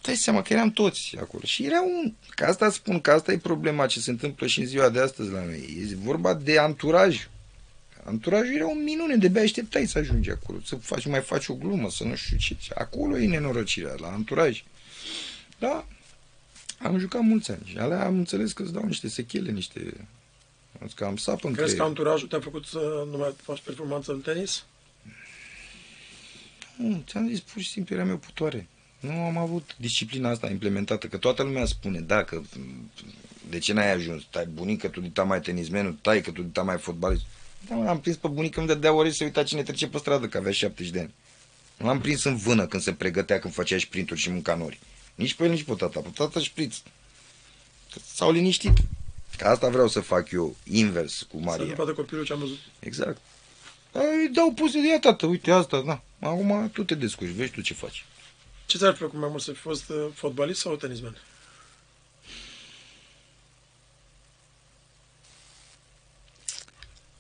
Dai 0.03 0.15
seama 0.15 0.43
că 0.43 0.53
eram 0.53 0.71
toți 0.71 1.17
acolo. 1.21 1.43
Și 1.45 1.65
era 1.65 1.81
un... 1.83 2.13
Că 2.29 2.45
asta 2.45 2.71
spun, 2.71 3.01
că 3.01 3.11
asta 3.11 3.33
e 3.33 3.39
problema 3.39 3.87
ce 3.87 4.01
se 4.01 4.11
întâmplă 4.11 4.47
și 4.47 4.61
în 4.61 4.67
ziua 4.67 4.89
de 4.89 5.01
astăzi 5.01 5.31
la 5.31 5.45
noi. 5.45 5.89
E 5.91 5.95
vorba 6.03 6.35
de 6.35 6.59
anturaj. 6.59 7.29
Anturajul 8.05 8.55
era 8.55 8.67
o 8.67 8.75
minune, 8.75 9.17
de 9.17 9.29
bea 9.29 9.43
așteptai 9.43 9.87
să 9.87 9.99
ajungi 9.99 10.31
acolo. 10.31 10.59
Să 10.65 10.77
faci, 10.77 11.07
mai 11.07 11.21
faci 11.21 11.49
o 11.49 11.55
glumă, 11.55 11.91
să 11.91 12.05
nu 12.05 12.15
știu 12.15 12.37
ce. 12.37 12.57
Acolo 12.75 13.19
e 13.19 13.27
nenorocirea, 13.27 13.95
la 14.01 14.09
anturaj. 14.09 14.65
Da, 15.59 15.87
am 16.79 16.99
jucat 16.99 17.21
mulți 17.21 17.51
ani 17.51 17.63
și 17.65 17.79
alea 17.79 18.05
am 18.05 18.17
înțeles 18.17 18.53
că 18.53 18.63
îți 18.63 18.73
dau 18.73 18.85
niște 18.85 19.09
sechele, 19.09 19.51
niște... 19.51 19.81
Că 20.95 21.05
am 21.05 21.17
sapă 21.17 21.47
în 21.47 21.53
Crezi 21.53 21.69
că 21.69 21.75
creier. 21.75 21.89
anturajul 21.89 22.29
te-a 22.29 22.41
făcut 22.41 22.65
să 22.65 23.07
nu 23.11 23.17
mai 23.17 23.35
faci 23.43 23.61
performanță 23.61 24.13
în 24.13 24.21
tenis? 24.21 24.65
Nu, 26.77 27.03
ți-am 27.07 27.29
zis, 27.29 27.41
pur 27.41 27.63
și 27.63 27.69
simplu 27.69 27.95
eram 27.95 28.09
eu 28.09 28.17
putoare. 28.17 28.69
Nu 29.01 29.13
am 29.13 29.37
avut 29.37 29.75
disciplina 29.79 30.31
asta 30.31 30.51
implementată, 30.51 31.07
că 31.07 31.17
toată 31.17 31.43
lumea 31.43 31.65
spune, 31.65 32.01
dacă, 32.01 32.45
de 33.51 33.59
ce 33.59 33.73
n-ai 33.73 33.93
ajuns? 33.93 34.23
Tai 34.31 34.47
bunică, 34.47 34.89
tu 34.89 35.01
dita 35.01 35.23
mai 35.23 35.41
tenismenul, 35.41 35.99
tai 36.03 36.21
că 36.21 36.31
tu 36.31 36.43
dita 36.43 36.63
mai 36.63 36.79
fotbalist. 36.79 37.23
Da, 37.69 37.75
mă, 37.75 37.89
am 37.89 38.01
prins 38.01 38.17
pe 38.17 38.29
bunică, 38.29 38.59
îmi 38.59 38.69
dădea 38.69 38.93
ore 38.93 39.11
să 39.11 39.25
uita 39.25 39.43
cine 39.43 39.63
trece 39.63 39.89
pe 39.89 39.99
stradă, 39.99 40.27
că 40.27 40.37
avea 40.37 40.53
70 40.53 40.93
de 40.93 40.99
ani. 41.01 41.15
Nu 41.77 41.87
l-am 41.87 42.01
prins 42.01 42.25
în 42.25 42.37
vână 42.37 42.67
când 42.67 42.83
se 42.83 42.93
pregătea, 42.93 43.39
când 43.39 43.55
făcea 43.55 43.79
și 43.79 43.89
printuri 43.89 44.21
și 44.21 44.31
mânca 44.31 44.55
nori. 44.55 44.79
Nici 45.15 45.35
pe 45.35 45.45
el, 45.45 45.51
nici 45.51 45.63
pe 45.63 45.75
tata. 45.75 46.01
Pe 46.01 46.09
tata 46.15 46.41
șpriț. 46.41 46.77
Că 47.93 47.99
s-au 48.15 48.33
liniștit. 48.33 48.77
Că 49.39 49.47
asta 49.49 49.69
vreau 49.69 49.89
să 49.89 50.01
fac 50.01 50.31
eu, 50.31 50.57
invers 50.65 51.23
cu 51.23 51.37
Să 51.39 51.45
Maria. 51.45 51.65
nu 51.65 51.75
vadă 51.75 51.93
copilul 51.93 52.25
ce 52.25 52.33
am 52.33 52.39
văzut. 52.39 52.59
Exact. 52.79 53.21
Dar 53.93 54.03
îi 54.03 54.29
dau 54.33 54.53
puse 54.53 54.81
de 54.81 54.89
ea, 54.89 54.99
tată, 54.99 55.27
uite 55.27 55.51
asta, 55.51 55.81
da. 55.83 56.03
Acum 56.21 56.71
tu 56.73 56.85
te 56.85 56.95
descurci, 56.95 57.31
vezi 57.31 57.51
tu 57.53 57.61
ce 57.61 57.75
faci. 57.75 58.05
Ce 58.67 58.79
ți-ar 58.79 58.93
plăcut 58.93 59.19
mai 59.19 59.29
mult 59.29 59.43
să 59.43 59.53
fi 59.53 59.59
fost 59.61 59.89
uh, 59.89 60.07
fotbalist 60.15 60.61
sau 60.61 60.77
tenismen? 60.77 61.17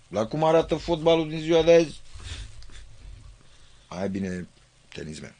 La 0.08 0.26
cum 0.26 0.44
arată 0.44 0.74
fotbalul 0.76 1.28
din 1.28 1.40
ziua 1.40 1.62
de 1.62 1.72
azi, 1.74 2.00
mai 3.90 4.08
bine 4.08 4.48
tenismen. 4.88 5.34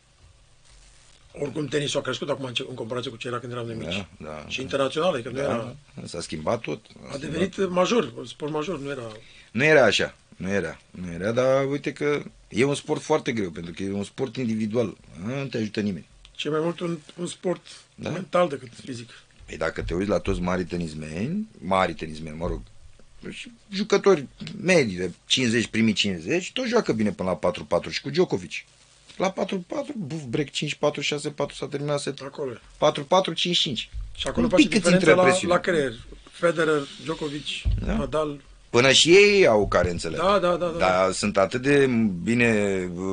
Oricum 1.40 1.66
tenisul 1.66 2.00
a 2.00 2.02
crescut 2.02 2.28
acum 2.28 2.44
în 2.44 2.54
ce- 2.54 2.66
în 2.68 2.74
comparație 2.74 3.10
cu 3.10 3.16
ce 3.16 3.28
era 3.28 3.38
când 3.38 3.52
eram 3.52 3.66
de 3.66 3.72
mici. 3.74 3.94
Da, 3.94 4.06
da, 4.18 4.44
și 4.48 4.56
da. 4.56 4.62
internaționale, 4.62 5.22
că 5.22 5.28
nu 5.28 5.38
era... 5.38 5.76
Da, 5.94 6.06
s-a 6.06 6.20
schimbat 6.20 6.60
tot. 6.60 6.84
A 7.12 7.16
devenit 7.16 7.68
major, 7.68 8.12
sport 8.26 8.52
major, 8.52 8.78
nu 8.80 8.90
era... 8.90 9.12
Nu 9.50 9.64
era 9.64 9.84
așa, 9.84 10.16
nu 10.36 10.48
era, 10.48 10.80
nu 10.90 11.12
era, 11.12 11.32
dar 11.32 11.66
uite 11.70 11.92
că 11.92 12.22
e 12.48 12.64
un 12.64 12.74
sport 12.74 13.00
foarte 13.02 13.32
greu, 13.32 13.50
pentru 13.50 13.72
că 13.72 13.82
e 13.82 13.92
un 13.92 14.04
sport 14.04 14.36
individual, 14.36 14.96
nu 15.24 15.44
te 15.46 15.56
ajută 15.58 15.80
nimeni. 15.80 16.06
Ce 16.34 16.48
mai 16.48 16.60
mult 16.62 16.80
un, 16.80 16.98
un 17.16 17.26
sport 17.26 17.60
Da. 17.94 18.10
mental 18.10 18.48
decât 18.48 18.68
fizic. 18.84 19.10
Păi 19.46 19.56
dacă 19.56 19.82
te 19.82 19.94
uiți 19.94 20.08
la 20.08 20.18
toți 20.18 20.40
mari 20.40 20.64
tenismeni, 20.64 21.48
mari 21.58 21.94
tenismeni, 21.94 22.36
mă 22.36 22.46
rog, 22.46 22.60
și 23.30 23.50
jucători 23.70 24.26
medii 24.60 24.96
de 24.96 25.10
50, 25.26 25.66
primii 25.66 25.92
50, 25.92 26.52
tot 26.52 26.66
joacă 26.66 26.92
bine 26.92 27.10
până 27.12 27.38
la 27.42 27.52
4-4 27.86 27.90
și 27.90 28.00
cu 28.00 28.10
Djokovic. 28.10 28.50
La 29.16 29.32
4-4, 29.32 29.34
buf, 29.96 30.22
break 30.28 30.48
5-4, 30.48 30.52
6-4 30.52 31.54
s-a 31.54 31.66
terminat 31.66 32.00
set 32.00 32.14
4-4, 32.14 32.22
Acolo. 32.24 32.52
e. 32.52 33.32
5-5. 33.34 33.88
Și 34.16 34.26
acolo 34.26 34.44
Un 34.44 34.50
face 34.50 34.62
pic 34.62 34.74
îți 34.74 34.82
diferența 34.82 34.90
intră 34.90 35.14
la, 35.14 35.22
presiune. 35.22 35.54
la 35.54 35.60
creier. 35.60 35.92
Federer, 36.30 36.86
Djokovic, 37.02 37.44
Da. 37.86 37.96
Nadal. 37.96 38.40
Până 38.70 38.92
și 38.92 39.10
ei 39.10 39.46
au 39.46 39.68
carențele. 39.68 40.16
Da, 40.16 40.38
da, 40.38 40.56
da. 40.56 40.66
da. 40.66 40.78
Dar 40.78 41.12
sunt 41.12 41.36
atât 41.36 41.62
de 41.62 41.86
bine 42.22 42.50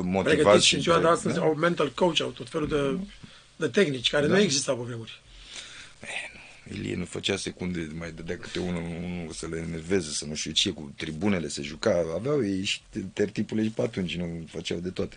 motivați 0.02 0.34
Pregătiți 0.34 0.62
și 0.64 0.68
și 0.68 0.74
în 0.74 0.80
ziua 0.80 0.98
de 0.98 1.06
astăzi 1.06 1.34
da? 1.34 1.40
au 1.40 1.54
mental 1.54 1.92
coach, 1.94 2.20
au 2.20 2.28
tot 2.28 2.48
felul 2.48 2.68
de, 2.68 3.06
de 3.56 3.68
tehnici 3.68 4.10
care 4.10 4.26
Da. 4.26 4.32
nu 4.34 4.40
existau 4.40 4.76
pe 4.76 4.82
vremuri. 4.86 5.20
Ilie 6.72 6.94
nu 6.96 7.04
făcea 7.04 7.36
secunde, 7.36 7.90
mai 7.98 8.12
dădea 8.12 8.38
câte 8.38 8.58
unul, 8.58 8.82
unul 8.82 9.32
să 9.32 9.46
le 9.50 9.64
enerveze, 9.68 10.10
să 10.10 10.24
nu 10.24 10.34
știu 10.34 10.50
ce, 10.50 10.70
cu 10.70 10.92
tribunele 10.96 11.48
se 11.48 11.62
juca. 11.62 12.04
Aveau 12.14 12.44
ei 12.44 12.64
și 12.64 12.80
tertipule 13.12 13.62
și 13.62 13.68
pe 13.70 13.82
atunci, 13.82 14.16
nu 14.16 14.44
făceau 14.50 14.78
de 14.78 14.90
toate. 14.90 15.16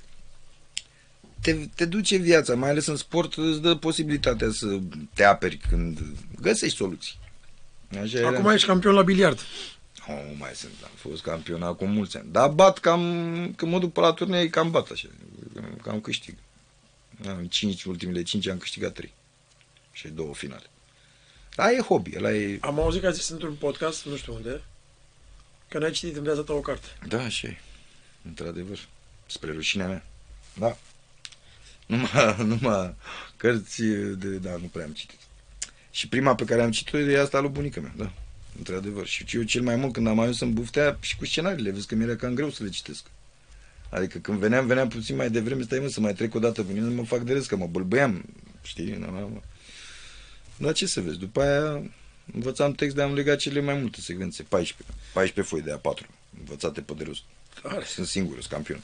Te, 1.42 1.54
te 1.76 1.86
duce 1.86 2.16
viața, 2.16 2.56
mai 2.56 2.70
ales 2.70 2.86
în 2.86 2.96
sport, 2.96 3.34
îți 3.34 3.62
dă 3.62 3.76
posibilitatea 3.76 4.48
să 4.52 4.80
te 5.14 5.24
aperi 5.24 5.58
când 5.58 6.00
găsești 6.42 6.78
soluții. 6.78 7.20
Așa 8.02 8.18
era. 8.18 8.28
Acum 8.28 8.50
ești 8.50 8.68
campion 8.68 8.94
la 8.94 9.02
biliard. 9.02 9.40
Nu 10.08 10.36
mai 10.38 10.52
sunt, 10.54 10.74
am 10.84 10.92
fost 10.96 11.22
campion 11.22 11.64
acum 11.64 11.92
mulți 11.92 12.18
ani. 12.18 12.28
Dar 12.32 12.50
bat 12.50 12.78
cam, 12.78 13.02
când 13.56 13.72
mă 13.72 13.80
duc 13.80 13.94
pe 13.94 14.00
la 14.00 14.14
turnee, 14.14 14.50
cam 14.50 14.72
bat 14.72 14.90
așa, 14.90 15.08
cam 15.82 16.02
câștig. 16.02 16.36
În 17.24 17.48
cinci, 17.48 17.84
ultimele 17.84 18.24
cinci 18.24 18.48
am 18.48 18.58
câștigat 18.58 18.94
trei. 18.94 19.14
Și 19.92 20.08
două 20.08 20.34
finale. 20.34 20.66
Dar 21.56 21.70
e 21.70 21.82
hobby, 21.82 22.12
ăla 22.18 22.32
e... 22.32 22.58
Am 22.62 22.80
auzit 22.80 23.02
că 23.02 23.08
a 23.08 23.12
zis 23.12 23.30
într-un 23.30 23.54
podcast, 23.54 24.06
nu 24.06 24.16
știu 24.16 24.34
unde, 24.34 24.62
că 25.68 25.78
n-ai 25.78 25.92
citit 25.92 26.16
în 26.16 26.24
viața 26.24 26.42
ta 26.42 26.54
o 26.54 26.60
carte. 26.60 26.88
Da, 27.08 27.24
așa 27.24 27.48
e. 27.48 27.58
Într-adevăr. 28.26 28.88
Spre 29.26 29.52
rușinea 29.52 29.88
mea. 29.88 30.06
Da. 30.54 30.78
Numai, 31.88 32.36
numai 32.60 32.96
cărți 33.38 33.82
de... 34.18 34.28
Da, 34.28 34.52
nu 34.52 34.70
prea 34.72 34.86
am 34.86 34.92
citit. 34.92 35.20
Și 35.92 36.08
prima 36.08 36.36
pe 36.36 36.44
care 36.44 36.62
am 36.62 36.72
citit-o 36.72 36.98
e 36.98 37.20
asta 37.20 37.40
lui 37.40 37.50
bunica 37.50 37.82
mea, 37.82 37.94
da. 37.98 38.12
Într-adevăr. 38.58 39.06
Și 39.06 39.26
eu 39.32 39.42
cel 39.44 39.62
mai 39.62 39.76
mult 39.76 39.94
când 39.94 40.08
am 40.08 40.20
ajuns 40.20 40.40
în 40.40 40.54
buftea 40.54 40.98
și 41.02 41.18
cu 41.18 41.26
scenariile, 41.26 41.72
vezi 41.72 41.88
că 41.88 41.96
mi-era 41.96 42.16
cam 42.16 42.34
greu 42.34 42.50
să 42.50 42.64
le 42.64 42.70
citesc. 42.70 43.04
Adică 43.90 44.18
când 44.18 44.40
veneam, 44.40 44.68
veneam 44.68 44.88
puțin 44.88 45.16
mai 45.16 45.30
devreme, 45.30 45.64
stai 45.64 45.80
mă 45.80 45.88
să 45.88 46.00
mai 46.00 46.14
trec 46.14 46.36
o 46.36 46.40
dată 46.40 46.64
prin 46.64 46.78
ele, 46.78 46.94
mă 46.94 47.06
fac 47.06 47.22
de 47.22 47.34
râs, 47.34 47.46
că 47.46 47.56
mă 47.56 47.68
bâlbăiam, 47.68 48.26
știi? 48.64 48.94
n- 48.94 49.38
n- 49.38 49.44
Dar 50.58 50.74
ce 50.74 50.86
să 50.86 51.02
vezi, 51.02 51.18
după 51.18 51.42
aia 51.42 51.92
învățam 52.34 52.72
text 52.74 52.96
de 52.96 53.02
am 53.02 53.14
legat 53.14 53.38
cele 53.38 53.60
mai 53.62 53.76
multe 53.76 54.02
secvențe, 54.02 54.44
14, 54.44 54.86
14 55.14 55.54
foi 55.56 55.62
de 55.62 55.80
A4, 55.80 56.08
învățate 56.40 56.82
pe 56.82 56.94
de 56.94 57.04
rost. 57.04 57.22
Tare. 57.62 57.86
Sunt 57.86 58.08
singur, 58.08 58.34
sunt 58.34 58.52
campion. 58.52 58.82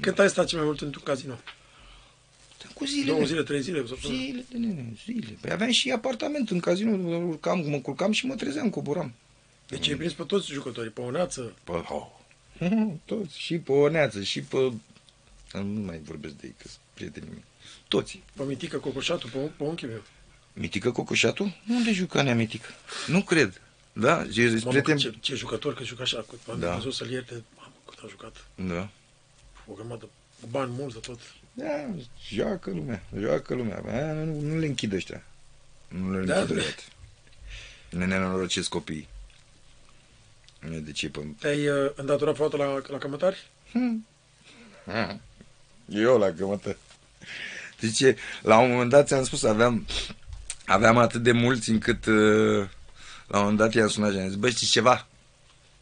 Cât 0.00 0.18
ai 0.18 0.28
stat 0.28 0.46
cel 0.46 0.58
mai 0.58 0.66
mult 0.66 0.80
într-un 0.80 1.02
casino? 1.04 1.38
Cu 2.74 2.84
zile. 2.84 3.04
Două 3.12 3.24
zile, 3.24 3.42
trei 3.42 3.60
zile? 3.62 3.78
o 3.78 3.86
săptămână? 3.86 4.20
Zile, 4.20 4.44
de 4.50 4.58
nene, 4.58 4.92
zile. 5.04 5.36
Păi 5.40 5.50
aveam 5.50 5.70
și 5.70 5.90
apartament 5.90 6.50
în 6.50 6.60
casino, 6.60 6.90
urcam, 7.16 7.64
mă 7.70 7.78
culcam 7.78 8.12
și 8.12 8.26
mă 8.26 8.34
trezeam, 8.34 8.70
coboram. 8.70 9.14
Deci 9.68 9.88
ai 9.88 9.94
prins 9.94 10.12
pe 10.12 10.22
toți 10.22 10.52
jucătorii, 10.52 10.90
pe 10.90 11.00
o 11.00 11.10
neață. 11.10 11.54
Pe, 11.64 11.72
oh. 11.72 12.06
Toți, 13.04 13.38
și 13.40 13.58
pe 13.58 13.72
Oneață, 13.72 14.22
și 14.22 14.40
pe... 14.42 14.72
Nu 15.52 15.80
mai 15.80 16.00
vorbesc 16.04 16.34
de 16.34 16.46
ei, 16.46 16.54
că 16.58 16.68
sunt 16.68 16.80
prietenii 16.94 17.28
mei. 17.32 17.44
Toți. 17.88 18.22
Pe 18.36 18.42
Mitică 18.42 18.76
Cocoșatu, 18.78 19.26
pe, 19.28 19.38
pe 19.38 19.62
unchiul 19.62 19.88
meu. 19.88 20.02
Mitică 20.52 20.90
Cocoșatu? 20.90 21.56
Unde 21.68 21.92
juca 21.92 22.22
nea 22.22 22.34
Mitică? 22.34 22.68
Nu 23.06 23.22
cred. 23.22 23.60
Da? 23.92 24.24
Și 24.32 24.40
Mamă, 24.40 24.70
prieten... 24.70 24.96
ce, 24.96 25.14
ce 25.20 25.34
jucător, 25.34 25.74
că 25.74 25.84
juca 25.84 26.02
așa, 26.02 26.24
cât 26.28 26.38
am 26.50 26.58
Da. 26.60 26.74
văzut 26.74 26.94
să-l 26.94 27.10
ierte, 27.10 27.44
mamă, 27.56 27.72
cât 27.88 27.98
a 28.04 28.06
jucat. 28.08 28.46
Da. 28.54 28.88
O 29.66 29.72
grămadă, 29.72 30.08
cu 30.40 30.48
bani 30.50 30.72
mulți 30.76 30.94
de 30.94 31.00
tot. 31.00 31.20
Da, 31.56 31.86
joacă 32.28 32.70
lumea, 32.70 33.02
joacă 33.18 33.54
lumea. 33.54 33.82
A, 33.86 34.12
nu, 34.12 34.40
nu 34.40 34.58
le 34.58 34.66
închid 34.66 34.92
ăștia. 34.92 35.22
Nu 35.88 36.18
le 36.18 36.24
Da, 36.26 36.40
închid 36.40 36.56
da. 36.56 36.62
odată. 36.62 36.82
Ne 37.90 38.04
nenorocesc 38.06 38.68
copiii. 38.68 39.08
Nu 40.60 40.74
e 40.74 40.78
de 40.78 40.92
ce 40.92 41.08
pe... 41.08 41.20
Te-ai 41.38 41.68
uh, 41.68 41.90
îndatorat 41.94 42.34
vreodată 42.34 42.62
la, 42.62 42.82
la 42.92 42.98
cămătari? 42.98 43.46
Ah, 44.86 45.14
Eu 45.88 46.18
la 46.18 46.30
cămătă. 46.32 46.76
Zice, 47.80 48.16
la 48.42 48.58
un 48.58 48.70
moment 48.70 48.90
dat 48.90 49.06
ți-am 49.06 49.24
spus, 49.24 49.42
aveam, 49.42 49.86
aveam 50.66 50.98
atât 50.98 51.22
de 51.22 51.32
mulți 51.32 51.70
încât 51.70 52.06
uh, 52.06 52.68
la 53.26 53.36
un 53.38 53.42
moment 53.42 53.58
dat 53.58 53.74
i-am 53.74 53.88
sunat 53.88 54.12
și 54.12 54.18
am 54.18 54.26
zis, 54.26 54.36
bă, 54.36 54.48
știți 54.50 54.70
ceva? 54.70 55.06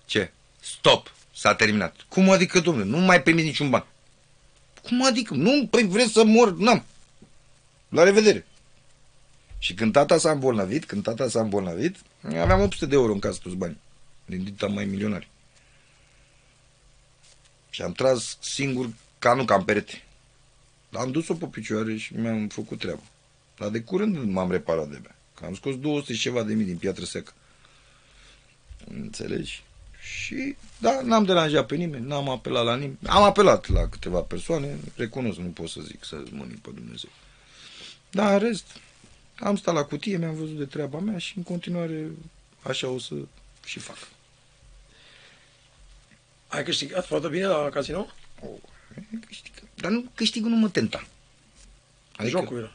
Ce? 0.05 0.31
Stop! 0.61 1.12
S-a 1.35 1.55
terminat. 1.55 1.97
Cum 2.09 2.31
adică, 2.31 2.61
domnule? 2.61 2.87
Nu 2.87 2.97
mai 2.99 3.23
primiți 3.23 3.47
niciun 3.47 3.70
ban. 3.70 3.87
Cum 4.83 5.05
adică? 5.05 5.35
Nu, 5.35 5.66
păi 5.70 5.87
vreți 5.87 6.12
să 6.12 6.24
mor? 6.24 6.57
N-am. 6.57 6.85
La 7.89 8.03
revedere. 8.03 8.47
Și 9.59 9.74
când 9.74 9.93
tata 9.93 10.18
s-a 10.18 10.30
îmbolnăvit, 10.30 10.85
când 10.85 11.03
tata 11.03 11.28
s-a 11.28 11.41
îmbolnăvit, 11.41 11.97
aveam 12.22 12.61
800 12.61 12.87
de 12.87 12.95
euro 12.95 13.12
în 13.12 13.18
casă 13.18 13.39
toți 13.43 13.55
bani. 13.55 13.78
Din 14.24 14.45
dita 14.45 14.66
mai 14.66 14.85
milionari. 14.85 15.28
Și 17.70 17.83
am 17.83 17.93
tras 17.93 18.39
singur 18.41 18.91
ca 19.18 19.35
nu 19.35 19.45
cam 19.45 19.64
perete. 19.64 20.03
Am 20.93 21.11
dus-o 21.11 21.35
pe 21.35 21.47
picioare 21.47 21.97
și 21.97 22.16
mi-am 22.16 22.49
făcut 22.49 22.78
treaba. 22.78 23.03
Dar 23.59 23.68
de 23.68 23.80
curând 23.80 24.30
m-am 24.30 24.51
reparat 24.51 24.89
de 24.89 24.99
bea. 25.03 25.16
Că 25.35 25.45
am 25.45 25.55
scos 25.55 25.78
200 25.78 26.12
și 26.12 26.20
ceva 26.20 26.43
de 26.43 26.55
mii 26.55 26.64
din 26.64 26.76
piatră 26.76 27.05
secă. 27.05 27.33
Înțelegi? 28.91 29.62
Și, 30.03 30.57
da, 30.79 31.01
n-am 31.01 31.25
deranjat 31.25 31.67
pe 31.67 31.77
nimeni, 31.77 32.07
n-am 32.07 32.29
apelat 32.29 32.65
la 32.65 32.75
nimeni. 32.75 32.99
Am 33.07 33.23
apelat 33.23 33.69
la 33.69 33.89
câteva 33.89 34.21
persoane, 34.21 34.79
recunosc, 34.97 35.39
nu 35.39 35.49
pot 35.49 35.69
să 35.69 35.81
zic 35.81 36.05
să 36.05 36.23
mânic 36.31 36.59
pe 36.59 36.71
Dumnezeu. 36.75 37.11
Dar 38.11 38.33
în 38.33 38.39
rest, 38.39 38.67
am 39.39 39.57
stat 39.57 39.75
la 39.75 39.85
cutie, 39.85 40.17
mi-am 40.17 40.35
văzut 40.35 40.57
de 40.57 40.65
treaba 40.65 40.99
mea 40.99 41.19
și 41.19 41.37
în 41.37 41.43
continuare 41.43 42.11
așa 42.63 42.89
o 42.89 42.99
să 42.99 43.15
și 43.65 43.79
fac. 43.79 43.97
Ai 46.49 46.65
câștigat 46.65 47.07
foarte 47.07 47.29
bine 47.29 47.47
la 47.47 47.69
casino? 47.69 48.07
Câștig. 49.27 49.53
Dar 49.75 49.91
nu, 49.91 50.05
câștigul 50.15 50.51
nu 50.51 50.57
mă 50.57 50.69
tenta. 50.69 51.07
Adică... 52.17 52.39
Jocul 52.39 52.59
era. 52.59 52.73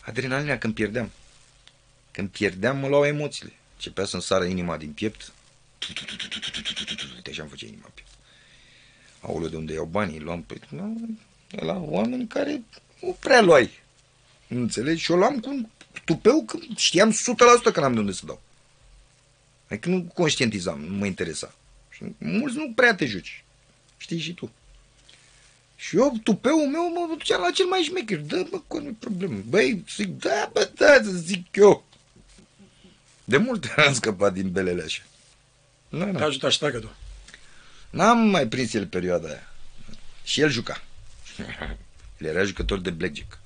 Adrenalina 0.00 0.58
când 0.58 0.74
pierdeam. 0.74 1.10
Când 2.10 2.28
pierdeam, 2.28 2.76
mă 2.76 2.88
luau 2.88 3.04
emoțiile. 3.04 3.52
Începea 3.74 4.04
să-mi 4.04 4.22
sară 4.22 4.44
inima 4.44 4.76
din 4.76 4.92
piept. 4.92 5.32
Uite 7.14 7.30
așa 7.30 7.42
îmi 7.42 7.50
făcea 7.50 7.66
inima 7.66 7.84
în 7.84 7.90
piept. 7.94 8.10
Aoleu, 9.20 9.48
de 9.48 9.56
unde 9.56 9.72
iau 9.72 9.84
banii? 9.84 10.20
Luam 10.20 10.42
pe... 10.42 10.60
La 11.48 11.76
oameni 11.78 12.26
care 12.26 12.62
nu 13.00 13.16
prea 13.20 13.40
luai. 13.40 13.70
Înțelegi? 14.48 15.02
Și 15.02 15.10
o 15.10 15.16
luam 15.16 15.40
cu 15.40 15.48
un 15.48 15.66
tupeu 16.04 16.44
că 16.44 16.58
știam 16.76 17.12
100% 17.12 17.72
că 17.72 17.80
n-am 17.80 17.92
de 17.94 17.98
unde 17.98 18.12
să 18.12 18.26
dau. 18.26 18.42
Adică 19.68 19.88
nu 19.88 20.02
conștientizam, 20.14 20.80
nu 20.80 20.96
mă 20.96 21.06
interesa. 21.06 21.54
Și 21.90 22.04
mulți 22.18 22.56
nu 22.56 22.72
prea 22.74 22.94
te 22.94 23.06
juci. 23.06 23.44
Știi 23.96 24.18
și 24.18 24.34
tu. 24.34 24.50
Și 25.76 25.96
eu, 25.96 26.18
tupeul 26.22 26.68
meu, 26.68 26.92
mă 26.92 27.14
duceam 27.16 27.40
la 27.40 27.50
cel 27.50 27.66
mai 27.66 27.80
șmecher. 27.80 28.18
Dă, 28.18 28.46
bă, 28.50 28.60
cu 28.66 28.78
nu 28.78 28.92
problemă. 28.98 29.42
Băi, 29.48 29.84
zic, 29.94 30.08
da, 30.08 30.50
bă, 30.52 30.70
da, 30.74 30.94
să 31.02 31.10
zic 31.10 31.56
eu. 31.56 31.84
De 33.24 33.36
multe 33.36 33.72
ori 33.76 33.86
am 33.88 33.94
scăpat 33.94 34.32
din 34.32 34.50
belele 34.50 34.82
așa. 34.82 35.02
Nu, 35.94 36.04
Te 36.04 36.10
nu. 36.10 36.24
ajutat 36.24 36.50
și 36.50 36.58
tagă 36.58 36.78
tu. 36.78 36.92
N-am 37.90 38.18
mai 38.18 38.46
prins 38.48 38.74
el 38.74 38.86
perioada 38.86 39.28
aia. 39.28 39.48
Și 40.24 40.40
el 40.40 40.50
juca. 40.50 40.82
El 42.18 42.26
era 42.26 42.44
jucător 42.44 42.80
de 42.80 42.90
blackjack. 42.90 43.38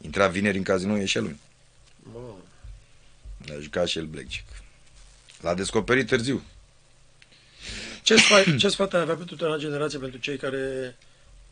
Intra 0.00 0.28
vineri 0.28 0.56
în 0.56 0.62
casino, 0.62 0.96
ieșea 0.96 1.20
luni. 1.20 1.40
Bă, 2.12 2.18
A 3.54 3.60
jucat 3.60 3.86
și 3.86 3.98
el 3.98 4.04
blackjack. 4.06 4.44
L-a 5.40 5.54
descoperit 5.54 6.06
târziu. 6.06 6.42
Ce 8.02 8.16
sfat, 8.16 8.56
ce 8.56 8.68
sfat 8.68 8.94
ai 8.94 9.00
avea 9.00 9.14
pentru 9.14 9.36
tânăra 9.36 9.56
generație, 9.58 9.98
pentru 9.98 10.18
cei 10.18 10.36
care 10.36 10.96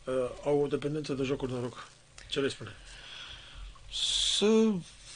uh, 0.03 0.13
au 0.45 0.61
o 0.63 0.67
dependență 0.67 1.13
de 1.13 1.23
jocuri 1.23 1.51
de 1.51 1.57
noroc? 1.57 1.87
Ce 2.29 2.39
le 2.39 2.47
spune? 2.47 2.69
să 4.37 4.71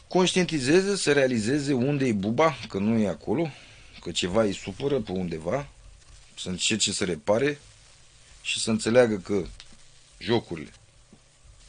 conștientizeze, 0.08 0.96
să 0.96 1.12
realizeze 1.12 1.74
unde 1.74 2.06
e 2.06 2.14
buba, 2.14 2.56
că 2.70 2.78
nu 2.78 2.98
e 2.98 3.08
acolo, 3.08 3.50
că 4.06 4.12
ceva 4.12 4.42
îi 4.42 4.54
supără 4.54 5.00
pe 5.00 5.12
undeva, 5.12 5.68
să 6.38 6.50
încerce 6.50 6.92
să 6.92 7.06
repare 7.06 7.60
și 8.42 8.60
să 8.60 8.70
înțeleagă 8.72 9.18
că 9.18 9.46
jocurile, 10.18 10.72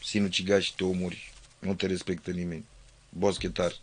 sinucigași 0.05 0.74
te 0.74 0.84
omori, 0.84 1.32
nu 1.59 1.74
te 1.74 1.87
respectă 1.87 2.30
nimeni, 2.30 2.64
boschetar, 3.09 3.76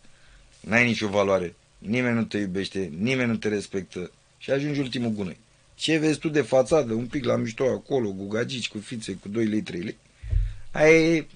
n-ai 0.60 0.84
nicio 0.84 1.08
valoare, 1.08 1.54
nimeni 1.78 2.14
nu 2.14 2.24
te 2.24 2.38
iubește, 2.38 2.90
nimeni 2.96 3.30
nu 3.30 3.36
te 3.36 3.48
respectă 3.48 4.10
și 4.38 4.50
ajungi 4.50 4.80
ultimul 4.80 5.10
gunoi. 5.10 5.38
Ce 5.74 5.96
vezi 5.96 6.18
tu 6.18 6.28
de 6.28 6.42
fațadă, 6.42 6.92
un 6.92 7.06
pic 7.06 7.24
la 7.24 7.36
mișto 7.36 7.64
acolo, 7.64 8.10
cu 8.10 8.26
gagici, 8.26 8.68
cu 8.68 8.78
fițe, 8.78 9.14
cu 9.14 9.28
2 9.28 9.46
lei, 9.46 9.62
3 9.62 9.80
lei, 9.80 9.96
aia 10.70 11.14
e 11.14 11.26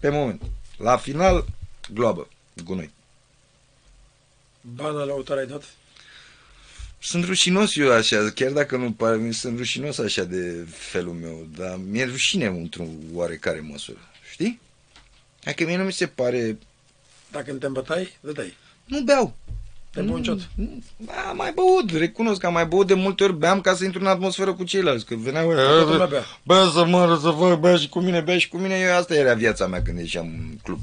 Pe 0.00 0.08
moment. 0.08 0.42
La 0.76 0.96
final, 0.96 1.44
globă, 1.92 2.28
gunoi. 2.64 2.90
Bana 4.60 5.02
la 5.04 5.12
autor 5.12 5.38
ai 5.38 5.46
dat? 5.46 5.64
Sunt 7.04 7.24
rușinos 7.24 7.76
eu 7.76 7.92
așa, 7.92 8.30
chiar 8.34 8.50
dacă 8.50 8.76
nu 8.76 8.92
pare, 8.92 9.16
mi 9.16 9.34
sunt 9.34 9.58
rușinos 9.58 9.98
așa 9.98 10.24
de 10.24 10.66
felul 10.70 11.12
meu, 11.12 11.46
dar 11.56 11.80
mi-e 11.90 12.04
rușine 12.04 12.46
într-o 12.46 12.84
oarecare 13.12 13.66
măsură, 13.70 13.98
știi? 14.32 14.60
Adică 15.44 15.64
mie 15.64 15.76
nu 15.76 15.84
mi 15.84 15.92
se 15.92 16.06
pare... 16.06 16.58
Dacă 17.32 17.52
nu 17.52 17.58
te 17.58 17.66
îmbătai, 17.66 18.16
dădeai. 18.20 18.54
Nu 18.84 19.00
beau. 19.00 19.36
Te 19.90 20.00
bunciot. 20.00 20.48
Nu, 20.54 20.82
Da, 20.96 21.32
mai 21.36 21.52
băut, 21.52 21.90
recunosc 21.90 22.40
că 22.40 22.46
am 22.46 22.52
mai 22.52 22.66
băut 22.66 22.86
de 22.86 22.94
multe 22.94 23.24
ori, 23.24 23.38
beam 23.38 23.60
ca 23.60 23.74
să 23.74 23.84
intru 23.84 24.00
în 24.00 24.06
atmosferă 24.06 24.52
cu 24.52 24.64
ceilalți, 24.64 25.04
că 25.04 25.14
veneau... 25.14 25.52
Toată 25.52 25.90
lumea 25.90 26.06
bea. 26.06 26.24
Bă, 26.42 26.70
să 26.74 26.84
mă, 26.84 27.18
să 27.22 27.28
vă, 27.28 27.56
bea 27.56 27.76
și 27.76 27.88
cu 27.88 28.00
mine, 28.00 28.20
bea 28.20 28.38
și 28.38 28.48
cu 28.48 28.58
mine, 28.58 28.78
eu 28.78 28.94
asta 28.94 29.14
era 29.14 29.34
viața 29.34 29.66
mea 29.66 29.82
când 29.82 29.98
ieșeam 29.98 30.26
în 30.26 30.58
club. 30.62 30.78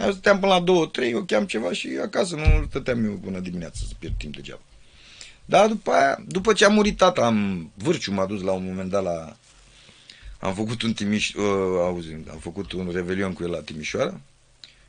Eu 0.00 0.10
stăteam 0.10 0.40
până 0.40 0.52
la 0.52 0.60
două, 0.60 0.86
trei, 0.86 1.10
eu 1.10 1.22
cheam 1.22 1.44
ceva 1.44 1.72
și 1.72 1.88
acasă, 2.02 2.34
nu 2.34 2.66
stăteam 2.68 3.04
eu 3.04 3.12
până 3.12 3.38
dimineața 3.38 3.78
să 3.88 3.92
pierd 3.98 4.14
timp 4.18 4.34
degeaba. 4.34 4.60
Dar 5.50 5.68
după 5.68 5.90
aia, 5.90 6.22
după 6.26 6.52
ce 6.52 6.64
a 6.64 6.68
murit 6.68 6.96
tata, 6.96 7.24
am, 7.26 7.70
Vârciu 7.74 8.12
m-a 8.12 8.26
dus 8.26 8.42
la 8.42 8.52
un 8.52 8.64
moment 8.64 8.90
dat 8.90 9.02
la... 9.02 9.36
Am 10.38 10.54
făcut 10.54 10.82
un 10.82 10.92
Timiș... 10.92 11.32
Uh, 11.32 11.44
auzi, 11.78 12.12
am 12.30 12.38
făcut 12.40 12.72
un 12.72 12.90
revelion 12.92 13.32
cu 13.32 13.42
el 13.42 13.50
la 13.50 13.60
Timișoara 13.60 14.20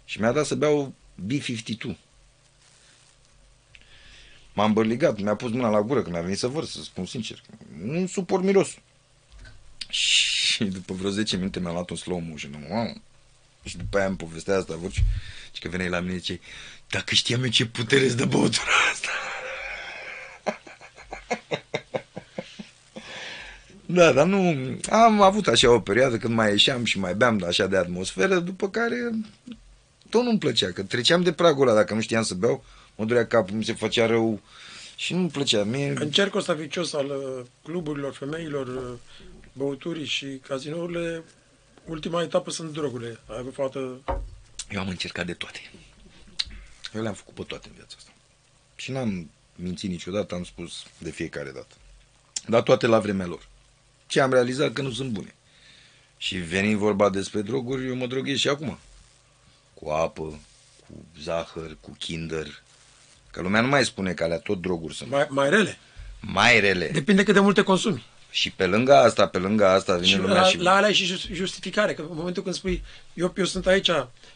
și 0.05 0.19
mi-a 0.19 0.31
dat 0.31 0.45
să 0.45 0.55
beau 0.55 0.93
B52. 1.27 1.95
M-am 4.53 4.73
bărligat, 4.73 5.19
mi-a 5.19 5.35
pus 5.35 5.51
mâna 5.51 5.69
la 5.69 5.81
gură 5.81 6.01
când 6.01 6.13
mi-a 6.13 6.23
venit 6.23 6.37
să 6.37 6.47
vărs, 6.47 6.71
să 6.71 6.81
spun 6.81 7.05
sincer. 7.05 7.41
Nu 7.83 8.07
suport 8.07 8.43
mirosul. 8.43 8.81
Și 9.89 10.63
după 10.63 10.93
vreo 10.93 11.09
10 11.09 11.37
minute 11.37 11.59
mi-a 11.59 11.71
luat 11.71 11.89
un 11.89 11.95
slow 11.95 12.19
motion. 12.19 12.65
Wow. 12.69 13.01
Și 13.63 13.77
după 13.77 13.97
aia 13.97 14.07
îmi 14.07 14.17
povestea 14.17 14.57
asta, 14.57 14.75
Vârciu. 14.75 15.01
Și 15.51 15.61
că 15.61 15.69
veneai 15.69 15.89
la 15.89 15.99
mine 15.99 16.17
zice, 16.17 16.39
dacă 16.89 17.15
știam 17.15 17.43
eu 17.43 17.49
ce 17.49 17.65
putere 17.65 18.05
îți 18.05 18.17
dă 18.17 18.25
băutura 18.25 18.71
asta. 18.91 19.09
Da, 23.93 24.11
dar 24.11 24.25
nu... 24.25 24.55
Am 24.89 25.21
avut 25.21 25.47
așa 25.47 25.71
o 25.71 25.79
perioadă 25.79 26.17
când 26.17 26.33
mai 26.33 26.49
ieșeam 26.49 26.83
și 26.83 26.99
mai 26.99 27.15
beam 27.15 27.43
așa 27.47 27.67
de 27.67 27.77
atmosferă, 27.77 28.39
după 28.39 28.69
care 28.69 28.95
tot 30.09 30.23
nu-mi 30.23 30.37
plăcea, 30.37 30.71
că 30.71 30.83
treceam 30.83 31.21
de 31.21 31.31
pragul 31.31 31.67
ăla, 31.67 31.77
dacă 31.77 31.93
nu 31.93 32.01
știam 32.01 32.23
să 32.23 32.33
beau, 32.33 32.63
mă 32.95 33.05
durea 33.05 33.27
capul, 33.27 33.55
mi 33.55 33.63
se 33.63 33.73
făcea 33.73 34.05
rău 34.05 34.39
și 34.95 35.13
nu-mi 35.13 35.29
plăcea. 35.29 35.63
Mie... 35.63 35.93
Încercul 35.95 36.39
ăsta 36.39 36.53
vicios 36.53 36.93
al 36.93 37.05
uh, 37.05 37.45
cluburilor, 37.63 38.13
femeilor, 38.13 38.67
uh, 38.67 38.97
băuturii 39.53 40.05
și 40.05 40.25
cazinourile, 40.47 41.23
ultima 41.85 42.21
etapă 42.21 42.51
sunt 42.51 42.71
drogurile. 42.71 43.19
Ai 43.27 43.37
avut 43.39 43.53
fată... 43.53 44.01
Eu 44.69 44.79
am 44.79 44.87
încercat 44.87 45.25
de 45.25 45.33
toate. 45.33 45.59
Eu 46.93 47.01
le-am 47.01 47.13
făcut 47.13 47.33
pe 47.33 47.43
toate 47.47 47.67
în 47.67 47.75
viața 47.75 47.95
asta. 47.97 48.11
Și 48.75 48.91
n-am 48.91 49.29
mințit 49.61 49.89
niciodată, 49.89 50.35
am 50.35 50.43
spus 50.43 50.83
de 50.97 51.11
fiecare 51.11 51.51
dată. 51.51 51.75
Dar 52.47 52.61
toate 52.61 52.87
la 52.87 52.99
vremea 52.99 53.25
lor. 53.25 53.47
Ce 54.07 54.21
am 54.21 54.31
realizat 54.31 54.73
că 54.73 54.81
nu 54.81 54.91
sunt 54.91 55.11
bune. 55.11 55.35
Și 56.17 56.37
venind 56.37 56.77
vorba 56.77 57.09
despre 57.09 57.41
droguri, 57.41 57.87
eu 57.87 57.95
mă 57.95 58.07
droghez 58.07 58.37
și 58.37 58.47
acum. 58.47 58.77
Cu 59.73 59.89
apă, 59.89 60.39
cu 60.87 61.05
zahăr, 61.21 61.77
cu 61.79 61.95
kinder. 61.99 62.61
Că 63.31 63.41
lumea 63.41 63.61
nu 63.61 63.67
mai 63.67 63.85
spune 63.85 64.13
că 64.13 64.23
alea 64.23 64.39
tot 64.39 64.61
droguri 64.61 64.95
sunt. 64.95 65.09
Mai, 65.09 65.27
mai 65.29 65.49
rele. 65.49 65.77
Mai 66.19 66.59
rele. 66.59 66.87
Depinde 66.87 67.23
cât 67.23 67.33
de 67.33 67.39
multe 67.39 67.61
consumi. 67.63 68.05
Și 68.29 68.51
pe 68.51 68.65
lângă 68.65 68.95
asta, 68.95 69.27
pe 69.27 69.37
lângă 69.37 69.67
asta 69.67 69.95
vine 69.95 70.07
Și 70.07 70.17
lumea 70.17 70.41
la, 70.41 70.47
și... 70.47 70.57
la 70.57 70.75
alea 70.75 70.89
e 70.89 70.93
și 70.93 71.05
just- 71.05 71.31
justificare, 71.31 71.93
că 71.93 72.01
în 72.01 72.15
momentul 72.15 72.43
când 72.43 72.55
spui 72.55 72.83
eu, 73.13 73.33
eu 73.37 73.45
sunt 73.45 73.67
aici 73.67 73.89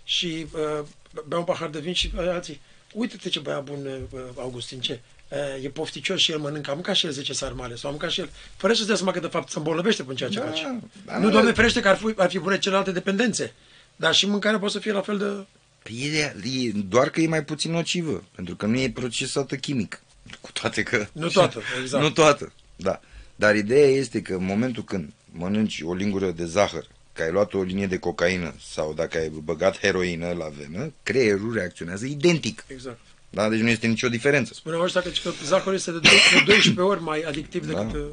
și 0.03 0.45
uh, 0.51 0.86
beau 1.28 1.39
un 1.39 1.45
pahar 1.45 1.69
de 1.69 1.80
vin 1.80 1.93
și 1.93 2.11
uh, 2.15 2.28
alții, 2.28 2.61
uite-te 2.93 3.30
ce 3.30 3.39
băiat 3.39 3.63
bun 3.63 3.86
uh, 4.11 4.19
Augustin, 4.38 4.80
ce? 4.80 4.99
Uh, 5.30 5.63
e 5.63 5.69
pofticios 5.69 6.19
și 6.19 6.32
el 6.32 6.38
mănâncă, 6.38 6.71
a 6.71 6.73
mâncat 6.73 6.95
și 6.95 7.05
el 7.05 7.11
10 7.11 7.34
sarmale, 7.34 7.76
sau 7.76 7.89
a 7.89 7.91
mâncat 7.91 8.09
și 8.09 8.19
el, 8.19 8.30
fără 8.55 8.73
să-ți 8.73 8.88
dea 8.88 8.95
seama 8.95 9.11
că 9.11 9.19
de 9.19 9.28
fapt 9.28 9.49
se 9.49 9.57
îmbolnăvește 9.57 10.03
prin 10.03 10.15
ceea 10.15 10.30
ce 10.30 10.39
Da, 10.39 10.45
face. 10.45 10.80
da, 11.05 11.17
nu, 11.17 11.26
da. 11.26 11.32
doamne 11.32 11.51
ferește 11.51 11.80
că 11.80 11.88
ar 11.88 11.97
fi, 11.97 12.13
ar 12.17 12.30
fi 12.30 12.39
bune 12.39 12.59
celelalte 12.59 12.91
dependențe, 12.91 13.53
dar 13.95 14.13
și 14.13 14.28
mâncarea 14.28 14.59
poate 14.59 14.73
să 14.73 14.80
fie 14.80 14.91
la 14.91 15.01
fel 15.01 15.17
de... 15.17 15.45
Păi 15.84 16.11
e, 16.13 16.36
e, 16.43 16.71
doar 16.89 17.09
că 17.09 17.21
e 17.21 17.28
mai 17.28 17.43
puțin 17.43 17.71
nocivă, 17.71 18.23
pentru 18.36 18.55
că 18.55 18.65
nu 18.65 18.80
e 18.80 18.89
procesată 18.89 19.55
chimic. 19.55 20.01
Cu 20.41 20.51
toate 20.51 20.84
că... 20.84 21.07
Nu 21.11 21.28
toată, 21.28 21.61
exact. 21.82 22.03
Nu 22.03 22.09
toată, 22.09 22.53
da. 22.76 22.99
Dar 23.36 23.55
ideea 23.55 23.88
este 23.88 24.21
că 24.21 24.34
în 24.34 24.45
momentul 24.45 24.84
când 24.84 25.13
mănânci 25.32 25.82
o 25.86 25.93
lingură 25.93 26.32
de 26.32 26.45
zahăr, 26.45 26.88
că 27.13 27.21
ai 27.23 27.32
luat 27.32 27.53
o 27.53 27.61
linie 27.61 27.88
de 27.88 27.97
cocaină 27.97 28.53
sau 28.73 28.93
dacă 28.93 29.17
ai 29.17 29.30
băgat 29.30 29.80
heroină 29.80 30.32
la 30.32 30.47
venă, 30.57 30.93
creierul 31.03 31.53
reacționează 31.53 32.05
identic. 32.05 32.63
Exact. 32.67 32.99
Da? 33.30 33.49
Deci 33.49 33.59
nu 33.59 33.69
este 33.69 33.88
nicio 33.88 34.09
diferență. 34.09 34.53
Spuneau 34.53 34.82
ăștia 34.82 35.01
că, 35.01 35.09
că 35.23 35.32
zahărul 35.43 35.73
este 35.73 35.91
de, 35.91 35.99
doi- 35.99 36.11
de 36.34 36.43
12 36.45 36.82
ori 36.82 37.01
mai 37.01 37.21
adictiv 37.21 37.71
Da. 37.71 37.84
decât... 37.84 37.95
uh, 38.01 38.05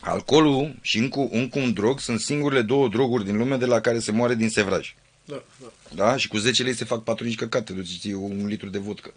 Alcoolul 0.00 0.74
și 0.80 0.98
încă, 0.98 1.28
încă 1.30 1.58
un 1.58 1.72
drog 1.72 2.00
sunt 2.00 2.20
singurele 2.20 2.62
două 2.62 2.88
droguri 2.88 3.24
din 3.24 3.36
lume 3.36 3.56
de 3.56 3.66
la 3.66 3.80
care 3.80 3.98
se 3.98 4.12
moare 4.12 4.34
din 4.34 4.48
sevraj. 4.48 4.94
Da, 5.24 5.42
da. 5.60 5.66
Da? 5.94 6.16
Și 6.16 6.28
cu 6.28 6.36
10 6.36 6.62
lei 6.62 6.74
se 6.74 6.84
fac 6.84 7.02
4 7.04 7.26
căcate, 7.36 7.72
duci 7.72 7.98
ție 8.00 8.14
un 8.14 8.46
litru 8.46 8.68
de 8.68 8.78
vodcă. 8.78 9.12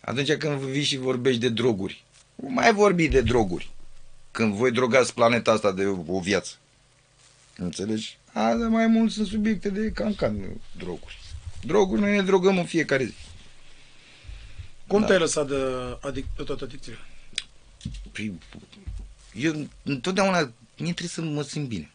Atunci 0.00 0.32
când 0.32 0.58
vii 0.58 0.82
și 0.82 0.96
vorbești 0.96 1.40
de 1.40 1.48
droguri, 1.48 2.04
mai 2.36 2.72
vorbi 2.72 3.08
de 3.08 3.20
droguri. 3.20 3.70
Când 4.30 4.54
voi 4.54 4.70
drogați 4.70 5.14
planeta 5.14 5.52
asta 5.52 5.72
de 5.72 5.84
o 6.06 6.20
viață. 6.20 6.54
Înțelegi? 7.56 8.18
A, 8.32 8.54
dar 8.54 8.68
mai 8.68 8.86
mult 8.86 9.10
sunt 9.12 9.26
subiecte 9.26 9.68
de 9.68 9.90
cancan, 9.94 10.34
nu 10.36 10.60
droguri. 10.78 11.18
Droguri 11.64 12.00
noi 12.00 12.10
ne 12.16 12.22
drogăm 12.22 12.58
în 12.58 12.64
fiecare 12.64 13.04
zi. 13.04 13.14
Cum 14.92 15.00
Da. 15.00 15.06
te-ai 15.06 15.18
lăsat 15.18 15.46
de, 15.46 15.56
adic- 16.00 16.36
de 16.36 16.42
toate 16.42 16.64
adicțiile? 16.64 16.98
Păi, 18.12 18.38
Eu 19.34 19.68
întotdeauna, 19.82 20.38
mie 20.76 20.92
trebuie 20.92 21.08
să 21.08 21.20
mă 21.20 21.42
simt 21.42 21.68
bine. 21.68 21.90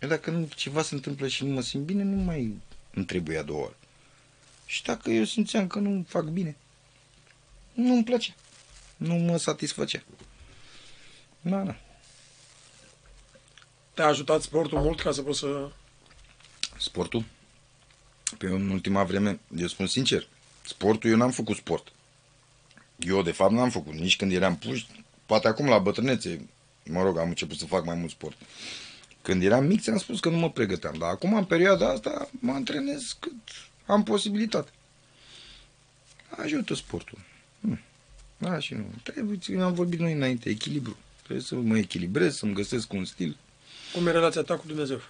Eu 0.00 0.08
dacă 0.08 0.30
nu, 0.30 0.48
ceva 0.54 0.82
se 0.82 0.94
întâmplă 0.94 1.28
și 1.28 1.44
nu 1.44 1.52
mă 1.54 1.60
simt 1.60 1.84
bine, 1.84 2.02
nu 2.02 2.22
mai 2.22 2.54
îmi 2.94 3.04
trebuie 3.04 3.38
a 3.38 3.42
doua 3.42 3.60
oară. 3.60 3.76
Și 4.66 4.82
dacă 4.82 5.10
eu 5.10 5.24
simțeam 5.24 5.66
că 5.66 5.78
nu 5.78 6.04
fac 6.08 6.24
bine, 6.24 6.56
nu 7.72 7.94
îmi 7.94 8.04
plăcea. 8.04 8.34
Nu 8.96 9.14
mă 9.14 9.36
satisfăcea. 9.36 10.02
Da, 11.40 11.62
da. 11.62 11.76
Te-a 13.94 14.06
ajutat 14.06 14.42
sportul 14.42 14.78
mult 14.80 15.00
ca 15.00 15.12
să 15.12 15.22
poți 15.22 15.38
să... 15.38 15.70
Sportul? 16.78 17.24
Pe 18.38 18.46
în 18.46 18.68
ultima 18.70 19.04
vreme, 19.04 19.40
eu 19.56 19.66
spun 19.66 19.86
sincer, 19.86 20.28
sportul, 20.66 21.10
eu 21.10 21.16
n-am 21.16 21.30
făcut 21.30 21.56
sport. 21.56 21.92
Eu, 22.98 23.22
de 23.22 23.32
fapt, 23.32 23.52
n-am 23.52 23.70
făcut. 23.70 23.94
Nici 23.94 24.16
când 24.16 24.32
eram 24.32 24.56
puși, 24.56 24.86
poate 25.26 25.48
acum 25.48 25.68
la 25.68 25.78
bătrânețe, 25.78 26.48
mă 26.84 27.02
rog, 27.02 27.18
am 27.18 27.28
început 27.28 27.56
să 27.56 27.66
fac 27.66 27.84
mai 27.84 27.94
mult 27.94 28.10
sport. 28.10 28.36
Când 29.22 29.42
eram 29.42 29.64
mic, 29.64 29.80
ți-am 29.80 29.98
spus 29.98 30.20
că 30.20 30.28
nu 30.28 30.36
mă 30.36 30.50
pregăteam. 30.50 30.94
Dar 30.98 31.10
acum, 31.10 31.34
în 31.34 31.44
perioada 31.44 31.90
asta, 31.90 32.28
mă 32.30 32.52
antrenez 32.52 33.16
cât 33.18 33.32
am 33.86 34.02
posibilitate. 34.02 34.70
Ajută 36.28 36.74
sportul. 36.74 37.18
Hm. 37.60 37.80
Da, 38.38 38.58
și 38.58 38.74
nu. 38.74 38.84
Trebuie, 39.02 39.62
am 39.62 39.74
vorbit 39.74 39.98
noi 39.98 40.12
înainte, 40.12 40.48
echilibru. 40.48 40.96
Trebuie 41.22 41.44
să 41.44 41.54
mă 41.54 41.78
echilibrez, 41.78 42.36
să-mi 42.36 42.54
găsesc 42.54 42.92
un 42.92 43.04
stil. 43.04 43.36
Cum 43.92 44.06
e 44.06 44.10
relația 44.10 44.42
ta 44.42 44.56
cu 44.56 44.66
Dumnezeu? 44.66 45.00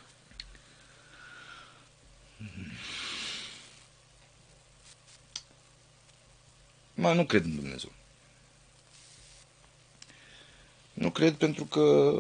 Mă, 6.95 7.12
nu 7.12 7.24
cred 7.26 7.45
în 7.45 7.55
Dumnezeu. 7.55 7.92
Nu 10.92 11.11
cred 11.11 11.34
pentru 11.34 11.64
că 11.64 12.14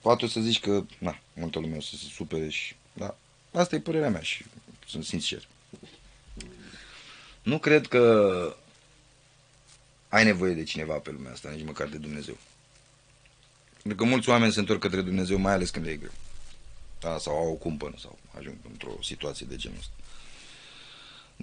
poate 0.00 0.24
o 0.24 0.28
să 0.28 0.40
zici 0.40 0.60
că, 0.60 0.84
na, 0.98 1.18
multă 1.34 1.58
lume 1.58 1.76
o 1.76 1.80
să 1.80 1.96
se 1.96 2.04
supere 2.04 2.48
și, 2.48 2.74
da, 2.92 3.16
asta 3.52 3.74
e 3.76 3.80
părerea 3.80 4.10
mea 4.10 4.22
și 4.22 4.44
sunt 4.86 5.04
sincer. 5.04 5.48
Nu 7.42 7.58
cred 7.58 7.86
că 7.86 8.56
ai 10.08 10.24
nevoie 10.24 10.54
de 10.54 10.62
cineva 10.62 10.94
pe 10.94 11.10
lumea 11.10 11.32
asta, 11.32 11.50
nici 11.50 11.64
măcar 11.64 11.88
de 11.88 11.96
Dumnezeu. 11.96 12.36
Pentru 13.82 14.04
că 14.04 14.10
mulți 14.10 14.28
oameni 14.28 14.52
se 14.52 14.60
întorc 14.60 14.80
către 14.80 15.00
Dumnezeu, 15.00 15.38
mai 15.38 15.52
ales 15.52 15.70
când 15.70 15.84
le 15.84 15.90
e 15.90 15.96
greu. 15.96 16.12
Da, 17.00 17.18
sau 17.18 17.36
au 17.36 17.50
o 17.50 17.54
cumpănă 17.54 17.96
sau 17.98 18.18
ajung 18.38 18.56
într-o 18.70 19.02
situație 19.02 19.46
de 19.46 19.56
genul 19.56 19.78
ăsta. 19.78 19.92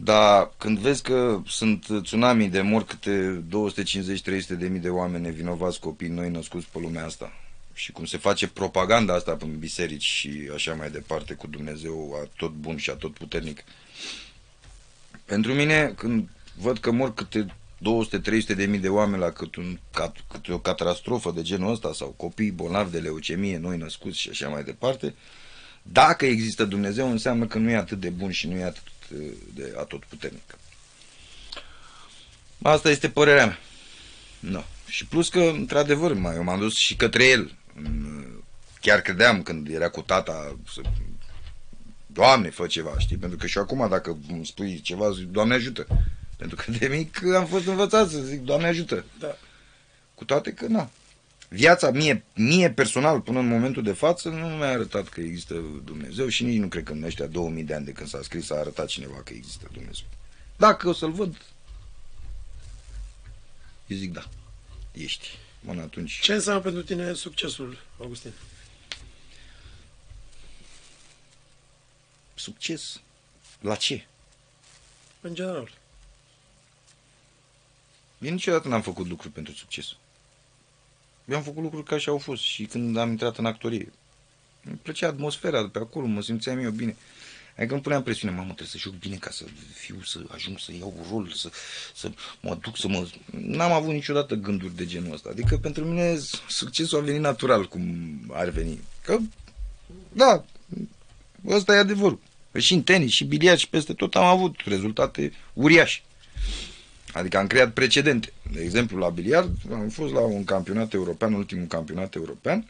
Dar 0.03 0.51
când 0.57 0.77
vezi 0.77 1.01
că 1.01 1.41
sunt 1.47 1.85
tsunami 2.03 2.49
de 2.49 2.61
mor 2.61 2.83
câte 2.83 3.43
250-300 3.49 4.57
de 4.57 4.67
mii 4.67 4.79
de 4.79 4.89
oameni 4.89 5.23
nevinovați 5.23 5.79
copii 5.79 6.07
noi 6.07 6.29
născuți 6.29 6.67
pe 6.71 6.79
lumea 6.79 7.05
asta 7.05 7.33
și 7.73 7.91
cum 7.91 8.05
se 8.05 8.17
face 8.17 8.47
propaganda 8.47 9.13
asta 9.13 9.37
în 9.41 9.59
biserici 9.59 10.03
și 10.03 10.49
așa 10.53 10.73
mai 10.73 10.91
departe 10.91 11.33
cu 11.33 11.47
Dumnezeu 11.47 12.19
a 12.21 12.27
tot 12.37 12.51
bun 12.51 12.77
și 12.77 12.89
a 12.89 12.93
tot 12.93 13.13
puternic. 13.13 13.63
Pentru 15.25 15.53
mine, 15.53 15.93
când 15.97 16.29
văd 16.57 16.77
că 16.77 16.91
mor 16.91 17.13
câte 17.13 17.45
200-300 18.53 18.55
de 18.55 18.65
mii 18.65 18.79
de 18.79 18.89
oameni 18.89 19.21
la 19.21 19.31
cât, 19.31 19.55
un, 19.55 19.79
cat, 19.93 20.17
cât 20.31 20.49
o 20.49 20.59
catastrofă 20.59 21.31
de 21.35 21.41
genul 21.41 21.71
ăsta 21.71 21.93
sau 21.93 22.07
copii 22.07 22.51
bolnavi 22.51 22.91
de 22.91 22.99
leucemie, 22.99 23.57
noi 23.57 23.77
născuți 23.77 24.19
și 24.19 24.29
așa 24.29 24.47
mai 24.47 24.63
departe, 24.63 25.15
dacă 25.81 26.25
există 26.25 26.65
Dumnezeu, 26.65 27.09
înseamnă 27.09 27.45
că 27.45 27.57
nu 27.57 27.69
e 27.69 27.75
atât 27.75 27.99
de 27.99 28.09
bun 28.09 28.31
și 28.31 28.47
nu 28.47 28.55
e 28.55 28.63
atât 28.63 28.83
de 29.53 29.73
atot 29.77 30.05
puternic. 30.05 30.57
Asta 32.61 32.89
este 32.89 33.09
părerea 33.09 33.45
mea. 33.45 33.59
No. 34.39 34.63
Și 34.87 35.05
plus 35.05 35.29
că, 35.29 35.39
într-adevăr, 35.39 36.13
mai 36.13 36.35
eu 36.35 36.43
m-am 36.43 36.59
dus 36.59 36.75
și 36.75 36.95
către 36.95 37.25
el. 37.25 37.55
Chiar 38.81 39.01
credeam 39.01 39.43
când 39.43 39.69
era 39.69 39.89
cu 39.89 40.01
tata 40.01 40.57
să 40.73 40.81
Doamne, 42.05 42.49
fă 42.49 42.67
ceva, 42.67 42.99
știi? 42.99 43.17
Pentru 43.17 43.37
că 43.37 43.47
și 43.47 43.57
acum 43.57 43.87
dacă 43.89 44.17
îmi 44.29 44.45
spui 44.45 44.81
ceva, 44.81 45.11
zic, 45.11 45.27
Doamne 45.27 45.53
ajută. 45.53 45.87
Pentru 46.37 46.55
că 46.55 46.71
de 46.71 46.87
mic 46.87 47.25
am 47.35 47.45
fost 47.45 47.67
învățat 47.67 48.09
să 48.09 48.19
zic, 48.19 48.41
Doamne 48.41 48.67
ajută. 48.67 49.05
Da. 49.19 49.37
Cu 50.15 50.25
toate 50.25 50.51
că, 50.51 50.67
na, 50.67 50.89
viața 51.47 51.91
mie, 51.91 52.23
mie 52.33 52.71
personal, 52.71 53.21
până 53.21 53.39
în 53.39 53.47
momentul 53.47 53.83
de 53.83 53.91
față, 53.91 54.29
nu 54.29 54.47
mi-a 54.47 54.69
arătat 54.69 55.09
că 55.09 55.21
există 55.21 55.53
Dumnezeu 55.83 56.27
și 56.27 56.43
nici 56.43 56.59
nu 56.59 56.67
cred 56.67 56.83
că 56.83 56.91
în 56.91 57.03
ăștia 57.03 57.25
2000 57.25 57.63
de 57.63 57.73
ani 57.73 57.85
de 57.85 57.91
când 57.91 58.09
s-a 58.09 58.21
scris 58.21 58.45
s-a 58.45 58.55
arătat 58.55 58.87
cineva 58.87 59.21
că 59.23 59.33
există 59.33 59.69
Dumnezeu. 59.71 60.05
Dacă 60.55 60.89
o 60.89 60.93
să-l 60.93 61.11
văd, 61.11 61.41
eu 63.87 63.97
zic 63.97 64.13
da, 64.13 64.29
ești. 64.91 65.27
Bun, 65.59 65.79
atunci... 65.79 66.19
Ce 66.21 66.33
înseamnă 66.33 66.61
pentru 66.61 66.83
tine 66.83 67.13
succesul, 67.13 67.83
Augustin? 67.99 68.31
Succes? 72.33 73.01
La 73.59 73.75
ce? 73.75 74.05
În 75.21 75.33
general. 75.33 75.77
Eu 78.19 78.31
niciodată 78.31 78.67
n-am 78.67 78.81
făcut 78.81 79.07
lucruri 79.07 79.33
pentru 79.33 79.53
succes. 79.53 79.95
Eu 81.29 81.35
am 81.35 81.43
făcut 81.43 81.63
lucruri 81.63 81.83
ca 81.83 81.97
și 81.97 82.09
au 82.09 82.17
fost 82.17 82.41
și 82.41 82.63
când 82.63 82.97
am 82.97 83.09
intrat 83.09 83.37
în 83.37 83.45
actorie. 83.45 83.93
Îmi 84.63 84.79
plăcea 84.81 85.07
atmosfera 85.07 85.61
de 85.61 85.67
pe 85.67 85.79
acolo, 85.79 86.05
mă 86.05 86.21
simțeam 86.21 86.59
eu 86.59 86.71
bine. 86.71 86.95
Adică 87.57 87.73
îmi 87.73 87.81
puneam 87.81 88.03
presiune, 88.03 88.33
mamă, 88.33 88.45
trebuie 88.53 88.67
să 88.67 88.77
joc 88.77 88.93
bine 88.93 89.15
ca 89.15 89.29
să 89.31 89.43
fiu, 89.73 90.01
să 90.03 90.19
ajung 90.27 90.59
să 90.59 90.71
iau 90.79 91.07
rol, 91.11 91.31
să, 91.35 91.49
să 91.95 92.11
mă 92.41 92.57
duc, 92.61 92.77
să 92.77 92.87
mă... 92.87 93.07
N-am 93.31 93.71
avut 93.71 93.93
niciodată 93.93 94.35
gânduri 94.35 94.75
de 94.75 94.85
genul 94.85 95.13
ăsta. 95.13 95.29
Adică 95.29 95.57
pentru 95.57 95.85
mine 95.85 96.17
succesul 96.47 96.99
a 96.99 97.01
venit 97.01 97.21
natural, 97.21 97.67
cum 97.67 97.81
ar 98.31 98.49
veni. 98.49 98.79
Că, 99.03 99.17
da, 100.13 100.45
ăsta 101.47 101.75
e 101.75 101.77
adevărul. 101.77 102.19
Păi 102.51 102.61
și 102.61 102.73
în 102.73 102.83
tenis, 102.83 103.11
și 103.11 103.23
biliard, 103.23 103.59
și 103.59 103.69
peste 103.69 103.93
tot 103.93 104.15
am 104.15 104.25
avut 104.25 104.55
rezultate 104.65 105.33
uriașe. 105.53 106.01
Adică 107.17 107.37
am 107.37 107.47
creat 107.47 107.73
precedente. 107.73 108.33
De 108.51 108.61
exemplu, 108.61 108.97
la 108.97 109.09
biliard 109.09 109.57
am 109.73 109.89
fost 109.89 110.13
la 110.13 110.19
un 110.19 110.43
campionat 110.43 110.93
european, 110.93 111.33
ultimul 111.33 111.65
campionat 111.65 112.15
european, 112.15 112.69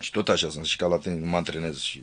și 0.00 0.10
tot 0.10 0.28
așa 0.28 0.50
sunt 0.50 0.64
și 0.64 0.76
ca 0.76 0.86
la 0.86 0.98
tenis, 0.98 1.20
nu 1.20 1.26
mă 1.26 1.36
antrenez 1.36 1.78
și... 1.78 2.02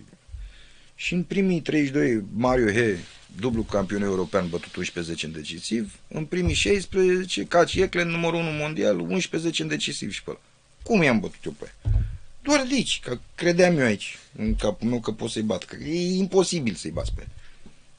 Și 0.95 1.13
în 1.13 1.24
primii 1.24 1.61
32, 1.61 2.24
Mario 2.34 2.71
He, 2.71 2.97
dublu 3.39 3.63
campion 3.63 4.01
european, 4.01 4.49
bătut 4.49 4.71
11-10 5.17 5.21
în 5.21 5.32
decisiv. 5.32 5.99
În 6.07 6.26
primii 6.26 6.53
16, 6.53 7.43
Caci 7.43 7.76
Eclen, 7.76 8.07
numărul 8.07 8.39
1 8.39 8.49
mondial, 8.49 9.05
11-10 9.53 9.57
în 9.57 9.67
decisiv 9.67 10.11
și 10.11 10.24
pe 10.24 10.30
ăla. 10.30 10.39
Cum 10.84 11.01
i-am 11.01 11.19
bătut 11.19 11.45
eu 11.45 11.51
pe 11.51 11.71
aia? 11.84 11.93
Doar 12.41 12.65
de 12.67 12.74
aici, 12.74 12.99
că 13.03 13.19
credeam 13.36 13.78
eu 13.78 13.86
aici, 13.86 14.17
în 14.38 14.55
capul 14.55 14.89
meu, 14.89 14.99
că 14.99 15.11
pot 15.11 15.30
să-i 15.30 15.41
bat. 15.41 15.63
Că 15.63 15.76
e 15.84 16.17
imposibil 16.17 16.74
să-i 16.74 16.91
bați 16.91 17.13
pe 17.13 17.21
aia. 17.21 17.30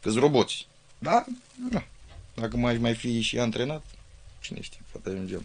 Că-s 0.02 0.14
roboți. 0.14 0.66
Da? 0.98 1.24
Da. 1.70 1.86
Dacă 2.34 2.56
mai 2.56 2.78
mai 2.78 2.94
fi 2.94 3.20
și 3.20 3.38
antrenat, 3.38 3.84
cine 4.40 4.60
știe, 4.60 4.80
poate 4.92 5.08
ajungem. 5.08 5.44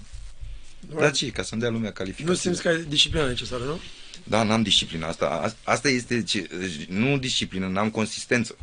Dar 0.96 1.12
ce, 1.12 1.32
ca 1.32 1.44
să-mi 1.44 1.62
dea 1.62 1.70
lumea 1.70 1.92
calificație. 1.92 2.32
Nu 2.32 2.38
simți 2.40 2.62
că 2.62 2.68
ai 2.68 2.84
disciplina 2.84 3.26
necesară, 3.26 3.64
nu? 3.64 3.80
Da, 4.24 4.44
n-am 4.44 4.64
disciplină. 4.64 5.06
Asta, 5.06 5.56
asta 5.64 5.90
este, 5.90 6.24
ce, 6.24 6.50
nu 6.90 7.18
disciplină, 7.18 7.68
n-am 7.68 7.90
consistență. 7.90 8.58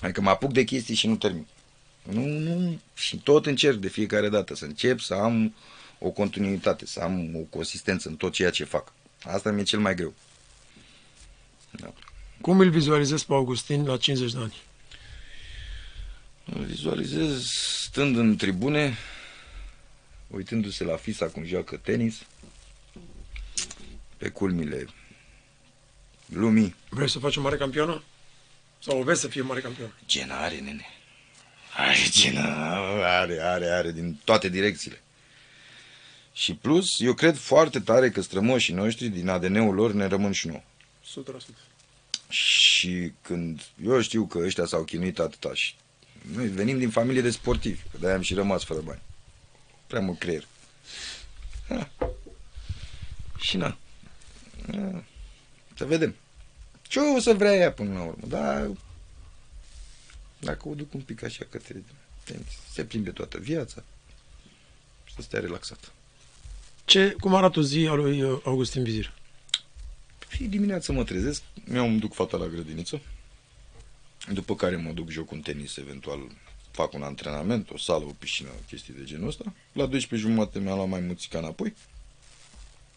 Adică 0.00 0.20
mă 0.20 0.30
apuc 0.30 0.52
de 0.52 0.64
chestii 0.64 0.94
și 0.94 1.06
nu 1.06 1.16
termin. 1.16 1.46
Nu, 2.02 2.26
nu, 2.26 2.80
și 2.94 3.16
tot 3.16 3.46
încerc 3.46 3.76
de 3.76 3.88
fiecare 3.88 4.28
dată 4.28 4.54
să 4.54 4.64
încep 4.64 5.00
să 5.00 5.14
am 5.14 5.54
o 5.98 6.10
continuitate, 6.10 6.86
să 6.86 7.00
am 7.00 7.36
o 7.36 7.38
consistență 7.38 8.08
în 8.08 8.16
tot 8.16 8.32
ceea 8.32 8.50
ce 8.50 8.64
fac. 8.64 8.92
Asta 9.22 9.50
mi-e 9.50 9.62
cel 9.62 9.78
mai 9.78 9.94
greu. 9.94 10.14
Da. 11.70 11.92
Cum 12.40 12.60
îl 12.60 12.70
vizualizezi 12.70 13.26
pe 13.26 13.32
Augustin 13.32 13.84
la 13.84 13.96
50 13.96 14.32
de 14.32 14.38
ani? 14.38 14.54
Îl 16.44 16.64
vizualizez 16.64 17.46
stând 17.46 18.16
în 18.16 18.36
tribune, 18.36 18.96
uitându-se 20.26 20.84
la 20.84 20.96
fisa 20.96 21.26
cum 21.26 21.44
joacă 21.44 21.76
tenis, 21.76 22.22
pe 24.16 24.28
culmile 24.28 24.86
lumii. 26.26 26.74
Vrei 26.88 27.08
să 27.08 27.18
faci 27.18 27.36
o 27.36 27.40
mare 27.40 27.56
campionă? 27.56 28.02
Sau 28.78 29.02
vezi 29.02 29.20
să 29.20 29.28
fie 29.28 29.42
mare 29.42 29.60
campionă? 29.60 29.92
Gena 30.06 30.38
are, 30.42 30.58
nene. 30.58 30.86
Are 31.76 32.08
Gena, 32.10 32.74
are, 33.20 33.40
are, 33.40 33.66
are, 33.68 33.92
din 33.92 34.20
toate 34.24 34.48
direcțiile. 34.48 35.02
Și 36.32 36.54
plus, 36.54 37.00
eu 37.00 37.14
cred 37.14 37.36
foarte 37.36 37.80
tare 37.80 38.10
că 38.10 38.20
strămoșii 38.20 38.74
noștri, 38.74 39.08
din 39.08 39.28
ADN-ul 39.28 39.74
lor, 39.74 39.92
ne 39.92 40.06
rămân 40.06 40.32
și 40.32 40.46
nouă. 40.46 40.62
100%. 40.62 41.46
Și 42.28 43.12
când 43.22 43.66
eu 43.84 44.00
știu 44.00 44.26
că 44.26 44.38
ăștia 44.38 44.64
s-au 44.64 44.82
chinuit 44.84 45.18
atâta 45.18 45.54
și 45.54 45.74
noi 46.32 46.48
venim 46.48 46.78
din 46.78 46.90
familie 46.90 47.20
de 47.20 47.30
sportivi, 47.30 47.80
că 47.90 47.96
de-aia 47.98 48.16
am 48.16 48.22
și 48.22 48.34
rămas 48.34 48.64
fără 48.64 48.80
bani. 48.80 49.00
Prea 49.86 50.00
mult 50.00 50.18
creier. 50.18 50.46
Ha. 51.68 51.90
Și 53.38 53.56
na. 53.56 53.76
Ha. 54.72 55.04
Să 55.76 55.84
vedem. 55.84 56.14
Ce 56.82 57.00
o 57.00 57.20
să 57.20 57.32
vrea 57.32 57.54
ea 57.54 57.72
până 57.72 57.94
la 57.94 58.02
urmă, 58.02 58.26
dar 58.26 58.70
dacă 60.38 60.68
o 60.68 60.74
duc 60.74 60.94
un 60.94 61.00
pic 61.00 61.22
așa 61.22 61.44
către 61.50 61.82
se 62.72 62.84
plimbe 62.84 63.10
toată 63.10 63.38
viața 63.38 63.84
și 65.04 65.14
să 65.14 65.22
stea 65.22 65.40
relaxat. 65.40 65.92
Ce, 66.84 67.16
cum 67.20 67.34
arată 67.34 67.58
o 67.58 67.62
zi 67.62 67.86
a 67.86 67.92
lui 67.92 68.22
uh, 68.22 68.40
Augustin 68.44 68.82
Vizir? 68.82 69.12
Și 70.28 70.44
dimineața 70.44 70.92
mă 70.92 71.04
trezesc, 71.04 71.42
eu 71.72 71.86
îmi 71.86 71.98
duc 71.98 72.14
fata 72.14 72.36
la 72.36 72.46
grădiniță, 72.46 73.00
după 74.32 74.54
care 74.54 74.76
mă 74.76 74.90
duc 74.90 75.10
joc 75.10 75.30
un 75.30 75.40
tenis, 75.40 75.76
eventual 75.76 76.30
fac 76.70 76.92
un 76.92 77.02
antrenament, 77.02 77.70
o 77.70 77.78
sală, 77.78 78.04
o 78.04 78.14
piscină, 78.18 78.48
chestii 78.66 78.94
de 78.94 79.04
genul 79.04 79.28
ăsta. 79.28 79.44
La 79.72 79.86
12 79.86 80.28
jumate 80.28 80.58
mi-am 80.58 80.76
luat 80.76 80.88
mai 80.88 81.00
muțica 81.00 81.38
înapoi. 81.38 81.74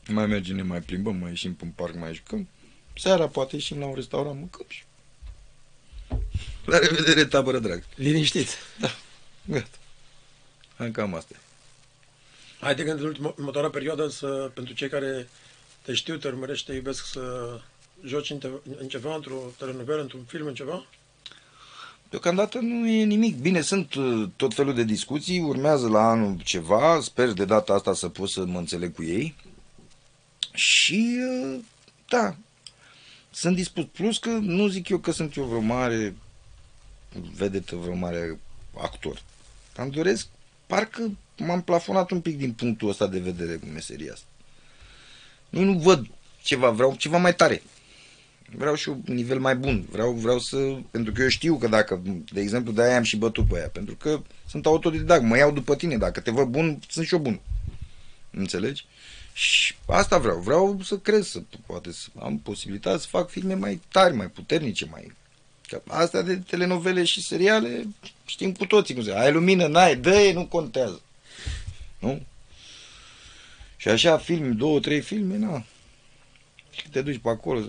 Mai 0.07 0.25
mergem, 0.25 0.55
ne 0.55 0.61
mai 0.61 0.81
plimbăm, 0.81 1.15
mai 1.15 1.29
ieșim 1.29 1.53
pe 1.53 1.63
un 1.63 1.69
parc, 1.69 1.95
mai 1.95 2.13
jucăm. 2.13 2.47
Seara 2.95 3.27
poate 3.27 3.55
ieșim 3.55 3.79
la 3.79 3.85
un 3.85 3.95
restaurant, 3.95 4.37
mâncăm 4.37 4.65
și... 4.67 4.83
La 6.65 6.77
revedere, 6.77 7.25
tabără 7.25 7.59
drag. 7.59 7.83
Liniștit. 7.95 8.47
Da, 8.79 8.89
gata. 9.45 9.77
Hai 10.77 10.91
cam 10.91 11.15
asta 11.15 11.35
Hai 12.59 12.75
de 12.75 12.83
gând 12.83 12.99
în 12.99 13.33
următoarea 13.37 13.69
perioadă 13.69 14.07
să, 14.07 14.51
pentru 14.53 14.73
cei 14.73 14.89
care 14.89 15.29
te 15.81 15.93
știu, 15.93 16.17
te 16.17 16.27
urmărești, 16.27 16.65
te 16.65 16.73
iubesc 16.73 17.05
să 17.05 17.59
joci 18.03 18.29
în, 18.29 18.37
te, 18.37 18.49
în 18.77 18.87
ceva, 18.87 19.15
într-o 19.15 19.53
telenovelă, 19.57 20.01
într-un 20.01 20.23
film, 20.23 20.47
în 20.47 20.53
ceva? 20.53 20.85
Deocamdată 22.09 22.59
nu 22.59 22.87
e 22.87 23.03
nimic. 23.03 23.37
Bine, 23.37 23.61
sunt 23.61 23.93
uh, 23.93 24.29
tot 24.35 24.53
felul 24.53 24.73
de 24.73 24.83
discuții, 24.83 25.39
urmează 25.39 25.87
la 25.87 26.09
anul 26.09 26.41
ceva, 26.43 26.99
sper 27.01 27.31
de 27.31 27.45
data 27.45 27.73
asta 27.73 27.93
să 27.93 28.09
pot 28.09 28.29
să 28.29 28.45
mă 28.45 28.57
înțeleg 28.57 28.95
cu 28.95 29.03
ei. 29.03 29.35
Și, 30.53 31.17
uh, 31.53 31.59
da, 32.09 32.35
sunt 33.31 33.55
dispus. 33.55 33.85
Plus 33.91 34.17
că 34.17 34.29
nu 34.29 34.67
zic 34.67 34.89
eu 34.89 34.97
că 34.97 35.11
sunt 35.11 35.35
eu 35.35 35.43
vreo 35.43 35.59
mare 35.59 36.15
vedetă, 37.35 37.75
vreo 37.75 37.95
mare 37.95 38.39
actor. 38.77 39.21
Îmi 39.75 39.91
doresc, 39.91 40.27
parcă 40.65 41.17
m-am 41.37 41.61
plafonat 41.61 42.11
un 42.11 42.21
pic 42.21 42.37
din 42.37 42.53
punctul 42.53 42.89
ăsta 42.89 43.07
de 43.07 43.19
vedere 43.19 43.55
cu 43.55 43.65
meseria 43.65 44.13
asta. 44.13 44.27
Eu 45.49 45.63
nu 45.63 45.79
văd 45.79 46.07
ceva, 46.41 46.69
vreau 46.69 46.95
ceva 46.95 47.17
mai 47.17 47.35
tare. 47.35 47.63
Vreau 48.51 48.75
și 48.75 48.89
un 48.89 49.01
nivel 49.05 49.39
mai 49.39 49.55
bun. 49.55 49.85
Vreau, 49.91 50.11
vreau 50.11 50.39
să... 50.39 50.57
Pentru 50.91 51.13
că 51.13 51.21
eu 51.21 51.27
știu 51.27 51.57
că 51.57 51.67
dacă, 51.67 52.01
de 52.31 52.41
exemplu, 52.41 52.71
de-aia 52.71 52.97
am 52.97 53.03
și 53.03 53.17
bătut 53.17 53.47
pe 53.47 53.57
aia. 53.57 53.69
Pentru 53.69 53.95
că 53.95 54.21
sunt 54.49 54.65
autodidact. 54.65 55.23
Mă 55.23 55.37
iau 55.37 55.51
după 55.51 55.75
tine. 55.75 55.97
Dacă 55.97 56.19
te 56.19 56.31
văd 56.31 56.47
bun, 56.47 56.79
sunt 56.89 57.05
și 57.05 57.13
eu 57.13 57.19
bun. 57.19 57.39
Înțelegi? 58.31 58.85
Și 59.33 59.75
asta 59.85 60.17
vreau. 60.17 60.39
Vreau 60.39 60.79
să 60.83 60.97
cresc, 60.97 61.31
să 61.31 61.41
poate 61.65 61.91
să 61.91 62.07
am 62.19 62.39
posibilitatea 62.39 62.99
să 62.99 63.07
fac 63.09 63.29
filme 63.29 63.53
mai 63.53 63.81
tari, 63.91 64.15
mai 64.15 64.27
puternice, 64.27 64.85
mai... 64.85 65.11
Că 65.67 65.81
astea 65.87 66.21
de 66.21 66.35
telenovele 66.35 67.03
și 67.03 67.23
seriale 67.23 67.87
știm 68.25 68.51
cu 68.53 68.65
toții 68.65 68.93
cum 68.93 69.03
se 69.03 69.11
Ai 69.11 69.31
lumină, 69.31 69.67
n-ai, 69.67 69.95
dă 69.95 70.31
nu 70.33 70.45
contează. 70.45 71.01
Nu? 71.99 72.25
Și 73.77 73.87
așa, 73.87 74.17
filme, 74.17 74.47
două, 74.47 74.79
trei 74.79 75.01
filme, 75.01 75.37
na. 75.37 75.63
Și 76.71 76.89
te 76.89 77.01
duci 77.01 77.17
pe 77.17 77.29
acolo, 77.29 77.61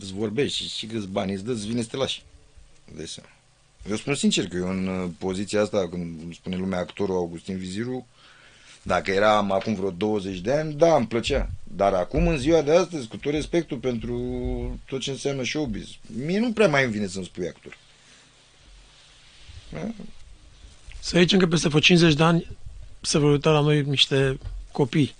îți 0.00 0.12
vorbești 0.12 0.62
și, 0.62 0.68
și 0.68 0.86
câți 0.86 1.06
bani 1.06 1.32
îți 1.32 1.44
dă, 1.44 1.52
îți 1.52 1.66
vine 1.66 1.82
să 1.82 1.88
te 1.88 1.96
lași. 1.96 2.22
Deci, 2.96 3.10
Eu 3.90 3.96
spun 3.96 4.14
sincer 4.14 4.48
că 4.48 4.56
eu 4.56 4.68
în 4.68 4.86
uh, 4.86 5.10
poziția 5.18 5.62
asta, 5.62 5.88
când 5.88 6.20
îmi 6.22 6.34
spune 6.34 6.56
lumea 6.56 6.78
actorul 6.78 7.14
Augustin 7.14 7.56
Viziru, 7.56 8.06
dacă 8.82 9.10
eram 9.10 9.52
acum 9.52 9.74
vreo 9.74 9.90
20 9.90 10.38
de 10.38 10.52
ani, 10.52 10.74
da, 10.74 10.96
îmi 10.96 11.06
plăcea. 11.06 11.50
Dar 11.62 11.92
acum, 11.92 12.28
în 12.28 12.38
ziua 12.38 12.62
de 12.62 12.76
astăzi, 12.76 13.08
cu 13.08 13.16
tot 13.16 13.32
respectul 13.32 13.76
pentru 13.76 14.18
tot 14.86 15.00
ce 15.00 15.10
înseamnă 15.10 15.44
showbiz, 15.44 15.88
mie 16.24 16.38
nu 16.38 16.52
prea 16.52 16.68
mai 16.68 16.84
îmi 16.84 16.92
vine 16.92 17.06
să-mi 17.06 17.24
spui 17.24 17.48
actor. 17.48 17.76
Da? 19.72 19.90
Să 21.00 21.18
zicem 21.18 21.38
că 21.38 21.46
peste 21.46 21.68
vreo 21.68 21.80
50 21.80 22.14
de 22.14 22.22
ani 22.22 22.46
se 23.00 23.18
vor 23.18 23.30
uita 23.30 23.50
la 23.50 23.60
noi 23.60 23.82
niște 23.82 24.38
copii 24.72 25.14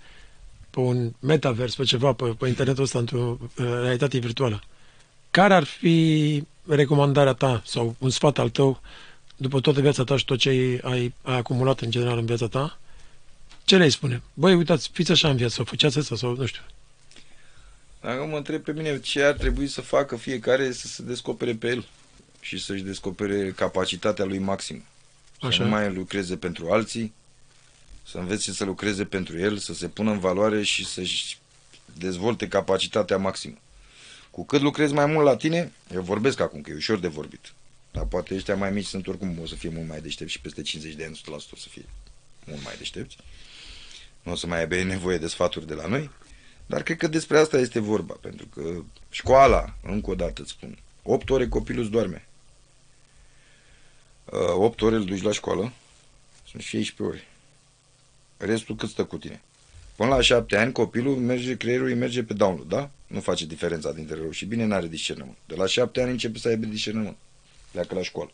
pe 0.74 0.80
un 0.80 1.12
metavers, 1.20 1.74
pe 1.74 1.84
ceva, 1.84 2.12
pe, 2.12 2.24
pe 2.38 2.48
internetul 2.48 2.82
ăsta, 2.82 2.98
într-o 2.98 3.38
uh, 3.40 3.48
realitate 3.56 4.18
virtuală. 4.18 4.62
Care 5.30 5.54
ar 5.54 5.64
fi 5.64 6.42
recomandarea 6.66 7.32
ta 7.32 7.62
sau 7.66 7.96
un 7.98 8.10
sfat 8.10 8.38
al 8.38 8.48
tău 8.48 8.80
după 9.36 9.60
toată 9.60 9.80
viața 9.80 10.04
ta 10.04 10.16
și 10.16 10.24
tot 10.24 10.38
ce 10.38 10.48
ai, 10.48 10.78
ai, 10.82 11.14
ai 11.22 11.36
acumulat 11.36 11.80
în 11.80 11.90
general 11.90 12.18
în 12.18 12.26
viața 12.26 12.48
ta? 12.48 12.78
Ce 13.64 13.76
le 13.76 13.88
spune? 13.88 14.22
Băi, 14.34 14.54
uitați, 14.54 14.90
fiți 14.92 15.10
așa 15.10 15.28
în 15.28 15.36
viață, 15.36 15.54
sau 15.54 15.64
făceați 15.64 15.98
asta, 15.98 16.16
sau 16.16 16.36
nu 16.36 16.46
știu. 16.46 16.62
Dacă 18.00 18.24
mă 18.24 18.36
întreb 18.36 18.62
pe 18.62 18.72
mine 18.72 19.00
ce 19.00 19.22
ar 19.22 19.32
trebui 19.32 19.66
să 19.66 19.80
facă 19.80 20.16
fiecare 20.16 20.72
să 20.72 20.86
se 20.86 21.02
descopere 21.02 21.54
pe 21.54 21.68
el 21.68 21.86
și 22.40 22.58
să-și 22.58 22.82
descopere 22.82 23.50
capacitatea 23.50 24.24
lui 24.24 24.38
maxim. 24.38 24.84
Să 25.40 25.46
Așa. 25.46 25.62
nu 25.62 25.68
mai 25.68 25.92
lucreze 25.92 26.36
pentru 26.36 26.70
alții, 26.70 27.12
să 28.06 28.18
învețe 28.18 28.52
să 28.52 28.64
lucreze 28.64 29.04
pentru 29.04 29.38
el, 29.38 29.58
să 29.58 29.74
se 29.74 29.88
pună 29.88 30.10
în 30.10 30.18
valoare 30.18 30.62
și 30.62 30.86
să-și 30.86 31.38
dezvolte 31.98 32.48
capacitatea 32.48 33.18
maximă. 33.18 33.56
Cu 34.30 34.44
cât 34.44 34.60
lucrezi 34.60 34.92
mai 34.92 35.06
mult 35.06 35.24
la 35.24 35.36
tine, 35.36 35.72
eu 35.94 36.02
vorbesc 36.02 36.40
acum, 36.40 36.60
că 36.60 36.70
e 36.70 36.74
ușor 36.74 36.98
de 36.98 37.08
vorbit. 37.08 37.52
Dar 37.90 38.04
poate 38.04 38.34
ăștia 38.34 38.56
mai 38.56 38.70
mici 38.70 38.86
sunt 38.86 39.06
oricum, 39.06 39.38
o 39.42 39.46
să 39.46 39.54
fie 39.54 39.68
mult 39.68 39.88
mai 39.88 40.00
deștepți 40.00 40.32
și 40.32 40.40
peste 40.40 40.62
50 40.62 40.94
de 40.94 41.04
ani, 41.04 41.20
100% 41.24 41.26
o 41.28 41.56
să 41.56 41.68
fie 41.68 41.84
mult 42.44 42.64
mai 42.64 42.74
deștepți. 42.78 43.16
Nu 44.22 44.32
o 44.32 44.34
să 44.34 44.46
mai 44.46 44.58
aibă 44.58 44.74
ei 44.74 44.84
nevoie 44.84 45.18
de 45.18 45.26
sfaturi 45.26 45.66
de 45.66 45.74
la 45.74 45.86
noi. 45.86 46.10
Dar 46.66 46.82
cred 46.82 46.96
că 46.96 47.06
despre 47.06 47.38
asta 47.38 47.58
este 47.58 47.78
vorba, 47.78 48.14
pentru 48.20 48.46
că 48.46 48.82
școala, 49.10 49.74
încă 49.82 50.10
o 50.10 50.14
dată 50.14 50.42
îți 50.42 50.50
spun, 50.50 50.78
8 51.02 51.30
ore 51.30 51.48
copilul 51.48 51.82
îți 51.82 51.90
doarme. 51.90 52.26
8 54.54 54.80
ore 54.82 54.94
îl 54.94 55.04
duci 55.04 55.22
la 55.22 55.32
școală, 55.32 55.72
sunt 56.50 56.62
16 56.62 57.02
ore. 57.02 57.28
Restul 58.44 58.76
cât 58.76 58.88
stă 58.88 59.04
cu 59.04 59.16
tine? 59.16 59.42
Până 59.96 60.08
la 60.08 60.20
7 60.20 60.56
ani 60.56 60.72
copilul 60.72 61.16
merge, 61.16 61.56
creierul 61.56 61.86
îi 61.86 61.94
merge 61.94 62.22
pe 62.22 62.34
download, 62.34 62.68
da? 62.68 62.90
Nu 63.06 63.20
face 63.20 63.46
diferența 63.46 63.92
dintre 63.92 64.14
rău 64.14 64.30
și 64.30 64.44
bine, 64.44 64.64
n-are 64.64 64.86
discernământ. 64.86 65.36
De 65.46 65.54
la 65.54 65.66
7 65.66 66.00
ani 66.00 66.10
începe 66.10 66.38
să 66.38 66.48
aibă 66.48 66.66
discernământ. 66.66 67.16
Pleacă 67.70 67.94
la 67.94 68.02
școală. 68.02 68.30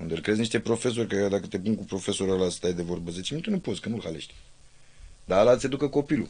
Unde 0.00 0.14
îl 0.14 0.20
crezi 0.20 0.38
niște 0.38 0.60
profesori, 0.60 1.08
că 1.08 1.28
dacă 1.28 1.46
te 1.46 1.58
pun 1.58 1.76
cu 1.76 1.84
profesorul 1.84 2.34
ăla 2.34 2.44
să 2.44 2.50
stai 2.56 2.72
de 2.72 2.82
vorbă 2.82 3.10
10 3.10 3.34
minute, 3.34 3.50
nu 3.50 3.58
poți, 3.58 3.80
că 3.80 3.88
nu-l 3.88 4.00
halești. 4.04 4.34
Dar 5.24 5.40
ăla 5.40 5.56
ți 5.56 5.66
educă 5.66 5.88
copilul. 5.88 6.28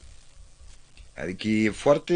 Adică 1.16 1.48
e 1.48 1.70
foarte 1.70 2.14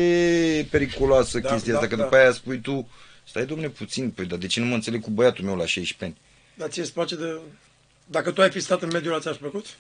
periculoasă 0.71 1.39
Da, 1.39 1.49
chestia 1.49 1.73
da, 1.73 1.79
asta, 1.79 1.91
că 1.91 1.97
da. 1.97 2.03
după 2.03 2.17
aia 2.17 2.33
spui 2.33 2.61
tu, 2.61 2.89
stai 3.29 3.47
domne 3.47 3.69
puțin, 3.69 4.11
păi 4.11 4.27
dar 4.27 4.39
de 4.39 4.47
ce 4.47 4.61
nu 4.61 4.67
mă 4.67 4.75
înțeleg 4.75 5.01
cu 5.03 5.11
băiatul 5.11 5.45
meu 5.45 5.57
la 5.57 5.67
16 5.67 6.05
ani? 6.05 6.17
Dar 6.55 6.69
ție 6.69 6.83
îți 6.83 6.93
place 6.93 7.17
de... 7.17 7.39
Dacă 8.07 8.31
tu 8.31 8.41
ai 8.41 8.51
fi 8.51 8.61
stat 8.61 8.83
în 8.83 8.89
mediul 8.93 9.13
ăla, 9.13 9.23
ți-aș 9.23 9.37
plăcut? 9.37 9.77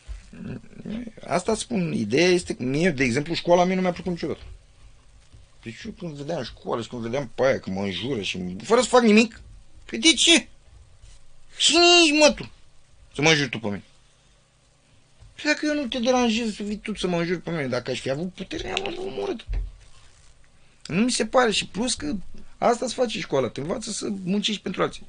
Asta 1.26 1.54
spun, 1.54 1.92
ideea 1.92 2.28
este, 2.28 2.54
că 2.54 2.62
mie, 2.62 2.90
de 2.90 3.04
exemplu, 3.04 3.34
școala 3.34 3.64
mie 3.64 3.74
nu 3.74 3.80
mi-a 3.80 3.92
plăcut 3.92 4.12
niciodată. 4.12 4.42
Deci 5.62 5.82
eu 5.84 5.90
când 5.90 6.16
vedeam 6.16 6.42
școală 6.42 6.82
și 6.82 6.88
când 6.88 7.02
vedeam 7.02 7.30
pe 7.34 7.44
aia 7.44 7.60
că 7.60 7.70
mă 7.70 7.80
înjură 7.80 8.22
și 8.22 8.56
fără 8.62 8.80
să 8.80 8.88
fac 8.88 9.02
nimic, 9.02 9.40
păi 9.84 9.98
de 9.98 10.12
ce? 10.12 10.48
Cine 11.58 11.84
ești, 12.02 12.16
mă, 12.16 12.32
tu? 12.36 12.50
Să 13.14 13.22
mă 13.22 13.28
înjuri 13.28 13.48
tu 13.48 13.58
pe 13.58 13.66
mine. 13.66 13.82
Păi 15.34 15.44
dacă 15.44 15.66
eu 15.66 15.74
nu 15.74 15.86
te 15.86 15.98
deranjez 15.98 16.54
să 16.54 16.62
vii 16.62 16.76
tu 16.76 16.94
să 16.94 17.06
mă 17.06 17.16
înjuri 17.16 17.40
pe 17.40 17.50
mine, 17.50 17.66
dacă 17.66 17.90
aș 17.90 18.00
fi 18.00 18.10
avut 18.10 18.32
putere, 18.32 18.72
am 18.72 18.96
omorât. 18.98 19.46
Nu 20.86 21.02
mi 21.02 21.10
se 21.10 21.26
pare 21.26 21.50
și 21.50 21.66
plus 21.66 21.94
că 21.94 22.14
asta 22.58 22.84
îți 22.84 22.94
face 22.94 23.18
școala, 23.18 23.48
te 23.48 23.60
învață 23.60 23.90
să 23.90 24.08
muncești 24.24 24.62
pentru 24.62 24.82
alții. 24.82 25.06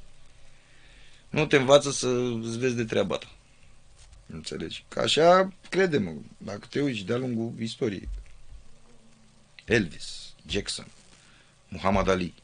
Nu 1.28 1.46
te 1.46 1.56
învață 1.56 1.90
să 1.90 2.08
îți 2.42 2.58
vezi 2.58 2.74
de 2.74 2.84
treaba 2.84 3.16
ta. 3.16 3.37
Înțelegi? 4.32 4.84
Că 4.88 5.00
așa, 5.00 5.52
crede-mă, 5.68 6.12
dacă 6.38 6.66
te 6.70 6.80
uiți 6.80 7.04
de-a 7.04 7.16
lungul 7.16 7.52
istoriei. 7.60 8.08
Elvis, 9.64 10.34
Jackson, 10.48 10.86
Muhammad 11.68 12.08
Ali. 12.08 12.34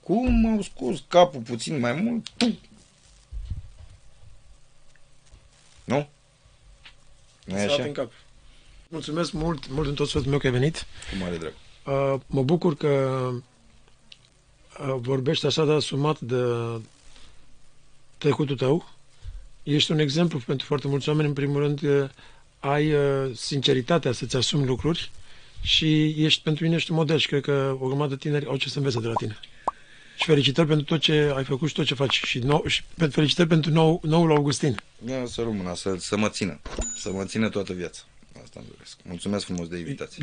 Cum 0.00 0.46
au 0.46 0.62
scos 0.62 1.04
capul 1.08 1.40
puțin 1.40 1.78
mai 1.78 1.92
mult? 1.92 2.28
Pum! 2.28 2.58
Nu? 5.84 6.08
Nu 7.44 7.56
e 7.58 7.66
Să 7.66 7.72
așa? 7.72 7.82
în 7.82 7.92
cap. 7.92 8.12
Mulțumesc 8.88 9.32
mult, 9.32 9.68
mult 9.68 9.86
din 9.86 9.94
tot 9.94 10.06
sufletul 10.06 10.30
meu 10.30 10.38
că 10.38 10.46
ai 10.46 10.52
venit. 10.52 10.86
Cu 11.10 11.16
mare 11.16 11.36
drag. 11.36 11.52
Uh, 11.86 12.20
mă 12.26 12.42
bucur 12.42 12.76
că 12.76 12.88
uh, 14.80 14.94
vorbești 14.98 15.46
așa 15.46 15.64
de 15.64 15.72
asumat 15.72 16.20
de 16.20 16.44
trecutul 18.18 18.56
tău. 18.56 18.93
Ești 19.64 19.90
un 19.92 19.98
exemplu 19.98 20.40
pentru 20.46 20.66
foarte 20.66 20.88
mulți 20.88 21.08
oameni. 21.08 21.28
În 21.28 21.34
primul 21.34 21.60
rând, 21.60 21.82
uh, 21.82 22.08
ai 22.60 22.92
uh, 22.92 23.30
sinceritatea 23.34 24.12
să-ți 24.12 24.36
asumi 24.36 24.66
lucruri 24.66 25.10
și 25.62 26.14
ești 26.24 26.42
pentru 26.42 26.64
mine 26.64 26.76
ești 26.76 26.90
un 26.90 26.96
model 26.96 27.18
și 27.18 27.26
cred 27.26 27.42
că 27.42 27.76
o 27.80 27.86
grămadă 27.86 28.08
de 28.14 28.16
tineri 28.16 28.46
au 28.46 28.56
ce 28.56 28.68
să 28.68 28.78
învețe 28.78 29.00
de 29.00 29.06
la 29.06 29.12
tine. 29.12 29.38
Și 30.16 30.24
felicitări 30.24 30.66
pentru 30.68 30.84
tot 30.84 31.00
ce 31.00 31.32
ai 31.36 31.44
făcut 31.44 31.68
și 31.68 31.74
tot 31.74 31.84
ce 31.84 31.94
faci. 31.94 32.20
Și, 32.24 32.38
nou, 32.38 32.64
și 32.66 32.82
pe- 32.96 33.06
felicitări 33.06 33.48
pentru 33.48 33.70
nou, 33.70 34.00
noul 34.02 34.30
Augustin. 34.30 34.80
Ia 35.08 35.26
să 35.26 35.40
rămână, 35.42 35.74
să, 35.74 35.94
să 35.98 36.16
mă 36.16 36.28
țină. 36.28 36.60
Să 36.96 37.10
mă 37.12 37.24
țină 37.24 37.48
toată 37.48 37.72
viața. 37.72 38.00
Asta 38.42 38.60
îmi 38.60 38.68
doresc. 38.72 38.96
Mulțumesc 39.04 39.44
frumos 39.44 39.68
de 39.68 39.78
invitație. 39.78 40.22